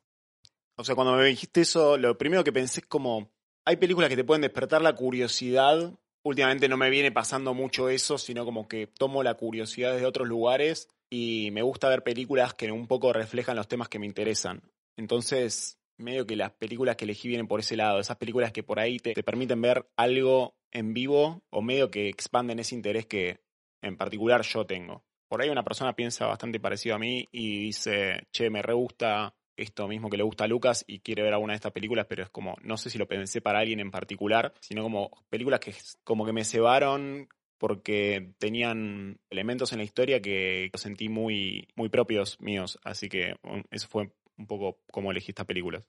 O 0.75 0.83
sea, 0.83 0.95
cuando 0.95 1.13
me 1.13 1.25
dijiste 1.25 1.61
eso, 1.61 1.97
lo 1.97 2.17
primero 2.17 2.43
que 2.43 2.51
pensé 2.51 2.81
es 2.81 2.87
como... 2.87 3.31
Hay 3.65 3.77
películas 3.77 4.09
que 4.09 4.15
te 4.15 4.23
pueden 4.23 4.41
despertar 4.41 4.81
la 4.81 4.95
curiosidad. 4.95 5.93
Últimamente 6.23 6.67
no 6.67 6.77
me 6.77 6.89
viene 6.89 7.11
pasando 7.11 7.53
mucho 7.53 7.89
eso, 7.89 8.17
sino 8.17 8.43
como 8.43 8.67
que 8.67 8.87
tomo 8.87 9.21
la 9.21 9.35
curiosidad 9.35 9.95
de 9.95 10.05
otros 10.05 10.27
lugares 10.27 10.89
y 11.11 11.49
me 11.51 11.61
gusta 11.61 11.89
ver 11.89 12.03
películas 12.03 12.53
que 12.53 12.71
un 12.71 12.87
poco 12.87 13.13
reflejan 13.13 13.57
los 13.57 13.67
temas 13.67 13.89
que 13.89 13.99
me 13.99 14.05
interesan. 14.07 14.63
Entonces, 14.95 15.80
medio 16.01 16.25
que 16.25 16.35
las 16.35 16.51
películas 16.51 16.95
que 16.95 17.05
elegí 17.05 17.27
vienen 17.27 17.47
por 17.47 17.59
ese 17.59 17.75
lado, 17.75 17.99
esas 17.99 18.17
películas 18.17 18.51
que 18.51 18.63
por 18.63 18.79
ahí 18.79 18.99
te, 18.99 19.13
te 19.13 19.23
permiten 19.23 19.61
ver 19.61 19.87
algo 19.95 20.55
en 20.71 20.93
vivo 20.93 21.43
o 21.49 21.61
medio 21.61 21.91
que 21.91 22.09
expanden 22.09 22.59
ese 22.59 22.75
interés 22.75 23.05
que 23.05 23.41
en 23.81 23.97
particular 23.97 24.41
yo 24.43 24.65
tengo. 24.65 25.03
Por 25.27 25.41
ahí 25.41 25.49
una 25.49 25.63
persona 25.63 25.93
piensa 25.93 26.27
bastante 26.27 26.59
parecido 26.59 26.95
a 26.95 26.99
mí 26.99 27.27
y 27.31 27.59
dice, 27.59 28.27
che, 28.31 28.49
me 28.49 28.61
re 28.61 28.73
gusta 28.73 29.33
esto 29.55 29.87
mismo 29.87 30.09
que 30.09 30.17
le 30.17 30.23
gusta 30.23 30.45
a 30.45 30.47
Lucas 30.47 30.83
y 30.87 30.99
quiere 30.99 31.23
ver 31.23 31.33
alguna 31.33 31.53
de 31.53 31.57
estas 31.57 31.71
películas, 31.71 32.05
pero 32.07 32.23
es 32.23 32.29
como, 32.29 32.55
no 32.63 32.77
sé 32.77 32.89
si 32.89 32.97
lo 32.97 33.07
pensé 33.07 33.41
para 33.41 33.59
alguien 33.59 33.79
en 33.79 33.91
particular, 33.91 34.53
sino 34.59 34.83
como 34.83 35.11
películas 35.29 35.59
que 35.59 35.73
como 36.03 36.25
que 36.25 36.33
me 36.33 36.43
cebaron 36.43 37.29
porque 37.57 38.33
tenían 38.39 39.19
elementos 39.29 39.71
en 39.71 39.77
la 39.77 39.83
historia 39.83 40.19
que 40.19 40.71
sentí 40.73 41.09
muy, 41.09 41.67
muy 41.75 41.89
propios 41.89 42.41
míos, 42.41 42.79
así 42.83 43.07
que 43.07 43.35
um, 43.43 43.61
eso 43.69 43.87
fue 43.87 44.11
un 44.37 44.47
poco 44.47 44.81
como 44.91 45.11
elegí 45.11 45.31
estas 45.31 45.45
películas. 45.45 45.83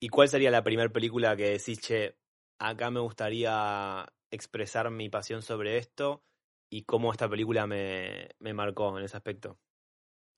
¿Y 0.00 0.08
cuál 0.08 0.28
sería 0.28 0.50
la 0.50 0.64
primera 0.64 0.88
película 0.90 1.36
que 1.36 1.50
decís, 1.50 1.80
che, 1.80 2.16
acá 2.58 2.90
me 2.90 3.00
gustaría 3.00 4.04
expresar 4.30 4.90
mi 4.90 5.08
pasión 5.08 5.42
sobre 5.42 5.76
esto 5.78 6.24
y 6.70 6.82
cómo 6.82 7.12
esta 7.12 7.28
película 7.28 7.66
me, 7.66 8.30
me 8.40 8.52
marcó 8.52 8.98
en 8.98 9.04
ese 9.04 9.16
aspecto? 9.16 9.58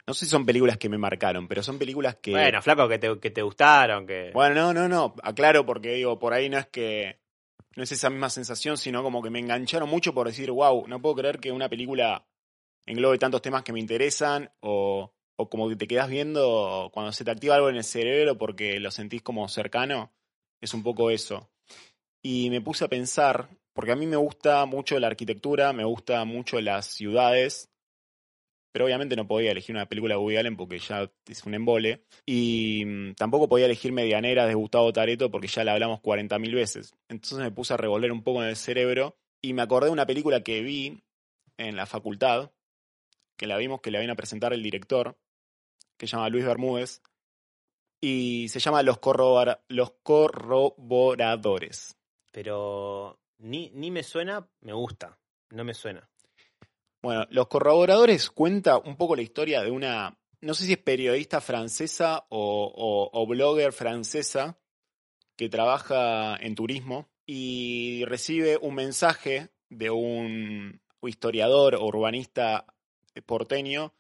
No 0.07 0.13
sé 0.13 0.27
si 0.27 0.31
son 0.31 0.45
películas 0.45 0.77
que 0.77 0.91
me 0.91 0.99
marcaron, 0.99 1.49
pero 1.49 1.63
son 1.63 1.79
películas 1.79 2.17
que... 2.17 2.33
Bueno, 2.33 2.61
flaco, 2.61 2.89
que 2.89 2.99
te, 2.99 3.19
que 3.19 3.31
te 3.31 3.41
gustaron, 3.41 4.07
que... 4.07 4.33
Bueno, 4.35 4.55
no, 4.55 4.75
no, 4.75 4.89
no, 4.89 5.15
aclaro 5.23 5.65
porque 5.65 5.95
digo, 5.95 6.19
por 6.19 6.35
ahí 6.35 6.51
no 6.51 6.59
es 6.59 6.67
que 6.67 7.21
no 7.75 7.83
es 7.83 7.93
esa 7.93 8.11
misma 8.11 8.29
sensación, 8.29 8.77
sino 8.77 9.03
como 9.03 9.23
que 9.23 9.31
me 9.31 9.39
engancharon 9.39 9.89
mucho 9.89 10.13
por 10.13 10.27
decir, 10.27 10.51
wow, 10.51 10.87
no 10.87 11.01
puedo 11.01 11.17
creer 11.17 11.41
que 11.41 11.53
una 11.53 11.71
película 11.71 12.27
englobe 12.85 13.19
tantos 13.19 13.41
temas 13.41 13.63
que 13.63 13.73
me 13.73 13.81
interesan 13.81 14.51
o, 14.61 15.14
o 15.37 15.49
como 15.49 15.69
que 15.69 15.77
te 15.77 15.87
quedas 15.87 16.09
viendo 16.09 16.91
cuando 16.93 17.13
se 17.13 17.25
te 17.25 17.31
activa 17.31 17.57
algo 17.57 17.69
en 17.69 17.77
el 17.77 17.85
cerebro 17.85 18.39
porque 18.39 18.81
lo 18.81 18.91
sentís 18.91 19.23
como 19.23 19.49
cercano, 19.49 20.13
es 20.61 20.75
un 20.75 20.83
poco 20.83 21.11
eso. 21.11 21.51
Y 22.23 22.51
me 22.51 22.61
puse 22.61 22.85
a 22.85 22.89
pensar, 22.89 23.49
porque 23.73 23.93
a 23.93 23.97
mí 23.97 24.07
me 24.07 24.17
gusta 24.17 24.65
mucho 24.67 24.99
la 24.99 25.09
arquitectura, 25.09 25.73
me 25.73 25.85
gusta 25.85 26.25
mucho 26.25 26.61
las 26.61 26.87
ciudades 26.87 27.71
pero 28.75 28.87
obviamente 28.87 29.15
no 29.15 29.29
podía 29.29 29.53
elegir 29.53 29.73
una 29.73 29.87
película 29.87 30.17
de 30.17 30.21
Woody 30.21 30.37
Allen 30.37 30.57
porque 30.57 30.81
ya 30.81 31.09
es 31.29 31.45
un 31.45 31.55
embole. 31.55 32.03
Y 32.27 32.85
mm, 32.85 33.15
tampoco 33.15 33.49
podía 33.49 33.67
elegir 33.67 33.93
Medianera 33.93 34.47
de 34.47 34.55
Gustavo 34.55 34.93
Tareto 34.93 35.31
porque 35.31 35.47
ya 35.47 35.63
la 35.63 35.75
hablamos 35.75 36.01
40.000 36.01 36.53
veces. 36.53 36.93
Entonces 37.09 37.39
me 37.39 37.53
puse 37.53 37.73
a 37.73 37.77
revolver 37.77 38.11
un 38.11 38.25
poco 38.25 38.43
en 38.43 38.49
el 38.49 38.57
cerebro 38.57 39.17
y 39.41 39.53
me 39.53 39.63
acordé 39.63 39.87
de 39.87 39.93
una 39.93 40.07
película 40.07 40.43
que 40.43 40.63
vi 40.63 41.01
en 41.57 41.77
la 41.77 41.87
facultad, 41.87 42.51
que 43.37 43.47
la 43.47 43.59
vimos, 43.59 43.81
que 43.81 43.93
la 43.93 44.01
vino 44.01 44.13
a 44.13 44.17
presentar 44.17 44.53
el 44.53 44.65
director, 44.65 45.17
que 45.97 46.07
se 46.07 46.17
llama 46.17 46.29
Luis 46.29 46.45
Bermúdez, 46.45 47.03
y 48.01 48.49
se 48.49 48.61
llama 48.61 48.83
Los, 48.83 48.99
Los 49.69 49.93
Corroboradores. 50.03 51.97
Pero 52.31 53.19
ni, 53.39 53.71
ni 53.71 53.91
me 53.91 54.03
suena, 54.03 54.47
me 54.61 54.73
gusta, 54.75 55.19
no 55.51 55.65
me 55.65 55.73
suena. 55.75 56.11
Bueno, 57.03 57.27
Los 57.31 57.49
Corroboradores 57.49 58.31
cuenta 58.31 58.79
un 58.79 58.97
poco 58.97 59.17
la 59.17 59.23
historia 59.23 59.63
de 59.63 59.71
una, 59.71 60.19
no 60.41 60.55
sé 60.55 60.65
si 60.65 60.73
es 60.73 60.79
periodista 60.79 61.41
francesa 61.41 62.27
o, 62.29 63.11
o 63.13 63.27
blogger 63.27 63.73
francesa 63.73 64.59
que 65.37 65.49
trabaja 65.49 66.37
en 66.37 66.55
turismo 66.55 67.09
y 67.27 68.05
recibe 68.05 68.59
un 68.61 68.75
mensaje 68.75 69.49
de 69.71 69.91
un 69.91 70.81
historiador 71.03 71.75
o 71.75 71.87
urbanista 71.87 72.67
porteño 73.27 73.95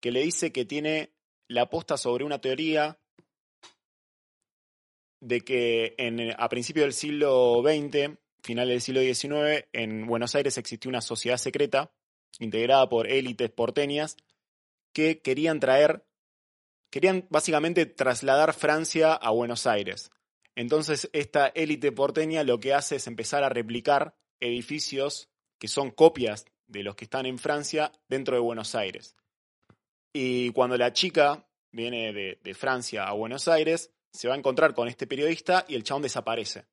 que 0.00 0.12
le 0.12 0.22
dice 0.22 0.52
que 0.52 0.64
tiene 0.64 1.12
la 1.50 1.62
aposta 1.62 1.96
sobre 1.96 2.24
una 2.24 2.40
teoría 2.40 2.98
de 5.20 5.40
que 5.40 5.96
en, 5.98 6.32
a 6.38 6.48
principios 6.48 6.84
del 6.84 6.92
siglo 6.92 7.60
XX, 7.62 8.16
final 8.42 8.68
del 8.68 8.80
siglo 8.80 9.00
XIX, 9.00 9.66
en 9.72 10.06
Buenos 10.06 10.36
Aires 10.36 10.56
existió 10.58 10.88
una 10.88 11.00
sociedad 11.00 11.38
secreta 11.38 11.92
integrada 12.38 12.88
por 12.88 13.08
élites 13.08 13.50
porteñas 13.50 14.16
que 14.92 15.20
querían 15.20 15.58
traer, 15.58 16.06
querían 16.88 17.26
básicamente 17.30 17.84
trasladar 17.84 18.54
Francia 18.54 19.12
a 19.12 19.30
Buenos 19.30 19.66
Aires. 19.66 20.12
Entonces 20.54 21.10
esta 21.12 21.48
élite 21.48 21.90
porteña 21.90 22.44
lo 22.44 22.60
que 22.60 22.74
hace 22.74 22.96
es 22.96 23.08
empezar 23.08 23.42
a 23.42 23.48
replicar 23.48 24.14
edificios 24.38 25.28
que 25.58 25.66
son 25.66 25.90
copias 25.90 26.46
de 26.68 26.84
los 26.84 26.94
que 26.94 27.04
están 27.04 27.26
en 27.26 27.38
Francia 27.38 27.90
dentro 28.08 28.36
de 28.36 28.40
Buenos 28.40 28.76
Aires. 28.76 29.16
Y 30.12 30.50
cuando 30.50 30.76
la 30.76 30.92
chica 30.92 31.46
viene 31.70 32.12
de, 32.12 32.54
Francia 32.54 33.04
a 33.04 33.12
Buenos 33.12 33.46
Aires, 33.48 33.92
se 34.12 34.28
va 34.28 34.34
a 34.34 34.38
encontrar 34.38 34.74
con 34.74 34.88
este 34.88 35.06
periodista 35.06 35.64
y 35.68 35.76
el 35.76 35.84
chabón 35.84 36.02
desaparece. 36.02 36.66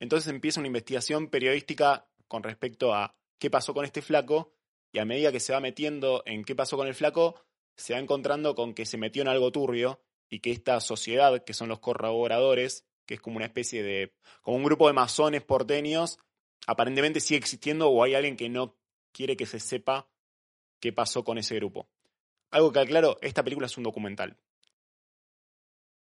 Entonces 0.00 0.32
empieza 0.32 0.60
una 0.60 0.66
investigación 0.66 1.28
periodística 1.28 2.08
con 2.26 2.42
respecto 2.42 2.94
a 2.94 3.14
qué 3.38 3.50
pasó 3.50 3.74
con 3.74 3.84
este 3.84 4.02
flaco 4.02 4.54
y 4.92 4.98
a 4.98 5.04
medida 5.04 5.30
que 5.30 5.40
se 5.40 5.52
va 5.52 5.60
metiendo 5.60 6.22
en 6.26 6.44
qué 6.44 6.56
pasó 6.56 6.76
con 6.76 6.88
el 6.88 6.94
flaco, 6.94 7.40
se 7.76 7.92
va 7.92 8.00
encontrando 8.00 8.54
con 8.54 8.74
que 8.74 8.86
se 8.86 8.98
metió 8.98 9.22
en 9.22 9.28
algo 9.28 9.52
turbio 9.52 10.02
y 10.28 10.40
que 10.40 10.50
esta 10.50 10.80
sociedad, 10.80 11.44
que 11.44 11.54
son 11.54 11.68
los 11.68 11.78
corroboradores, 11.78 12.84
que 13.06 13.14
es 13.14 13.20
como 13.20 13.36
una 13.36 13.46
especie 13.46 13.82
de, 13.82 14.14
como 14.42 14.56
un 14.56 14.64
grupo 14.64 14.88
de 14.88 14.94
masones 14.94 15.42
porteños, 15.42 16.18
aparentemente 16.66 17.20
sigue 17.20 17.38
existiendo 17.38 17.88
o 17.88 18.02
hay 18.02 18.14
alguien 18.14 18.36
que 18.36 18.48
no 18.48 18.76
quiere 19.12 19.36
que 19.36 19.46
se 19.46 19.60
sepa 19.60 20.08
qué 20.80 20.92
pasó 20.92 21.24
con 21.24 21.38
ese 21.38 21.54
grupo. 21.56 21.88
Algo 22.50 22.72
que 22.72 22.80
aclaro, 22.80 23.16
esta 23.22 23.44
película 23.44 23.66
es 23.66 23.76
un 23.76 23.84
documental. 23.84 24.36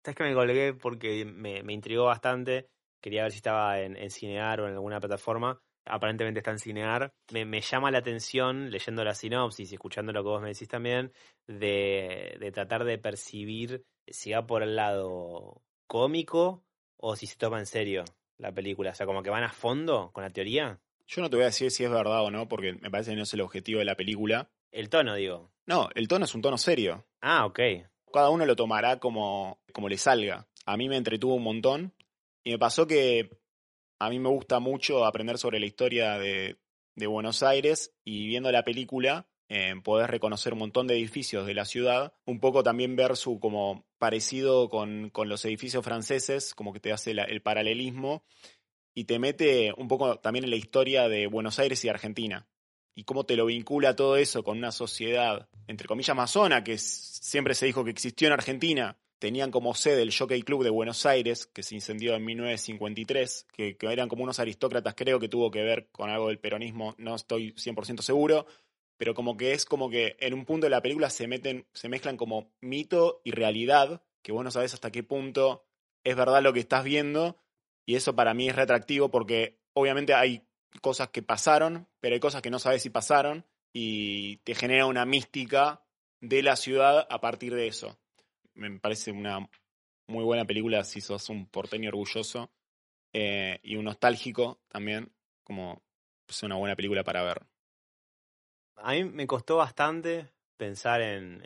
Sabes 0.04 0.16
que 0.16 0.24
me 0.24 0.34
colgué 0.34 0.72
porque 0.74 1.24
me, 1.24 1.62
me, 1.62 1.72
intrigó 1.72 2.04
bastante. 2.04 2.68
Quería 3.02 3.24
ver 3.24 3.32
si 3.32 3.38
estaba 3.38 3.80
en, 3.80 3.96
en, 3.96 4.10
Cinear 4.10 4.60
o 4.60 4.68
en 4.68 4.74
alguna 4.74 5.00
plataforma. 5.00 5.60
Aparentemente 5.84 6.40
está 6.40 6.52
en 6.52 6.58
Cinear. 6.58 7.12
Me, 7.32 7.44
me, 7.44 7.60
llama 7.60 7.90
la 7.90 7.98
atención, 7.98 8.70
leyendo 8.70 9.04
la 9.04 9.14
sinopsis 9.14 9.70
y 9.70 9.74
escuchando 9.74 10.12
lo 10.12 10.22
que 10.22 10.28
vos 10.28 10.42
me 10.42 10.48
decís 10.48 10.68
también, 10.68 11.12
de, 11.46 12.36
de 12.40 12.52
tratar 12.52 12.84
de 12.84 12.98
percibir 12.98 13.84
si 14.06 14.32
va 14.32 14.46
por 14.46 14.62
el 14.62 14.76
lado 14.76 15.62
cómico 15.86 16.64
o 16.96 17.16
si 17.16 17.26
se 17.26 17.36
toma 17.36 17.58
en 17.58 17.66
serio 17.66 18.04
la 18.38 18.52
película. 18.52 18.90
O 18.90 18.94
sea, 18.94 19.06
como 19.06 19.22
que 19.22 19.30
van 19.30 19.44
a 19.44 19.52
fondo 19.52 20.10
con 20.12 20.22
la 20.22 20.30
teoría. 20.30 20.80
Yo 21.06 21.22
no 21.22 21.28
te 21.28 21.36
voy 21.36 21.42
a 21.42 21.46
decir 21.46 21.70
si 21.70 21.84
es 21.84 21.90
verdad 21.90 22.22
o 22.22 22.30
no, 22.30 22.48
porque 22.48 22.74
me 22.74 22.90
parece 22.90 23.10
que 23.10 23.16
no 23.16 23.24
es 23.24 23.34
el 23.34 23.40
objetivo 23.40 23.80
de 23.80 23.84
la 23.84 23.96
película. 23.96 24.48
El 24.70 24.88
tono, 24.88 25.16
digo. 25.16 25.50
No, 25.70 25.88
el 25.94 26.08
tono 26.08 26.24
es 26.24 26.34
un 26.34 26.42
tono 26.42 26.58
serio. 26.58 27.06
Ah, 27.20 27.46
ok. 27.46 27.60
Cada 28.12 28.30
uno 28.30 28.44
lo 28.44 28.56
tomará 28.56 28.98
como, 28.98 29.60
como 29.72 29.88
le 29.88 29.98
salga. 29.98 30.48
A 30.66 30.76
mí 30.76 30.88
me 30.88 30.96
entretuvo 30.96 31.36
un 31.36 31.44
montón 31.44 31.94
y 32.42 32.50
me 32.50 32.58
pasó 32.58 32.88
que 32.88 33.38
a 34.00 34.10
mí 34.10 34.18
me 34.18 34.30
gusta 34.30 34.58
mucho 34.58 35.04
aprender 35.04 35.38
sobre 35.38 35.60
la 35.60 35.66
historia 35.66 36.18
de, 36.18 36.58
de 36.96 37.06
Buenos 37.06 37.44
Aires 37.44 37.94
y 38.02 38.26
viendo 38.26 38.50
la 38.50 38.64
película 38.64 39.28
eh, 39.48 39.74
podés 39.84 40.10
reconocer 40.10 40.54
un 40.54 40.58
montón 40.58 40.88
de 40.88 40.94
edificios 40.96 41.46
de 41.46 41.54
la 41.54 41.64
ciudad, 41.64 42.14
un 42.26 42.40
poco 42.40 42.64
también 42.64 42.96
ver 42.96 43.16
su 43.16 43.38
como 43.38 43.86
parecido 43.98 44.70
con, 44.70 45.10
con 45.10 45.28
los 45.28 45.44
edificios 45.44 45.84
franceses, 45.84 46.52
como 46.52 46.72
que 46.72 46.80
te 46.80 46.92
hace 46.92 47.12
el 47.12 47.42
paralelismo 47.42 48.24
y 48.92 49.04
te 49.04 49.20
mete 49.20 49.72
un 49.76 49.86
poco 49.86 50.18
también 50.18 50.44
en 50.44 50.50
la 50.50 50.56
historia 50.56 51.08
de 51.08 51.28
Buenos 51.28 51.60
Aires 51.60 51.84
y 51.84 51.88
Argentina. 51.88 52.49
Y 53.00 53.04
cómo 53.04 53.24
te 53.24 53.34
lo 53.34 53.46
vincula 53.46 53.96
todo 53.96 54.18
eso 54.18 54.44
con 54.44 54.58
una 54.58 54.72
sociedad, 54.72 55.48
entre 55.66 55.88
comillas, 55.88 56.14
masona, 56.14 56.62
que 56.62 56.76
siempre 56.76 57.54
se 57.54 57.64
dijo 57.64 57.82
que 57.82 57.90
existió 57.90 58.26
en 58.26 58.34
Argentina. 58.34 58.98
Tenían 59.18 59.50
como 59.50 59.74
sede 59.74 60.02
el 60.02 60.14
Jockey 60.14 60.42
Club 60.42 60.64
de 60.64 60.68
Buenos 60.68 61.06
Aires, 61.06 61.46
que 61.46 61.62
se 61.62 61.74
incendió 61.74 62.14
en 62.14 62.26
1953, 62.26 63.46
que, 63.54 63.78
que 63.78 63.90
eran 63.90 64.10
como 64.10 64.24
unos 64.24 64.38
aristócratas, 64.38 64.94
creo 64.94 65.18
que 65.18 65.30
tuvo 65.30 65.50
que 65.50 65.62
ver 65.62 65.88
con 65.92 66.10
algo 66.10 66.28
del 66.28 66.40
peronismo, 66.40 66.94
no 66.98 67.14
estoy 67.14 67.54
100% 67.54 68.02
seguro, 68.02 68.44
pero 68.98 69.14
como 69.14 69.34
que 69.38 69.54
es 69.54 69.64
como 69.64 69.88
que 69.88 70.18
en 70.20 70.34
un 70.34 70.44
punto 70.44 70.66
de 70.66 70.70
la 70.70 70.82
película 70.82 71.08
se 71.08 71.26
meten, 71.26 71.64
se 71.72 71.88
mezclan 71.88 72.18
como 72.18 72.52
mito 72.60 73.22
y 73.24 73.30
realidad, 73.30 74.02
que 74.20 74.32
vos 74.32 74.44
no 74.44 74.50
sabés 74.50 74.74
hasta 74.74 74.90
qué 74.90 75.02
punto 75.02 75.64
es 76.04 76.16
verdad 76.16 76.42
lo 76.42 76.52
que 76.52 76.60
estás 76.60 76.84
viendo, 76.84 77.38
y 77.86 77.94
eso 77.94 78.14
para 78.14 78.34
mí 78.34 78.50
es 78.50 78.56
retractivo 78.56 79.10
porque 79.10 79.58
obviamente 79.72 80.12
hay 80.12 80.49
cosas 80.80 81.08
que 81.08 81.22
pasaron, 81.22 81.88
pero 82.00 82.14
hay 82.14 82.20
cosas 82.20 82.42
que 82.42 82.50
no 82.50 82.58
sabes 82.58 82.82
si 82.82 82.90
pasaron 82.90 83.44
y 83.72 84.38
te 84.38 84.54
genera 84.54 84.86
una 84.86 85.04
mística 85.04 85.82
de 86.20 86.42
la 86.42 86.56
ciudad 86.56 87.06
a 87.10 87.20
partir 87.20 87.54
de 87.54 87.66
eso. 87.66 87.98
Me 88.54 88.78
parece 88.78 89.12
una 89.12 89.48
muy 90.06 90.24
buena 90.24 90.44
película 90.44 90.84
si 90.84 91.00
sos 91.00 91.28
un 91.28 91.46
porteño 91.46 91.88
orgulloso 91.88 92.50
eh, 93.12 93.58
y 93.62 93.76
un 93.76 93.84
nostálgico 93.84 94.60
también, 94.68 95.12
como 95.44 95.82
es 96.28 96.42
una 96.42 96.56
buena 96.56 96.76
película 96.76 97.04
para 97.04 97.22
ver. 97.22 97.42
A 98.76 98.92
mí 98.92 99.04
me 99.04 99.26
costó 99.26 99.56
bastante 99.56 100.28
pensar 100.56 101.00
en, 101.00 101.42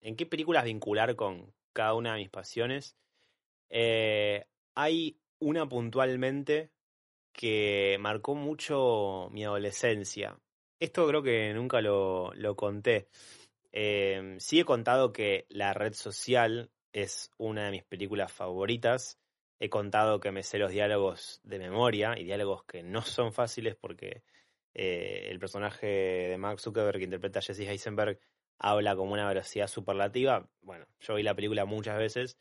en, 0.00 0.16
qué 0.16 0.26
películas 0.26 0.64
vincular 0.64 1.16
con 1.16 1.52
cada 1.72 1.94
una 1.94 2.12
de 2.12 2.20
mis 2.20 2.30
pasiones. 2.30 2.96
Eh, 3.68 4.44
hay 4.74 5.18
una 5.38 5.68
puntualmente 5.68 6.70
que 7.32 7.96
marcó 8.00 8.34
mucho 8.34 9.28
mi 9.32 9.44
adolescencia. 9.44 10.38
Esto 10.78 11.06
creo 11.06 11.22
que 11.22 11.52
nunca 11.54 11.80
lo, 11.80 12.32
lo 12.34 12.56
conté. 12.56 13.08
Eh, 13.72 14.36
sí 14.38 14.60
he 14.60 14.64
contado 14.64 15.12
que 15.12 15.46
La 15.48 15.72
Red 15.72 15.94
Social 15.94 16.70
es 16.92 17.30
una 17.38 17.64
de 17.64 17.70
mis 17.70 17.84
películas 17.84 18.32
favoritas. 18.32 19.18
He 19.58 19.70
contado 19.70 20.20
que 20.20 20.32
me 20.32 20.42
sé 20.42 20.58
los 20.58 20.72
diálogos 20.72 21.40
de 21.44 21.58
memoria 21.58 22.14
y 22.18 22.24
diálogos 22.24 22.64
que 22.64 22.82
no 22.82 23.02
son 23.02 23.32
fáciles 23.32 23.76
porque 23.76 24.22
eh, 24.74 25.28
el 25.30 25.38
personaje 25.38 25.86
de 25.86 26.38
Mark 26.38 26.60
Zuckerberg 26.60 26.98
que 26.98 27.04
interpreta 27.04 27.38
a 27.38 27.42
Jesse 27.42 27.60
Heisenberg 27.60 28.18
habla 28.58 28.96
como 28.96 29.12
una 29.12 29.28
velocidad 29.28 29.68
superlativa. 29.68 30.48
Bueno, 30.60 30.86
yo 31.00 31.14
vi 31.14 31.22
la 31.22 31.34
película 31.34 31.64
muchas 31.64 31.98
veces 31.98 32.36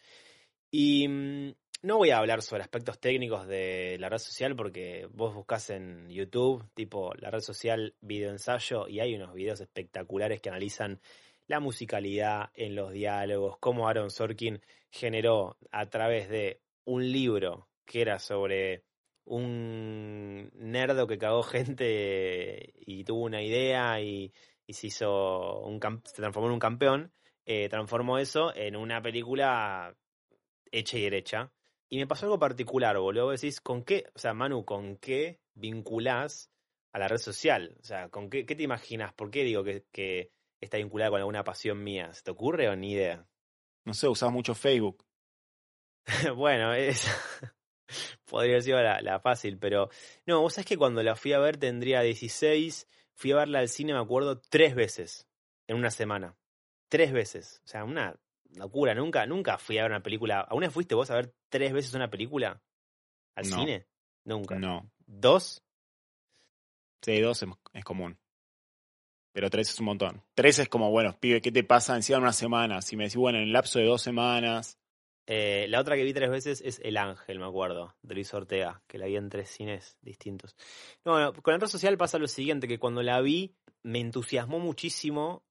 y 0.70 1.08
mm, 1.08 1.54
no 1.84 1.98
voy 1.98 2.12
a 2.12 2.20
hablar 2.20 2.42
sobre 2.44 2.62
aspectos 2.62 3.00
técnicos 3.00 3.48
de 3.48 3.98
la 4.00 4.10
red 4.10 4.20
social 4.20 4.56
porque 4.56 5.08
vos 5.12 5.34
buscas 5.34 5.70
en 5.72 6.08
YouTube, 6.10 6.64
tipo 6.76 7.14
la 7.16 7.32
red 7.32 7.40
social 7.40 7.96
video 8.02 8.30
ensayo, 8.30 8.88
y 8.88 9.00
hay 9.00 9.16
unos 9.16 9.34
videos 9.34 9.62
espectaculares 9.62 10.42
que 10.42 10.50
analizan 10.50 11.02
la 11.48 11.60
musicalidad 11.60 12.52
en 12.54 12.76
los 12.76 12.92
diálogos, 12.92 13.58
cómo 13.60 13.88
Aaron 13.88 14.12
Sorkin 14.12 14.62
generó 14.92 15.58
a 15.72 15.88
través 15.88 16.30
de 16.30 16.62
un 16.86 17.12
libro 17.12 17.68
que 17.86 18.02
era 18.02 18.20
sobre 18.20 18.84
un 19.26 20.52
nerdo 20.54 21.08
que 21.08 21.18
cagó 21.18 21.42
gente 21.44 22.74
y 22.76 23.04
tuvo 23.04 23.24
una 23.24 23.42
idea 23.42 24.02
y, 24.02 24.34
se 24.70 24.88
hizo 24.88 25.60
un 25.62 25.82
se 26.06 26.16
transformó 26.16 26.48
en 26.48 26.54
un 26.54 26.60
campeón, 26.60 27.12
eh, 27.46 27.68
transformó 27.70 28.20
eso 28.20 28.56
en 28.56 28.78
una 28.78 29.02
película 29.02 29.94
hecha 30.72 30.98
y 30.98 31.02
derecha 31.02 31.52
y 31.92 31.98
me 31.98 32.08
pasó 32.08 32.26
algo 32.26 32.40
particular, 32.40 32.98
boludo. 32.98 33.26
Vos 33.26 33.42
decís, 33.42 33.60
¿con 33.60 33.84
qué, 33.84 34.06
o 34.16 34.18
sea, 34.18 34.34
Manu, 34.34 34.64
¿con 34.64 34.96
qué 34.96 35.42
vinculás 35.54 36.50
a 36.94 37.00
la 37.00 37.10
red 37.10 37.18
social? 37.18 37.76
O 37.82 37.84
sea, 37.84 38.08
¿con 38.08 38.30
qué, 38.30 38.46
qué 38.46 38.56
te 38.56 38.64
imaginas? 38.64 39.14
¿Por 39.14 39.30
qué 39.30 39.44
digo 39.44 39.62
que, 39.66 39.84
que 39.92 40.32
está 40.62 40.78
vinculada 40.78 41.12
con 41.12 41.20
alguna 41.20 41.44
pasión 41.44 41.84
mía? 41.84 42.14
¿Se 42.14 42.24
te 42.24 42.32
ocurre 42.32 42.70
o 42.70 42.78
ni 42.78 42.94
idea? 42.94 43.28
No 43.84 43.94
sé, 43.94 44.08
usás 44.08 44.32
mucho 44.32 44.56
Facebook. 44.56 45.06
bueno, 46.38 46.74
es... 46.74 47.06
podría 48.26 48.54
haber 48.54 48.64
sido 48.64 48.82
la, 48.82 49.02
la, 49.02 49.20
fácil, 49.20 49.60
pero 49.60 49.90
no, 50.26 50.40
vos 50.40 50.54
sabés 50.54 50.68
que 50.68 50.78
cuando 50.78 51.04
la 51.04 51.18
fui 51.18 51.34
a 51.34 51.40
ver 51.40 51.58
tendría 51.58 52.00
16, 52.00 52.88
fui 53.16 53.34
a 53.34 53.36
verla 53.36 53.60
al 53.60 53.68
cine, 53.68 53.92
me 53.92 54.00
acuerdo, 54.00 54.40
tres 54.40 54.76
veces. 54.76 55.28
en 55.68 55.76
una 55.76 55.92
semana. 55.92 56.38
Tres 56.88 57.12
veces. 57.12 57.62
O 57.66 57.68
sea, 57.68 57.84
una 57.84 58.18
locura. 58.56 58.94
Nunca, 58.94 59.26
nunca 59.26 59.58
fui 59.58 59.78
a 59.78 59.84
ver 59.84 59.92
una 59.92 60.04
película. 60.04 60.42
¿Aún 60.42 60.70
fuiste 60.72 60.96
vos 60.96 61.10
a 61.12 61.16
ver 61.16 61.34
tres 61.50 61.74
veces 61.74 61.94
una 61.94 62.10
película? 62.10 62.62
¿Al 63.36 63.50
No. 63.50 63.58
cine? 63.58 63.88
Nunca. 64.26 64.56
No. 64.60 64.92
¿Dos? 65.06 65.64
Sí, 67.02 67.20
dos 67.20 67.42
es, 67.42 67.50
es 67.74 67.84
común. 67.84 68.18
Pero 69.34 69.50
tres 69.50 69.70
es 69.70 69.80
un 69.80 69.86
montón. 69.86 70.24
Tres 70.36 70.60
es 70.60 70.70
como, 70.70 70.92
bueno, 70.92 71.18
pibe, 71.20 71.42
¿qué 71.42 71.52
te 71.52 71.64
pasa 71.64 71.96
encima 71.96 72.18
en 72.18 72.24
una 72.24 72.34
semana? 72.34 72.82
Si 72.82 72.98
me 72.98 73.06
decís, 73.06 73.16
bueno, 73.16 73.38
en 73.38 73.46
el 73.46 73.54
lapso 73.54 73.80
de 73.80 73.86
dos 73.86 74.02
semanas. 74.02 74.78
Eh, 75.26 75.68
la 75.70 75.80
otra 75.80 75.96
que 75.96 76.04
vi 76.04 76.14
tres 76.14 76.30
veces 76.30 76.62
es 76.66 76.82
El 76.84 76.98
Ángel, 76.98 77.40
me 77.40 77.46
acuerdo, 77.46 77.96
de 78.02 78.16
Luis 78.16 78.34
Ortega, 78.34 78.84
que 78.88 78.98
la 78.98 79.06
vi 79.06 79.16
en 79.16 79.30
tres 79.30 79.50
cines 79.50 79.98
distintos. 80.02 80.56
No, 81.06 81.14
bueno, 81.14 81.34
con 81.34 81.54
la 81.54 81.60
red 81.60 81.68
social 81.68 81.98
pasa 81.98 82.18
lo 82.18 82.28
siguiente, 82.28 82.68
que 82.68 82.80
cuando 82.80 83.02
la 83.02 83.22
vi 83.22 83.56
me 83.84 84.00
entusiasmó 84.00 84.60
muchísimo 84.60 85.46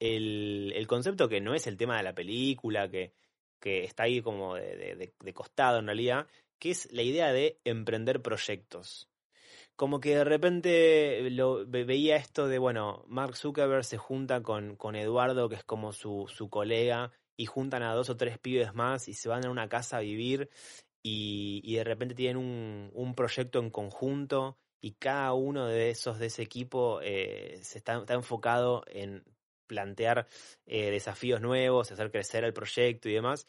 el, 0.00 0.72
el 0.74 0.86
concepto 0.86 1.28
que 1.28 1.40
no 1.40 1.54
es 1.54 1.66
el 1.66 1.76
tema 1.76 1.96
de 1.96 2.02
la 2.02 2.14
película, 2.14 2.88
que, 2.90 3.12
que 3.60 3.84
está 3.84 4.04
ahí 4.04 4.22
como 4.22 4.56
de, 4.56 4.76
de- 4.96 5.14
de- 5.20 5.34
costado 5.34 5.78
en 5.78 5.86
realidad, 5.86 6.26
que 6.58 6.70
es 6.70 6.90
la 6.92 7.02
idea 7.02 7.32
de 7.32 7.60
emprender 7.64 8.22
proyectos. 8.22 9.08
Como 9.76 10.00
que 10.00 10.14
de 10.16 10.24
repente 10.24 11.30
lo, 11.30 11.66
ve- 11.66 11.84
veía 11.84 12.16
esto 12.16 12.48
de, 12.48 12.58
bueno, 12.58 13.04
Mark 13.08 13.36
Zuckerberg 13.36 13.84
se 13.84 13.98
junta 13.98 14.42
con, 14.42 14.76
con 14.76 14.96
Eduardo, 14.96 15.48
que 15.48 15.56
es 15.56 15.64
como 15.64 15.92
su, 15.92 16.26
su 16.28 16.50
colega, 16.50 17.12
y 17.36 17.46
juntan 17.46 17.82
a 17.82 17.94
dos 17.94 18.10
o 18.10 18.16
tres 18.16 18.38
pibes 18.38 18.74
más 18.74 19.08
y 19.08 19.14
se 19.14 19.28
van 19.30 19.46
a 19.46 19.50
una 19.50 19.68
casa 19.68 19.96
a 19.96 20.00
vivir 20.00 20.50
y, 21.02 21.62
y 21.64 21.76
de 21.76 21.84
repente 21.84 22.14
tienen 22.14 22.36
un, 22.36 22.90
un 22.92 23.14
proyecto 23.14 23.58
en 23.60 23.70
conjunto 23.70 24.58
y 24.82 24.92
cada 24.92 25.32
uno 25.32 25.66
de 25.66 25.90
esos 25.90 26.18
de 26.18 26.26
ese 26.26 26.42
equipo 26.42 27.00
eh, 27.02 27.58
se 27.62 27.78
está, 27.78 27.98
está 27.98 28.12
enfocado 28.14 28.84
en 28.88 29.24
plantear 29.70 30.26
eh, 30.66 30.90
desafíos 30.90 31.40
nuevos, 31.40 31.92
hacer 31.92 32.10
crecer 32.10 32.42
el 32.42 32.52
proyecto 32.52 33.08
y 33.08 33.14
demás. 33.14 33.46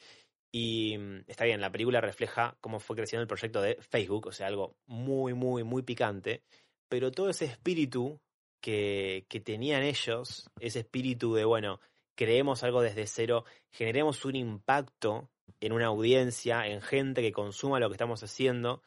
Y 0.52 0.98
mm, 0.98 1.24
está 1.28 1.46
bien, 1.46 1.60
la 1.60 1.72
película 1.72 2.00
refleja 2.00 2.56
cómo 2.62 2.80
fue 2.80 2.96
creciendo 2.96 3.24
el 3.24 3.28
proyecto 3.28 3.60
de 3.60 3.78
Facebook, 3.82 4.28
o 4.28 4.32
sea, 4.32 4.46
algo 4.48 4.76
muy, 4.86 5.34
muy, 5.34 5.64
muy 5.64 5.82
picante, 5.82 6.44
pero 6.88 7.12
todo 7.12 7.30
ese 7.30 7.46
espíritu 7.46 8.20
que, 8.62 9.26
que 9.28 9.40
tenían 9.40 9.82
ellos, 9.82 10.48
ese 10.60 10.82
espíritu 10.82 11.34
de, 11.34 11.44
bueno, 11.46 11.80
creemos 12.16 12.64
algo 12.64 12.82
desde 12.84 13.08
cero, 13.08 13.46
generemos 13.72 14.26
un 14.26 14.36
impacto 14.36 15.32
en 15.60 15.74
una 15.74 15.88
audiencia, 15.88 16.68
en 16.68 16.82
gente 16.82 17.24
que 17.24 17.32
consuma 17.32 17.80
lo 17.80 17.90
que 17.90 17.96
estamos 17.96 18.22
haciendo. 18.24 18.84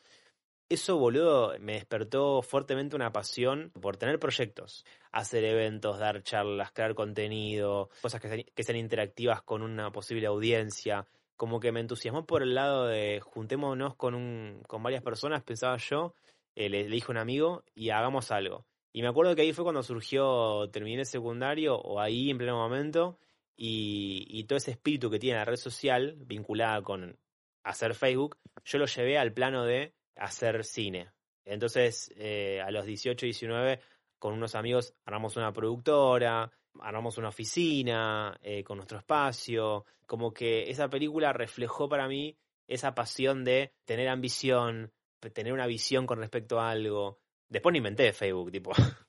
Eso, 0.68 0.97
boludo, 0.97 1.59
me 1.59 1.74
despertó 1.74 2.43
fuertemente 2.43 2.97
una 2.97 3.12
pasión 3.12 3.70
por 3.80 3.97
tener 3.97 4.18
proyectos, 4.18 4.85
hacer 5.14 5.44
eventos, 5.44 5.98
dar 5.98 6.22
charlas, 6.24 6.72
crear 6.72 6.94
contenido, 6.94 7.88
cosas 8.02 8.20
que 8.20 8.62
sean, 8.62 8.76
interactivas 8.76 9.42
con 9.42 9.62
una 9.62 9.92
posible 9.92 10.26
audiencia. 10.26 11.06
Como 11.36 11.60
que 11.60 11.70
me 11.70 11.80
entusiasmó 11.80 12.26
por 12.26 12.42
el 12.42 12.54
lado 12.54 12.86
de 12.86 13.20
juntémonos 13.20 13.94
con, 13.94 14.14
un, 14.16 14.62
con 14.66 14.82
varias 14.82 15.02
personas, 15.02 15.44
pensaba 15.44 15.76
yo, 15.76 16.14
eh, 16.56 16.68
le, 16.68 16.88
le 16.88 16.94
dije 16.96 17.06
a 17.08 17.12
un 17.12 17.18
amigo 17.18 17.62
y 17.76 17.90
hagamos 17.90 18.32
algo. 18.32 18.66
Y 18.92 19.02
me 19.02 19.08
acuerdo 19.08 19.36
que 19.36 19.42
ahí 19.42 19.52
fue 19.52 19.64
cuando 19.64 19.84
surgió, 19.84 20.68
terminé 20.70 21.00
el 21.00 21.06
secundario, 21.06 21.76
o 21.76 22.00
ahí 22.00 22.30
en 22.30 22.38
pleno 22.38 22.56
momento, 22.56 23.18
y, 23.56 24.26
y 24.28 24.44
todo 24.44 24.56
ese 24.56 24.72
espíritu 24.72 25.10
que 25.10 25.20
tiene 25.20 25.38
la 25.38 25.44
red 25.44 25.56
social, 25.56 26.16
vinculada 26.18 26.82
con 26.82 27.16
hacer 27.62 27.94
Facebook, 27.94 28.36
yo 28.64 28.78
lo 28.78 28.86
llevé 28.86 29.18
al 29.18 29.32
plano 29.32 29.64
de 29.64 29.94
hacer 30.16 30.64
cine. 30.64 31.10
Entonces, 31.44 32.12
eh, 32.16 32.60
a 32.64 32.70
los 32.70 32.84
18, 32.84 33.26
19, 33.26 33.80
con 34.24 34.32
unos 34.32 34.54
amigos 34.54 34.94
armamos 35.04 35.36
una 35.36 35.52
productora, 35.52 36.50
armamos 36.80 37.18
una 37.18 37.28
oficina, 37.28 38.34
eh, 38.40 38.64
con 38.64 38.78
nuestro 38.78 38.96
espacio, 38.96 39.84
como 40.06 40.32
que 40.32 40.70
esa 40.70 40.88
película 40.88 41.34
reflejó 41.34 41.90
para 41.90 42.08
mí 42.08 42.34
esa 42.66 42.94
pasión 42.94 43.44
de 43.44 43.74
tener 43.84 44.08
ambición, 44.08 44.90
tener 45.34 45.52
una 45.52 45.66
visión 45.66 46.06
con 46.06 46.20
respecto 46.20 46.58
a 46.58 46.70
algo. 46.70 47.20
Después 47.50 47.74
no 47.74 47.76
inventé 47.76 48.14
Facebook, 48.14 48.50
tipo, 48.50 48.72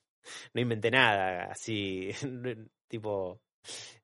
no 0.54 0.60
inventé 0.60 0.92
nada, 0.92 1.46
así, 1.50 2.10
tipo, 2.90 3.40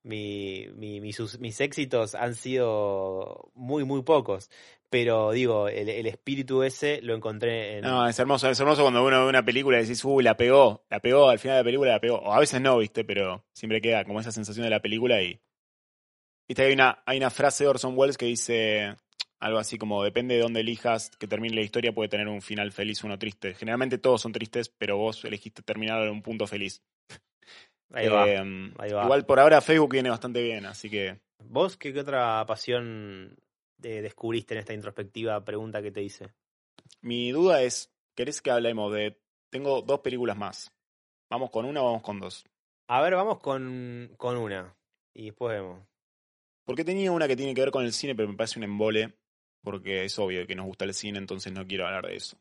mi, 0.04 0.68
mi- 0.76 1.02
mis, 1.02 1.40
mis 1.42 1.60
éxitos 1.60 2.16
han 2.16 2.36
sido 2.36 3.52
muy, 3.54 3.84
muy 3.84 4.02
pocos. 4.04 4.50
Pero 4.92 5.32
digo, 5.32 5.70
el, 5.70 5.88
el 5.88 6.06
espíritu 6.06 6.64
ese 6.64 7.02
lo 7.02 7.16
encontré 7.16 7.78
en... 7.78 7.84
No, 7.86 8.06
es 8.06 8.20
hermoso, 8.20 8.50
es 8.50 8.60
hermoso 8.60 8.82
cuando 8.82 9.02
uno 9.06 9.24
ve 9.24 9.30
una 9.30 9.46
película 9.46 9.78
y 9.80 9.84
decís, 9.84 10.04
uy, 10.04 10.22
la 10.22 10.36
pegó, 10.36 10.84
la 10.90 11.00
pegó, 11.00 11.30
al 11.30 11.40
final 11.40 11.56
de 11.56 11.62
la 11.62 11.64
película 11.64 11.92
la 11.94 12.02
pegó. 12.02 12.18
O 12.18 12.34
a 12.34 12.40
veces 12.42 12.60
no, 12.60 12.78
viste, 12.78 13.06
pero 13.06 13.46
siempre 13.54 13.80
queda 13.80 14.04
como 14.04 14.20
esa 14.20 14.34
sensación 14.34 14.66
de 14.66 14.70
la 14.70 14.82
película 14.82 15.22
y. 15.22 15.40
Viste, 16.46 16.64
hay 16.66 16.74
una, 16.74 17.02
hay 17.06 17.20
una 17.20 17.30
frase 17.30 17.64
de 17.64 17.70
Orson 17.70 17.94
Welles 17.96 18.18
que 18.18 18.26
dice 18.26 18.98
algo 19.40 19.60
así 19.60 19.78
como: 19.78 20.04
depende 20.04 20.36
de 20.36 20.42
dónde 20.42 20.60
elijas 20.60 21.10
que 21.18 21.26
termine 21.26 21.56
la 21.56 21.62
historia, 21.62 21.94
puede 21.94 22.10
tener 22.10 22.28
un 22.28 22.42
final 22.42 22.74
feliz 22.74 23.02
o 23.02 23.08
uno 23.08 23.18
triste. 23.18 23.54
Generalmente 23.54 23.98
todos 23.98 24.22
son 24.22 24.34
tristes, 24.34 24.68
pero 24.68 24.98
vos 24.98 25.24
elegiste 25.24 25.62
terminar 25.62 26.04
en 26.04 26.10
un 26.10 26.22
punto 26.22 26.48
feliz. 26.48 26.84
Ahí 27.94 28.10
va, 28.10 28.28
Eh, 28.28 28.38
ahí 28.78 28.92
va. 28.92 29.04
Igual 29.06 29.26
por 29.26 29.40
ahora 29.40 29.62
Facebook 29.62 29.94
viene 29.94 30.10
bastante 30.10 30.42
bien, 30.44 30.66
así 30.66 30.90
que. 30.90 31.18
¿Vos 31.46 31.78
qué, 31.78 31.94
qué 31.94 32.02
otra 32.02 32.46
pasión 32.46 33.38
eh, 33.84 34.02
descubriste 34.02 34.54
en 34.54 34.60
esta 34.60 34.74
introspectiva 34.74 35.44
pregunta 35.44 35.82
que 35.82 35.92
te 35.92 36.02
hice? 36.02 36.34
Mi 37.02 37.32
duda 37.32 37.62
es: 37.62 37.94
¿querés 38.16 38.42
que 38.42 38.50
hablemos 38.52 38.92
de.? 38.94 39.20
Tengo 39.50 39.82
dos 39.82 40.00
películas 40.00 40.38
más. 40.38 40.72
¿Vamos 41.30 41.50
con 41.52 41.66
una 41.66 41.82
o 41.82 41.86
vamos 41.86 42.02
con 42.02 42.20
dos? 42.20 42.46
A 42.88 43.02
ver, 43.02 43.16
vamos 43.16 43.40
con, 43.40 44.14
con 44.18 44.38
una. 44.38 44.76
Y 45.14 45.26
después 45.26 45.54
vemos. 45.56 45.86
Porque 46.66 46.84
tenía 46.84 47.12
una 47.12 47.28
que 47.28 47.36
tiene 47.36 47.54
que 47.54 47.62
ver 47.62 47.72
con 47.72 47.84
el 47.84 47.94
cine, 47.94 48.16
pero 48.16 48.30
me 48.30 48.36
parece 48.36 48.60
un 48.60 48.64
embole. 48.64 49.18
Porque 49.64 50.06
es 50.06 50.18
obvio 50.18 50.48
que 50.48 50.56
nos 50.56 50.66
gusta 50.66 50.86
el 50.86 50.94
cine, 50.94 51.20
entonces 51.20 51.52
no 51.54 51.68
quiero 51.68 51.86
hablar 51.86 52.08
de 52.08 52.16
eso. 52.16 52.38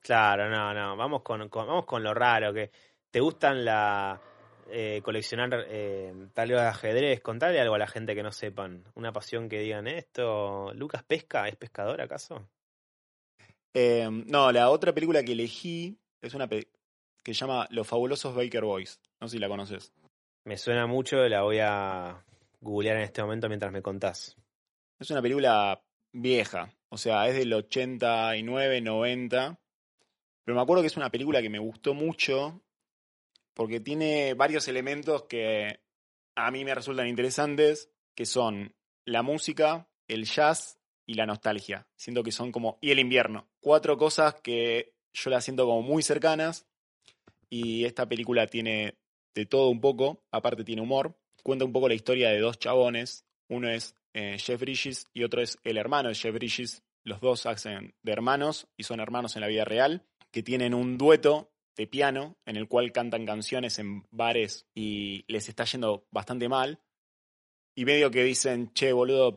Claro, 0.00 0.48
no, 0.48 0.72
no. 0.72 0.96
Vamos 0.96 1.22
con, 1.22 1.48
con- 1.48 1.66
vamos 1.66 1.84
con 1.84 2.02
lo 2.02 2.14
raro. 2.14 2.52
que 2.52 2.70
¿Te 3.10 3.20
gustan 3.20 3.64
la 3.64 4.20
eh, 4.70 5.00
coleccionar 5.02 5.66
eh, 5.68 6.12
tableros 6.34 6.62
de 6.62 6.68
ajedrez? 6.68 7.20
Contale 7.20 7.60
algo 7.60 7.74
a 7.74 7.78
la 7.78 7.86
gente 7.86 8.14
que 8.14 8.22
no 8.22 8.32
sepan. 8.32 8.84
Una 8.94 9.12
pasión 9.12 9.48
que 9.48 9.60
digan 9.60 9.86
esto. 9.86 10.72
¿Lucas 10.74 11.02
pesca? 11.02 11.48
¿Es 11.48 11.56
pescador 11.56 12.00
acaso? 12.00 12.48
Eh, 13.74 14.08
no, 14.10 14.52
la 14.52 14.70
otra 14.70 14.92
película 14.94 15.22
que 15.22 15.32
elegí 15.32 15.98
es 16.22 16.34
una 16.34 16.48
que 16.48 16.64
se 17.24 17.34
llama 17.34 17.66
Los 17.70 17.86
fabulosos 17.86 18.34
Baker 18.34 18.64
Boys. 18.64 19.00
No 19.20 19.28
sé 19.28 19.36
si 19.36 19.38
la 19.38 19.48
conoces. 19.48 19.92
Me 20.44 20.56
suena 20.56 20.86
mucho, 20.86 21.28
la 21.28 21.42
voy 21.42 21.58
a 21.60 22.24
googlear 22.60 22.96
en 22.96 23.02
este 23.02 23.22
momento 23.22 23.48
mientras 23.48 23.72
me 23.72 23.82
contás. 23.82 24.36
Es 24.98 25.10
una 25.10 25.20
película 25.20 25.82
vieja. 26.12 26.72
O 26.88 26.96
sea, 26.96 27.28
es 27.28 27.34
del 27.34 27.52
89, 27.52 28.80
90. 28.80 29.58
Pero 30.44 30.56
me 30.56 30.62
acuerdo 30.62 30.82
que 30.82 30.86
es 30.86 30.96
una 30.96 31.10
película 31.10 31.42
que 31.42 31.50
me 31.50 31.58
gustó 31.58 31.94
mucho 31.94 32.62
porque 33.56 33.80
tiene 33.80 34.34
varios 34.34 34.68
elementos 34.68 35.22
que 35.22 35.80
a 36.34 36.50
mí 36.50 36.62
me 36.62 36.74
resultan 36.74 37.08
interesantes, 37.08 37.90
que 38.14 38.26
son 38.26 38.74
la 39.06 39.22
música, 39.22 39.88
el 40.08 40.26
jazz 40.26 40.78
y 41.06 41.14
la 41.14 41.24
nostalgia. 41.24 41.88
Siento 41.96 42.22
que 42.22 42.32
son 42.32 42.52
como... 42.52 42.76
y 42.82 42.90
el 42.90 42.98
invierno. 42.98 43.48
Cuatro 43.60 43.96
cosas 43.96 44.34
que 44.42 44.92
yo 45.14 45.30
las 45.30 45.42
siento 45.42 45.64
como 45.64 45.80
muy 45.80 46.02
cercanas 46.02 46.66
y 47.48 47.86
esta 47.86 48.06
película 48.06 48.46
tiene 48.46 48.98
de 49.34 49.46
todo 49.46 49.70
un 49.70 49.80
poco, 49.80 50.22
aparte 50.30 50.62
tiene 50.62 50.82
humor. 50.82 51.16
Cuenta 51.42 51.64
un 51.64 51.72
poco 51.72 51.88
la 51.88 51.94
historia 51.94 52.28
de 52.28 52.40
dos 52.40 52.58
chabones. 52.58 53.24
Uno 53.48 53.70
es 53.70 53.96
eh, 54.12 54.36
Jeff 54.38 54.60
Bridges 54.60 55.08
y 55.14 55.24
otro 55.24 55.40
es 55.40 55.58
el 55.64 55.78
hermano 55.78 56.10
de 56.10 56.14
Jeff 56.14 56.34
Bridges. 56.34 56.82
Los 57.04 57.22
dos 57.22 57.46
hacen 57.46 57.94
de 58.02 58.12
hermanos 58.12 58.68
y 58.76 58.82
son 58.82 59.00
hermanos 59.00 59.34
en 59.34 59.40
la 59.40 59.48
vida 59.48 59.64
real, 59.64 60.04
que 60.30 60.42
tienen 60.42 60.74
un 60.74 60.98
dueto 60.98 61.55
de 61.76 61.86
piano 61.86 62.36
en 62.46 62.56
el 62.56 62.68
cual 62.68 62.92
cantan 62.92 63.26
canciones 63.26 63.78
en 63.78 64.06
bares 64.10 64.66
y 64.74 65.24
les 65.28 65.48
está 65.48 65.64
yendo 65.64 66.06
bastante 66.10 66.48
mal. 66.48 66.80
Y 67.74 67.84
medio 67.84 68.10
que 68.10 68.24
dicen, 68.24 68.72
che, 68.72 68.92
boludo, 68.92 69.36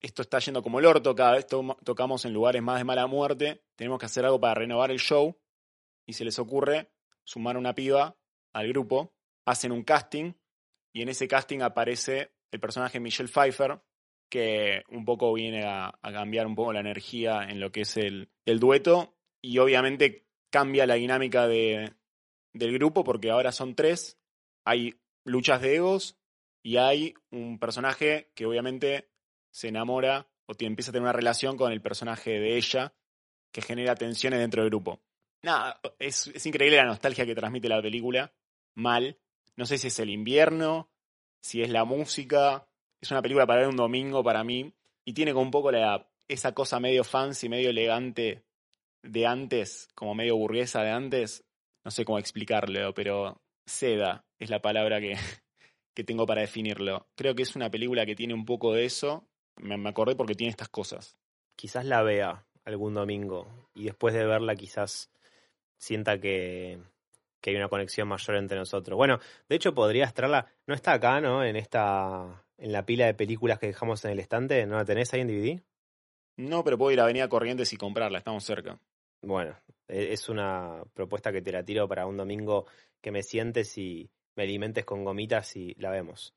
esto 0.00 0.22
está 0.22 0.40
yendo 0.40 0.62
como 0.62 0.80
el 0.80 0.86
orto, 0.86 1.14
cada 1.14 1.32
vez 1.32 1.46
to- 1.46 1.76
tocamos 1.84 2.24
en 2.24 2.32
lugares 2.32 2.62
más 2.62 2.78
de 2.78 2.84
mala 2.84 3.06
muerte, 3.06 3.62
tenemos 3.76 3.98
que 4.00 4.06
hacer 4.06 4.24
algo 4.24 4.40
para 4.40 4.54
renovar 4.54 4.90
el 4.90 4.98
show. 4.98 5.36
Y 6.06 6.14
se 6.14 6.24
les 6.24 6.38
ocurre 6.38 6.90
sumar 7.22 7.56
una 7.56 7.74
piba 7.74 8.16
al 8.54 8.68
grupo, 8.68 9.12
hacen 9.44 9.72
un 9.72 9.82
casting 9.84 10.32
y 10.92 11.02
en 11.02 11.10
ese 11.10 11.28
casting 11.28 11.60
aparece 11.60 12.32
el 12.50 12.60
personaje 12.60 12.98
Michelle 12.98 13.28
Pfeiffer, 13.28 13.80
que 14.30 14.82
un 14.88 15.04
poco 15.04 15.32
viene 15.34 15.64
a, 15.64 15.88
a 16.00 16.12
cambiar 16.12 16.46
un 16.46 16.54
poco 16.54 16.72
la 16.72 16.80
energía 16.80 17.44
en 17.48 17.60
lo 17.60 17.70
que 17.70 17.82
es 17.82 17.96
el, 17.96 18.30
el 18.46 18.58
dueto 18.58 19.16
y 19.42 19.58
obviamente 19.58 20.27
cambia 20.50 20.86
la 20.86 20.94
dinámica 20.94 21.46
de, 21.46 21.92
del 22.52 22.72
grupo 22.72 23.04
porque 23.04 23.30
ahora 23.30 23.52
son 23.52 23.74
tres, 23.74 24.18
hay 24.64 24.94
luchas 25.24 25.60
de 25.60 25.76
egos 25.76 26.18
y 26.62 26.76
hay 26.76 27.14
un 27.30 27.58
personaje 27.58 28.30
que 28.34 28.46
obviamente 28.46 29.10
se 29.50 29.68
enamora 29.68 30.28
o 30.46 30.54
empieza 30.58 30.90
a 30.90 30.92
tener 30.92 31.04
una 31.04 31.12
relación 31.12 31.56
con 31.56 31.72
el 31.72 31.82
personaje 31.82 32.38
de 32.38 32.56
ella 32.56 32.94
que 33.52 33.62
genera 33.62 33.94
tensiones 33.94 34.40
dentro 34.40 34.62
del 34.62 34.70
grupo. 34.70 35.00
Nada, 35.42 35.80
es, 35.98 36.26
es 36.28 36.46
increíble 36.46 36.76
la 36.76 36.84
nostalgia 36.84 37.26
que 37.26 37.34
transmite 37.34 37.68
la 37.68 37.82
película, 37.82 38.32
mal, 38.74 39.18
No 39.56 39.66
sé 39.66 39.78
si 39.78 39.88
es 39.88 39.98
el 39.98 40.10
invierno, 40.10 40.90
si 41.40 41.62
es 41.62 41.70
la 41.70 41.84
música. 41.84 42.66
Es 43.00 43.10
una 43.10 43.22
película 43.22 43.46
para 43.46 43.60
ver 43.60 43.68
un 43.68 43.76
domingo 43.76 44.22
para 44.22 44.42
mí. 44.44 44.72
Y 45.04 45.12
tiene 45.12 45.32
como 45.32 45.44
un 45.44 45.50
poco 45.50 45.70
la, 45.70 46.08
esa 46.28 46.52
cosa 46.52 46.80
medio 46.80 47.04
fancy, 47.04 47.48
medio 47.48 47.70
elegante 47.70 48.44
de 49.02 49.26
antes, 49.26 49.88
como 49.94 50.14
medio 50.14 50.36
burguesa 50.36 50.82
de 50.82 50.90
antes. 50.90 51.44
No 51.84 51.90
sé 51.90 52.04
cómo 52.04 52.18
explicarlo, 52.18 52.92
pero 52.94 53.40
seda 53.66 54.24
es 54.38 54.50
la 54.50 54.60
palabra 54.60 55.00
que, 55.00 55.16
que 55.94 56.04
tengo 56.04 56.26
para 56.26 56.42
definirlo. 56.42 57.08
Creo 57.14 57.34
que 57.34 57.42
es 57.42 57.56
una 57.56 57.70
película 57.70 58.06
que 58.06 58.16
tiene 58.16 58.34
un 58.34 58.44
poco 58.44 58.72
de 58.72 58.84
eso. 58.84 59.28
Me, 59.56 59.76
me 59.76 59.88
acordé 59.88 60.16
porque 60.16 60.34
tiene 60.34 60.50
estas 60.50 60.68
cosas. 60.68 61.16
Quizás 61.56 61.84
la 61.84 62.02
vea 62.02 62.46
algún 62.64 62.94
domingo 62.94 63.68
y 63.74 63.84
después 63.84 64.14
de 64.14 64.26
verla 64.26 64.54
quizás 64.54 65.10
sienta 65.78 66.20
que, 66.20 66.78
que 67.40 67.50
hay 67.50 67.56
una 67.56 67.68
conexión 67.68 68.08
mayor 68.08 68.36
entre 68.36 68.58
nosotros. 68.58 68.96
Bueno, 68.96 69.18
de 69.48 69.56
hecho 69.56 69.74
podría 69.74 70.04
estarla, 70.04 70.46
no 70.66 70.74
está 70.74 70.92
acá, 70.92 71.20
¿no? 71.20 71.44
En 71.44 71.56
esta, 71.56 72.44
en 72.58 72.72
la 72.72 72.84
pila 72.84 73.06
de 73.06 73.14
películas 73.14 73.58
que 73.58 73.68
dejamos 73.68 74.04
en 74.04 74.12
el 74.12 74.20
estante, 74.20 74.66
¿no 74.66 74.76
la 74.76 74.84
tenés 74.84 75.12
ahí 75.14 75.20
en 75.20 75.28
DVD? 75.28 75.62
No, 76.36 76.62
pero 76.62 76.78
puedo 76.78 76.92
ir 76.92 77.00
a 77.00 77.04
Avenida 77.04 77.28
Corrientes 77.28 77.72
y 77.72 77.76
comprarla, 77.76 78.18
estamos 78.18 78.44
cerca. 78.44 78.78
Bueno, 79.22 79.56
e- 79.88 80.12
es 80.12 80.28
una 80.28 80.82
propuesta 80.94 81.32
que 81.32 81.42
te 81.42 81.52
la 81.52 81.64
tiro 81.64 81.88
para 81.88 82.06
un 82.06 82.16
domingo 82.16 82.66
que 83.00 83.10
me 83.12 83.22
sientes 83.22 83.76
y 83.78 84.10
me 84.36 84.42
alimentes 84.44 84.84
con 84.84 85.04
gomitas 85.04 85.56
y 85.56 85.74
la 85.74 85.90
vemos. 85.90 86.34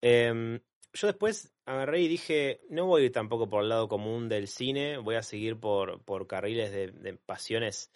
Em, 0.00 0.60
yo 0.92 1.06
después 1.06 1.52
agarré 1.64 2.00
y 2.00 2.08
dije, 2.08 2.60
no 2.68 2.86
voy 2.86 3.10
tampoco 3.10 3.48
por 3.48 3.62
el 3.62 3.68
lado 3.68 3.88
común 3.88 4.28
del 4.28 4.48
cine, 4.48 4.98
voy 4.98 5.14
a 5.16 5.22
seguir 5.22 5.58
por, 5.58 6.02
por 6.04 6.26
carriles 6.26 6.72
de, 6.72 6.88
de 6.90 7.14
pasiones. 7.14 7.90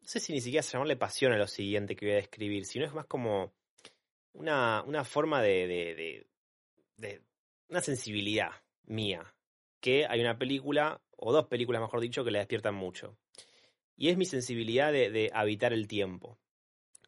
No 0.00 0.08
sé 0.08 0.20
si 0.20 0.32
ni 0.32 0.40
siquiera 0.40 0.62
se 0.62 0.72
llamarle 0.74 0.96
pasión 0.96 1.32
a 1.32 1.38
lo 1.38 1.48
siguiente 1.48 1.96
que 1.96 2.06
voy 2.06 2.14
a 2.14 2.18
describir, 2.18 2.64
sino 2.66 2.86
es 2.86 2.94
más 2.94 3.06
como 3.06 3.54
una, 4.34 4.84
una 4.84 5.04
forma 5.04 5.42
de, 5.42 5.68
de, 5.68 5.94
de, 5.94 6.28
de 6.96 7.22
una 7.70 7.82
sensibilidad 7.82 8.52
mía. 8.84 9.34
Que 9.80 10.06
hay 10.06 10.20
una 10.20 10.38
película, 10.38 11.01
o 11.24 11.32
dos 11.32 11.46
películas 11.46 11.80
mejor 11.80 12.00
dicho, 12.00 12.24
que 12.24 12.32
la 12.32 12.40
despiertan 12.40 12.74
mucho. 12.74 13.16
Y 13.96 14.08
es 14.08 14.16
mi 14.16 14.24
sensibilidad 14.24 14.90
de, 14.90 15.10
de 15.10 15.30
habitar 15.32 15.72
el 15.72 15.86
tiempo. 15.86 16.38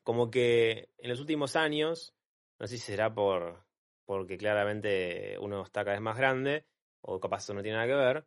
Como 0.05 0.31
que 0.31 0.91
en 0.99 1.11
los 1.11 1.19
últimos 1.19 1.57
años, 1.57 2.15
no 2.61 2.69
sé 2.69 2.79
si 2.79 2.85
será 2.85 3.13
por 3.13 3.65
porque 4.05 4.37
claramente 4.37 5.37
uno 5.41 5.63
está 5.63 5.83
cada 5.83 5.97
vez 5.97 6.03
más 6.03 6.17
grande, 6.17 6.67
o 7.01 7.19
capaz 7.19 7.43
eso 7.43 7.55
no 7.55 7.63
tiene 7.63 7.79
nada 7.79 7.89
que 7.89 7.95
ver, 7.95 8.27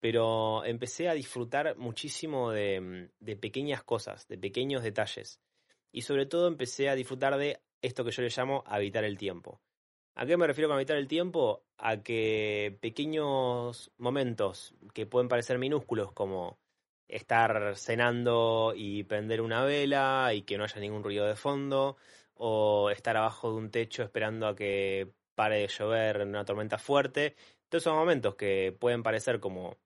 pero 0.00 0.64
empecé 0.64 1.08
a 1.08 1.14
disfrutar 1.14 1.76
muchísimo 1.76 2.50
de, 2.50 3.10
de 3.20 3.36
pequeñas 3.36 3.84
cosas, 3.84 4.26
de 4.28 4.36
pequeños 4.36 4.82
detalles. 4.82 5.40
Y 5.92 6.02
sobre 6.02 6.26
todo 6.26 6.48
empecé 6.48 6.88
a 6.88 6.94
disfrutar 6.94 7.38
de 7.38 7.62
esto 7.80 8.04
que 8.04 8.10
yo 8.10 8.22
le 8.22 8.28
llamo 8.28 8.64
habitar 8.66 9.04
el 9.04 9.16
tiempo. 9.16 9.60
¿A 10.14 10.26
qué 10.26 10.36
me 10.36 10.46
refiero 10.46 10.68
con 10.68 10.76
habitar 10.76 10.96
el 10.96 11.08
tiempo? 11.08 11.64
A 11.78 12.02
que 12.02 12.76
pequeños 12.80 13.90
momentos 13.98 14.74
que 14.94 15.06
pueden 15.06 15.28
parecer 15.28 15.58
minúsculos, 15.58 16.12
como 16.12 16.58
estar 17.08 17.76
cenando 17.76 18.74
y 18.76 19.04
prender 19.04 19.40
una 19.40 19.64
vela 19.64 20.32
y 20.34 20.42
que 20.42 20.58
no 20.58 20.64
haya 20.64 20.80
ningún 20.80 21.02
ruido 21.02 21.26
de 21.26 21.36
fondo, 21.36 21.96
o 22.34 22.90
estar 22.90 23.16
abajo 23.16 23.50
de 23.50 23.56
un 23.56 23.70
techo 23.70 24.02
esperando 24.02 24.46
a 24.46 24.56
que 24.56 25.12
pare 25.34 25.58
de 25.60 25.68
llover 25.68 26.20
en 26.22 26.28
una 26.28 26.44
tormenta 26.44 26.78
fuerte. 26.78 27.36
Todos 27.68 27.82
esos 27.84 27.94
momentos 27.94 28.34
que 28.36 28.76
pueden 28.78 29.02
parecer 29.02 29.40
como 29.40 29.78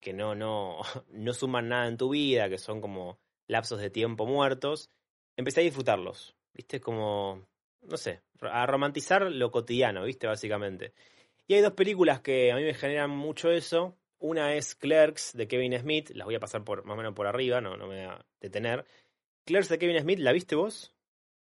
que 0.00 0.12
no, 0.12 0.34
no, 0.34 0.80
no 1.10 1.32
suman 1.34 1.68
nada 1.68 1.88
en 1.88 1.96
tu 1.96 2.10
vida, 2.10 2.48
que 2.48 2.58
son 2.58 2.80
como 2.80 3.18
lapsos 3.46 3.80
de 3.80 3.90
tiempo 3.90 4.26
muertos, 4.26 4.90
empecé 5.36 5.60
a 5.60 5.64
disfrutarlos. 5.64 6.36
¿Viste? 6.54 6.80
Como, 6.80 7.46
no 7.82 7.96
sé, 7.96 8.20
a 8.40 8.66
romantizar 8.66 9.22
lo 9.22 9.50
cotidiano, 9.50 10.04
¿viste? 10.04 10.26
Básicamente. 10.26 10.92
Y 11.46 11.54
hay 11.54 11.62
dos 11.62 11.72
películas 11.72 12.20
que 12.20 12.52
a 12.52 12.56
mí 12.56 12.62
me 12.62 12.74
generan 12.74 13.10
mucho 13.10 13.50
eso. 13.50 13.96
Una 14.18 14.54
es 14.54 14.74
Clerks 14.74 15.32
de 15.34 15.46
Kevin 15.46 15.78
Smith, 15.78 16.10
las 16.10 16.26
voy 16.26 16.34
a 16.34 16.40
pasar 16.40 16.64
por 16.64 16.84
más 16.84 16.94
o 16.94 16.96
menos 16.96 17.14
por 17.14 17.26
arriba, 17.26 17.60
no, 17.60 17.76
no 17.76 17.86
me 17.86 18.04
voy 18.04 18.14
a 18.14 18.26
detener. 18.40 18.84
Clerks 19.44 19.68
de 19.68 19.78
Kevin 19.78 20.00
Smith, 20.00 20.18
¿la 20.18 20.32
viste 20.32 20.56
vos? 20.56 20.92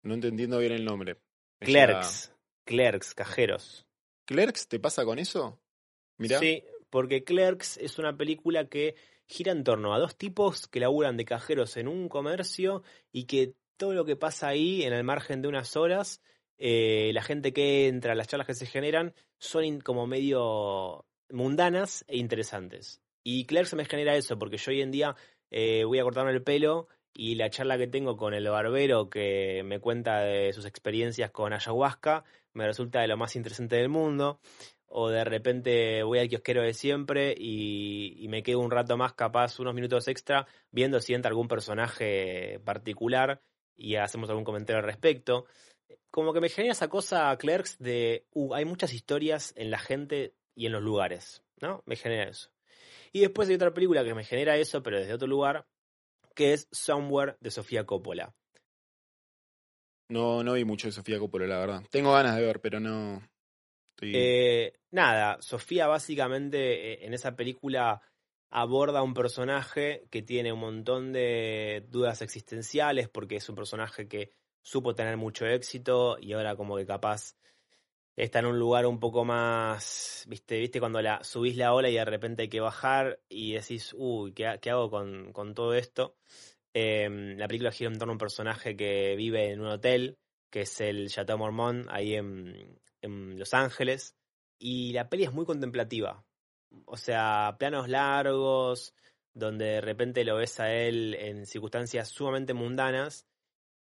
No 0.03 0.15
entendiendo 0.15 0.59
bien 0.59 0.73
el 0.73 0.85
nombre. 0.85 1.17
Clerks, 1.61 2.33
Clerks, 2.65 3.15
cajeros. 3.15 3.87
¿Clerks 4.27 4.69
te 4.69 4.79
pasa 4.79 5.05
con 5.05 5.19
eso? 5.19 5.59
Mirá. 6.19 6.39
Sí, 6.39 6.63
porque 6.91 7.25
Clerks 7.25 7.79
es 7.79 7.99
una 7.99 8.17
película 8.17 8.69
que 8.69 8.95
gira 9.27 9.53
en 9.53 9.65
torno 9.65 9.95
a 9.95 9.99
dos 9.99 10.17
tipos 10.17 10.69
que 10.69 10.81
laburan 10.81 11.17
de 11.17 11.25
cajeros 11.25 11.77
en 11.77 11.89
un 11.89 12.09
comercio 12.09 12.83
y 13.13 13.25
que 13.25 13.55
todo 13.79 13.95
lo 13.95 14.05
que 14.05 14.17
pasa 14.17 14.49
ahí, 14.49 14.83
en 14.83 14.93
el 14.93 15.05
margen 15.05 15.41
de 15.41 15.49
unas 15.49 15.77
horas, 15.77 16.21
eh, 16.59 17.11
la 17.15 17.23
gente 17.23 17.53
que 17.53 17.89
entra, 17.89 18.15
las 18.15 18.29
charlas 18.29 18.47
que 18.47 18.55
se 18.55 18.67
generan, 18.67 19.15
son 19.39 19.81
como 19.81 20.07
medio 20.07 21.07
mundanas 21.31 22.05
e 22.09 22.19
interesantes. 22.19 23.01
Y 23.23 23.47
Clerks 23.47 23.75
me 23.75 23.85
genera 23.85 24.17
eso, 24.17 24.39
porque 24.39 24.59
yo 24.59 24.73
hoy 24.73 24.83
en 24.83 24.91
día 24.91 25.17
eh, 25.51 25.85
voy 25.85 25.99
a 25.99 26.03
cortarme 26.03 26.33
el 26.33 26.43
pelo 26.43 26.89
y 27.15 27.37
la 27.37 27.51
charla 27.51 27.79
que 27.79 27.87
tengo 27.87 28.17
con 28.17 28.35
el 28.35 28.49
barbero 28.49 29.09
que 29.09 29.63
me 29.65 29.81
cuenta 29.81 30.21
de 30.21 30.53
sus 30.53 30.67
experiencias 30.67 31.31
con 31.31 31.53
ayahuasca 31.53 32.25
me 32.53 32.67
resulta 32.67 33.01
de 33.01 33.09
lo 33.09 33.17
más 33.17 33.37
interesante 33.37 33.77
del 33.77 33.89
mundo. 33.89 34.41
O 34.87 35.11
de 35.11 35.23
repente 35.25 36.03
voy 36.03 36.19
al 36.19 36.29
kiosquero 36.29 36.63
de 36.63 36.73
siempre 36.73 37.35
y, 37.37 38.17
y 38.19 38.29
me 38.29 38.43
quedo 38.43 38.61
un 38.61 38.71
rato 38.71 38.97
más, 38.97 39.13
capaz 39.13 39.61
unos 39.61 39.75
minutos 39.75 40.09
extra, 40.09 40.47
viendo 40.71 40.99
si 41.01 41.13
entra 41.13 41.29
algún 41.29 41.47
personaje 41.47 42.59
particular 42.65 43.43
y 43.79 43.97
hacemos 43.97 44.29
algún 44.29 44.45
comentario 44.45 44.81
al 44.81 44.87
respecto. 44.87 45.47
Como 46.11 46.35
que 46.35 46.41
me 46.41 46.49
genera 46.51 46.73
esa 46.73 46.89
cosa, 46.89 47.35
Clerks, 47.39 47.79
de, 47.79 48.27
uh, 48.33 48.53
hay 48.55 48.65
muchas 48.65 48.93
historias 48.93 49.55
en 49.57 49.71
la 49.71 49.79
gente 49.79 50.35
y 50.55 50.67
en 50.67 50.73
los 50.73 50.83
lugares, 50.83 51.43
¿no? 51.61 51.83
Me 51.87 51.97
genera 51.97 52.29
eso. 52.29 52.51
Y 53.13 53.21
después 53.21 53.49
hay 53.49 53.55
otra 53.55 53.73
película 53.73 54.05
que 54.05 54.15
me 54.15 54.25
genera 54.25 54.57
eso, 54.57 54.83
pero 54.83 54.99
desde 54.99 55.15
otro 55.15 55.29
lugar, 55.29 55.67
que 56.35 56.53
es 56.53 56.69
Somewhere 56.71 57.37
de 57.41 57.51
Sofía 57.51 57.87
Coppola. 57.87 58.35
No, 60.11 60.43
no 60.43 60.55
vi 60.55 60.65
mucho 60.65 60.89
de 60.89 60.93
Sofía 60.93 61.19
Coppola, 61.19 61.47
la 61.47 61.59
verdad. 61.59 61.83
Tengo 61.91 62.13
ganas 62.13 62.37
de 62.37 62.43
ver, 62.43 62.61
pero 62.61 62.81
no. 62.81 63.23
Estoy... 63.91 64.13
Eh, 64.15 64.73
nada, 64.91 65.41
Sofía 65.41 65.87
básicamente 65.87 66.93
eh, 66.93 67.07
en 67.07 67.15
esa 67.15 67.37
película 67.37 68.01
aborda 68.51 69.03
un 69.03 69.15
personaje 69.15 70.07
que 70.11 70.23
tiene 70.23 70.53
un 70.53 70.61
montón 70.61 71.13
de 71.13 71.87
dudas 71.89 72.23
existenciales 72.23 73.09
porque 73.09 73.37
es 73.37 73.49
un 73.49 73.57
personaje 73.57 74.09
que 74.09 74.33
supo 74.63 74.95
tener 74.95 75.17
mucho 75.17 75.47
éxito 75.47 76.19
y 76.21 76.33
ahora 76.33 76.57
como 76.57 76.77
que 76.77 76.87
capaz 76.87 77.37
está 78.17 78.41
en 78.41 78.47
un 78.47 78.59
lugar 78.59 78.87
un 78.87 78.99
poco 78.99 79.25
más, 79.25 80.25
viste, 80.29 80.59
viste 80.59 80.81
cuando 80.81 81.01
la 81.01 81.23
subís 81.23 81.57
la 81.57 81.73
ola 81.73 81.89
y 81.89 81.95
de 81.95 82.05
repente 82.05 82.43
hay 82.43 82.49
que 82.49 82.61
bajar 82.61 83.21
y 83.29 83.53
decís, 83.53 83.95
uy, 83.97 84.33
¿qué, 84.33 84.47
hago 84.47 84.91
con, 84.91 85.33
con 85.33 85.55
todo 85.55 85.75
esto? 85.75 86.17
Eh, 86.75 87.09
la 87.37 87.47
película 87.47 87.71
gira 87.71 87.91
en 87.91 87.99
torno 87.99 88.13
a 88.13 88.15
un 88.15 88.19
personaje 88.19 88.77
que 88.77 89.15
vive 89.17 89.53
en 89.53 89.61
un 89.61 89.69
hotel, 89.69 90.19
que 90.51 90.63
es 90.63 90.81
el 90.81 91.09
Chateau 91.09 91.39
Mormont, 91.39 91.87
ahí 91.91 92.15
en, 92.15 92.81
en 93.03 93.39
Los 93.39 93.55
Ángeles, 93.55 94.17
y 94.59 94.93
la 94.93 95.09
peli 95.09 95.25
es 95.25 95.33
muy 95.33 95.47
contemplativa. 95.47 96.25
O 96.87 96.97
sea, 96.97 97.57
planos 97.59 97.89
largos, 97.89 98.95
donde 99.35 99.65
de 99.67 99.81
repente 99.81 100.25
lo 100.25 100.37
ves 100.37 100.61
a 100.61 100.73
él 100.73 101.15
en 101.15 101.47
circunstancias 101.47 102.09
sumamente 102.09 102.55
mundanas, 102.55 103.27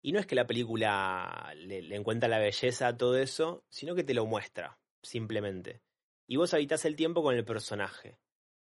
y 0.01 0.11
no 0.11 0.19
es 0.19 0.25
que 0.25 0.35
la 0.35 0.47
película 0.47 1.53
le, 1.55 1.81
le 1.81 1.95
encuentra 1.95 2.29
la 2.29 2.39
belleza 2.39 2.87
a 2.87 2.97
todo 2.97 3.17
eso, 3.17 3.63
sino 3.69 3.95
que 3.95 4.03
te 4.03 4.13
lo 4.13 4.25
muestra, 4.25 4.79
simplemente. 5.01 5.81
Y 6.27 6.37
vos 6.37 6.53
habitás 6.53 6.85
el 6.85 6.95
tiempo 6.95 7.23
con 7.23 7.35
el 7.35 7.45
personaje. 7.45 8.17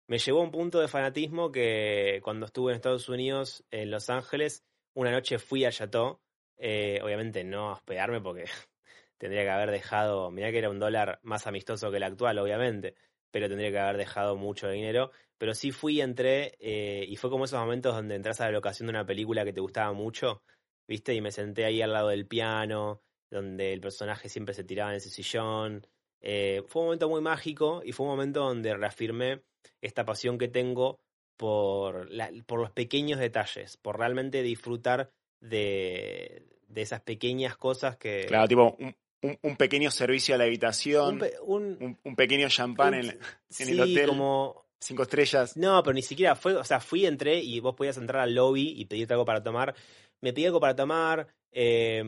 Me 0.07 0.19
llevó 0.19 0.41
a 0.41 0.43
un 0.43 0.51
punto 0.51 0.79
de 0.79 0.87
fanatismo 0.87 1.51
que 1.51 2.19
cuando 2.23 2.45
estuve 2.45 2.71
en 2.71 2.75
Estados 2.75 3.07
Unidos, 3.09 3.65
en 3.71 3.89
Los 3.89 4.09
Ángeles, 4.09 4.63
una 4.93 5.11
noche 5.11 5.39
fui 5.39 5.65
a 5.65 5.71
Chateau, 5.71 6.19
eh, 6.57 6.99
obviamente 7.01 7.43
no 7.43 7.69
a 7.69 7.73
hospedarme 7.73 8.21
porque 8.21 8.45
tendría 9.17 9.43
que 9.43 9.49
haber 9.49 9.71
dejado, 9.71 10.29
mirá 10.29 10.51
que 10.51 10.59
era 10.59 10.69
un 10.69 10.79
dólar 10.79 11.19
más 11.23 11.47
amistoso 11.47 11.89
que 11.89 11.97
el 11.97 12.03
actual, 12.03 12.37
obviamente, 12.37 12.95
pero 13.33 13.49
tendría 13.49 13.71
que 13.71 13.79
haber 13.79 13.97
dejado 13.97 14.37
mucho 14.37 14.69
dinero. 14.69 15.11
Pero 15.39 15.55
sí 15.55 15.71
fui, 15.71 15.99
entré, 16.01 16.55
eh, 16.59 17.03
y 17.09 17.15
fue 17.15 17.31
como 17.31 17.45
esos 17.45 17.59
momentos 17.59 17.95
donde 17.95 18.13
entras 18.13 18.39
a 18.39 18.45
la 18.45 18.51
locación 18.51 18.85
de 18.85 18.91
una 18.91 19.07
película 19.07 19.43
que 19.43 19.51
te 19.51 19.59
gustaba 19.59 19.91
mucho, 19.91 20.43
¿viste? 20.87 21.15
Y 21.15 21.19
me 21.19 21.31
senté 21.31 21.65
ahí 21.65 21.81
al 21.81 21.93
lado 21.93 22.09
del 22.09 22.27
piano, 22.27 23.01
donde 23.31 23.73
el 23.73 23.81
personaje 23.81 24.29
siempre 24.29 24.53
se 24.53 24.63
tiraba 24.63 24.91
en 24.91 24.97
ese 24.97 25.09
sillón. 25.09 25.87
Eh, 26.21 26.61
fue 26.67 26.83
un 26.83 26.87
momento 26.89 27.09
muy 27.09 27.21
mágico 27.21 27.81
y 27.83 27.91
fue 27.91 28.05
un 28.05 28.11
momento 28.11 28.41
donde 28.41 28.77
reafirmé 28.77 29.41
esta 29.81 30.05
pasión 30.05 30.37
que 30.37 30.47
tengo 30.47 30.99
por, 31.35 32.11
la, 32.11 32.29
por 32.45 32.59
los 32.59 32.69
pequeños 32.69 33.19
detalles, 33.19 33.77
por 33.77 33.97
realmente 33.97 34.43
disfrutar 34.43 35.09
de, 35.41 36.45
de 36.67 36.81
esas 36.83 37.01
pequeñas 37.01 37.57
cosas 37.57 37.97
que... 37.97 38.25
Claro, 38.27 38.47
tipo 38.47 38.77
un, 39.23 39.39
un 39.41 39.55
pequeño 39.57 39.89
servicio 39.89 40.35
a 40.35 40.37
la 40.37 40.43
habitación, 40.43 41.15
Un, 41.15 41.19
pe- 41.19 41.33
un- 41.41 42.15
pequeño 42.15 42.47
champán 42.49 42.93
en, 42.93 43.05
en 43.09 43.19
sí, 43.49 43.71
el 43.71 43.79
hotel, 43.79 44.07
como... 44.09 44.65
cinco 44.79 45.03
estrellas. 45.03 45.57
No, 45.57 45.81
pero 45.81 45.93
ni 45.95 46.01
siquiera 46.03 46.35
fue, 46.35 46.55
o 46.55 46.63
sea, 46.63 46.79
fui, 46.79 47.05
entré 47.05 47.39
y 47.39 47.59
vos 47.59 47.73
podías 47.75 47.97
entrar 47.97 48.21
al 48.21 48.35
lobby 48.35 48.73
y 48.77 48.85
pedirte 48.85 49.13
algo 49.13 49.25
para 49.25 49.41
tomar. 49.41 49.73
Me 50.21 50.31
pedí 50.33 50.45
algo 50.45 50.59
para 50.59 50.75
tomar, 50.75 51.27
Eh, 51.55 52.01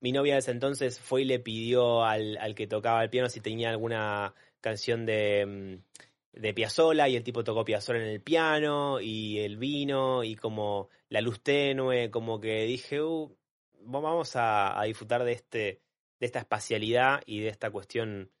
mi 0.00 0.12
novia 0.12 0.34
de 0.34 0.38
ese 0.38 0.52
entonces 0.52 1.00
fue 1.00 1.22
y 1.22 1.24
le 1.24 1.40
pidió 1.40 2.04
al, 2.04 2.36
al 2.38 2.54
que 2.54 2.66
tocaba 2.68 3.02
el 3.02 3.10
piano 3.10 3.28
si 3.28 3.40
tenía 3.40 3.70
alguna 3.70 4.32
canción 4.60 5.04
de, 5.04 5.44
mm, 5.46 6.40
de 6.40 6.54
Piazzolla 6.54 7.08
y 7.08 7.16
el 7.16 7.24
tipo 7.24 7.42
tocó 7.42 7.64
Piazzolla 7.64 8.00
en 8.02 8.08
el 8.08 8.20
piano 8.20 9.00
y 9.00 9.40
el 9.40 9.56
vino 9.56 10.22
y 10.22 10.36
como 10.36 10.88
la 11.08 11.20
luz 11.20 11.42
tenue, 11.42 12.08
como 12.10 12.40
que 12.40 12.64
dije, 12.66 13.02
uh, 13.02 13.36
vamos 13.80 14.36
a, 14.36 14.78
a 14.80 14.84
disfrutar 14.84 15.24
de 15.24 15.32
este 15.32 15.80
de 16.24 16.26
esta 16.26 16.38
espacialidad 16.38 17.22
y 17.26 17.40
de 17.40 17.48
esta 17.48 17.70
cuestión, 17.70 18.32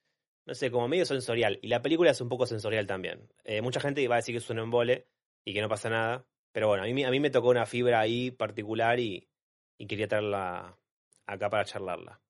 no 0.46 0.54
sé, 0.54 0.70
como 0.70 0.88
medio 0.88 1.04
sensorial. 1.04 1.58
Y 1.60 1.68
la 1.68 1.82
película 1.82 2.10
es 2.10 2.20
un 2.22 2.30
poco 2.30 2.46
sensorial 2.46 2.86
también. 2.86 3.30
Eh, 3.44 3.60
mucha 3.60 3.78
gente 3.78 4.08
va 4.08 4.14
a 4.14 4.18
decir 4.18 4.34
que 4.34 4.38
es 4.38 4.48
un 4.48 4.58
embole 4.58 5.06
y 5.44 5.52
que 5.52 5.60
no 5.60 5.68
pasa 5.68 5.90
nada, 5.90 6.26
pero 6.50 6.68
bueno, 6.68 6.84
a 6.84 6.86
mí, 6.86 7.04
a 7.04 7.10
mí 7.10 7.20
me 7.20 7.28
tocó 7.28 7.50
una 7.50 7.66
fibra 7.66 8.00
ahí 8.00 8.30
particular 8.30 8.98
y, 8.98 9.28
y 9.76 9.86
quería 9.86 10.08
traerla 10.08 10.78
acá 11.26 11.50
para 11.50 11.66
charlarla. 11.66 12.22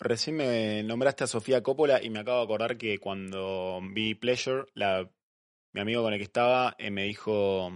Recién 0.00 0.36
me 0.36 0.82
nombraste 0.82 1.22
a 1.22 1.28
Sofía 1.28 1.62
Coppola 1.62 2.02
y 2.02 2.10
me 2.10 2.18
acabo 2.18 2.38
de 2.38 2.44
acordar 2.44 2.78
que 2.78 2.98
cuando 2.98 3.80
vi 3.92 4.16
Pleasure, 4.16 4.64
la, 4.74 5.08
mi 5.72 5.80
amigo 5.80 6.02
con 6.02 6.12
el 6.12 6.18
que 6.18 6.24
estaba 6.24 6.74
eh, 6.78 6.90
me 6.90 7.04
dijo, 7.04 7.70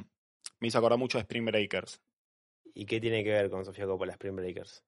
me 0.58 0.66
hizo 0.66 0.78
acordar 0.78 0.98
mucho 0.98 1.18
de 1.18 1.22
Spring 1.22 1.44
Breakers. 1.44 2.02
¿Y 2.74 2.86
qué 2.86 3.00
tiene 3.00 3.22
que 3.22 3.30
ver 3.30 3.50
con 3.50 3.64
Sofía 3.64 3.86
Coppola, 3.86 4.14
Spring 4.14 4.34
Breakers? 4.34 4.82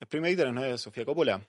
¿Spring 0.00 0.22
Breakers 0.22 0.52
no 0.52 0.64
es 0.64 0.70
de 0.72 0.78
Sofía 0.78 1.04
Coppola? 1.04 1.40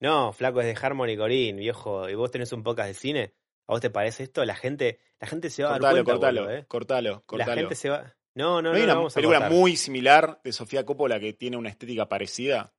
No, 0.00 0.32
flaco, 0.32 0.60
es 0.60 0.66
de 0.66 0.86
Harmony 0.86 1.16
Corinne, 1.16 1.58
viejo. 1.60 2.08
¿Y 2.08 2.14
vos 2.14 2.30
tenés 2.30 2.52
un 2.52 2.62
podcast 2.62 2.88
de 2.88 2.94
cine? 2.94 3.34
¿A 3.66 3.72
vos 3.72 3.80
te 3.80 3.90
parece 3.90 4.22
esto? 4.24 4.44
La 4.44 4.54
gente, 4.54 5.00
la 5.20 5.26
gente 5.26 5.50
se 5.50 5.62
va 5.62 5.70
a 5.70 5.72
dar 5.72 5.80
Cortalo, 5.80 6.04
cuenta, 6.04 6.12
cortalo, 6.12 6.40
boludo, 6.42 6.56
¿eh? 6.58 6.64
cortalo, 6.68 7.22
cortalo. 7.26 7.50
La 7.50 7.56
gente 7.56 7.74
se 7.74 7.88
va... 7.90 8.14
No, 8.34 8.60
no, 8.60 8.62
¿No 8.62 8.70
no, 8.70 8.74
hay 8.74 8.80
no, 8.80 8.84
una 8.84 8.94
vamos 8.94 9.14
película 9.14 9.48
muy 9.48 9.76
similar 9.76 10.40
de 10.44 10.52
Sofía 10.52 10.84
Coppola 10.84 11.18
que 11.18 11.32
tiene 11.32 11.56
una 11.56 11.70
estética 11.70 12.06
parecida? 12.08 12.74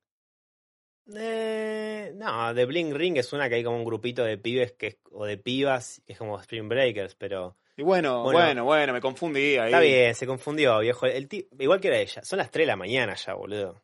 Eh, 1.14 2.12
no, 2.14 2.54
The 2.54 2.64
Bling 2.66 2.94
Ring 2.94 3.16
es 3.16 3.32
una 3.32 3.48
que 3.48 3.56
hay 3.56 3.64
como 3.64 3.76
un 3.78 3.84
grupito 3.84 4.22
de 4.24 4.36
pibes 4.38 4.72
que 4.72 4.86
es- 4.88 4.98
o 5.10 5.24
de 5.24 5.38
pibas 5.38 6.02
que 6.06 6.12
es 6.12 6.18
como 6.18 6.38
Spring 6.40 6.68
Breakers, 6.68 7.14
pero 7.14 7.56
Y 7.76 7.82
bueno, 7.82 8.22
Bueno. 8.24 8.38
bueno, 8.40 8.64
bueno, 8.64 8.92
me 8.92 9.00
confundí 9.00 9.56
ahí. 9.56 9.66
está 9.66 9.80
bien, 9.80 10.14
se 10.14 10.26
confundió, 10.26 10.78
viejo. 10.80 11.06
El 11.06 11.28
igual 11.58 11.80
que 11.80 11.88
era 11.88 11.98
ella, 11.98 12.22
son 12.24 12.38
las 12.38 12.50
3 12.50 12.64
de 12.64 12.66
la 12.66 12.76
mañana 12.76 13.14
ya, 13.14 13.34
boludo. 13.34 13.82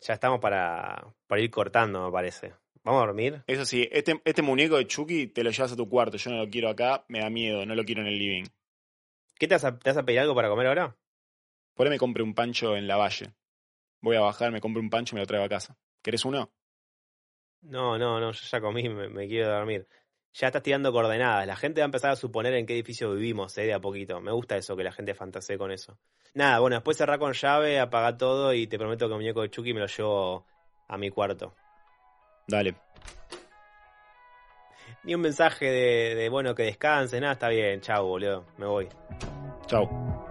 Ya 0.00 0.14
estamos 0.14 0.40
para, 0.40 1.14
para 1.26 1.40
ir 1.40 1.50
cortando, 1.50 2.04
me 2.04 2.12
parece. 2.12 2.54
¿Vamos 2.84 3.02
a 3.02 3.06
dormir? 3.06 3.42
Eso 3.46 3.64
sí, 3.64 3.88
este, 3.90 4.20
este 4.24 4.42
muñeco 4.42 4.76
de 4.76 4.86
Chucky 4.86 5.26
te 5.26 5.42
lo 5.42 5.50
llevas 5.50 5.72
a 5.72 5.76
tu 5.76 5.88
cuarto. 5.88 6.16
Yo 6.18 6.30
no 6.30 6.36
lo 6.36 6.48
quiero 6.48 6.68
acá, 6.68 7.04
me 7.08 7.20
da 7.20 7.30
miedo, 7.30 7.66
no 7.66 7.74
lo 7.74 7.84
quiero 7.84 8.02
en 8.02 8.08
el 8.08 8.18
living. 8.18 8.44
¿Qué 9.38 9.48
te 9.48 9.54
vas 9.54 9.64
a, 9.64 9.78
te 9.78 9.90
vas 9.90 9.96
a 9.96 10.04
pedir 10.04 10.20
algo 10.20 10.34
para 10.34 10.48
comer 10.48 10.68
ahora? 10.68 10.96
Por 11.74 11.86
ahí 11.86 11.90
me 11.90 11.98
compré 11.98 12.22
un 12.22 12.34
pancho 12.34 12.76
en 12.76 12.86
la 12.86 12.96
valle. 12.96 13.34
Voy 14.00 14.16
a 14.16 14.20
bajar, 14.20 14.52
me 14.52 14.60
compro 14.60 14.80
un 14.80 14.90
pancho 14.90 15.14
y 15.14 15.16
me 15.16 15.22
lo 15.22 15.26
traigo 15.26 15.44
a 15.44 15.48
casa. 15.48 15.76
¿Querés 16.02 16.24
uno? 16.24 16.52
No, 17.62 17.98
no, 17.98 18.20
no, 18.20 18.30
yo 18.32 18.40
ya 18.48 18.60
comí, 18.60 18.88
me, 18.88 19.08
me 19.08 19.26
quiero 19.26 19.50
dormir. 19.50 19.88
Ya 20.38 20.48
estás 20.48 20.62
tirando 20.62 20.92
coordenadas. 20.92 21.46
La 21.46 21.56
gente 21.56 21.80
va 21.80 21.86
a 21.86 21.86
empezar 21.86 22.10
a 22.10 22.16
suponer 22.16 22.52
en 22.54 22.66
qué 22.66 22.74
edificio 22.74 23.12
vivimos, 23.14 23.56
eh, 23.56 23.62
de 23.62 23.72
a 23.72 23.80
poquito. 23.80 24.20
Me 24.20 24.32
gusta 24.32 24.56
eso, 24.56 24.76
que 24.76 24.84
la 24.84 24.92
gente 24.92 25.14
fantasee 25.14 25.56
con 25.56 25.70
eso. 25.70 25.98
Nada, 26.34 26.58
bueno, 26.58 26.76
después 26.76 26.98
cerrar 26.98 27.18
con 27.18 27.32
llave, 27.32 27.80
apaga 27.80 28.18
todo 28.18 28.52
y 28.52 28.66
te 28.66 28.78
prometo 28.78 29.06
que 29.06 29.14
el 29.14 29.18
muñeco 29.18 29.40
de 29.40 29.50
Chucky 29.50 29.72
me 29.72 29.80
lo 29.80 29.86
llevo 29.86 30.44
a 30.88 30.98
mi 30.98 31.08
cuarto. 31.08 31.54
Dale. 32.46 32.76
Ni 35.04 35.14
un 35.14 35.22
mensaje 35.22 35.70
de, 35.70 36.14
de, 36.16 36.28
bueno, 36.28 36.54
que 36.54 36.64
descanse, 36.64 37.18
nada, 37.18 37.32
está 37.32 37.48
bien, 37.48 37.80
chao, 37.80 38.04
boludo, 38.04 38.44
me 38.58 38.66
voy. 38.66 38.88
Chau. 39.66 40.25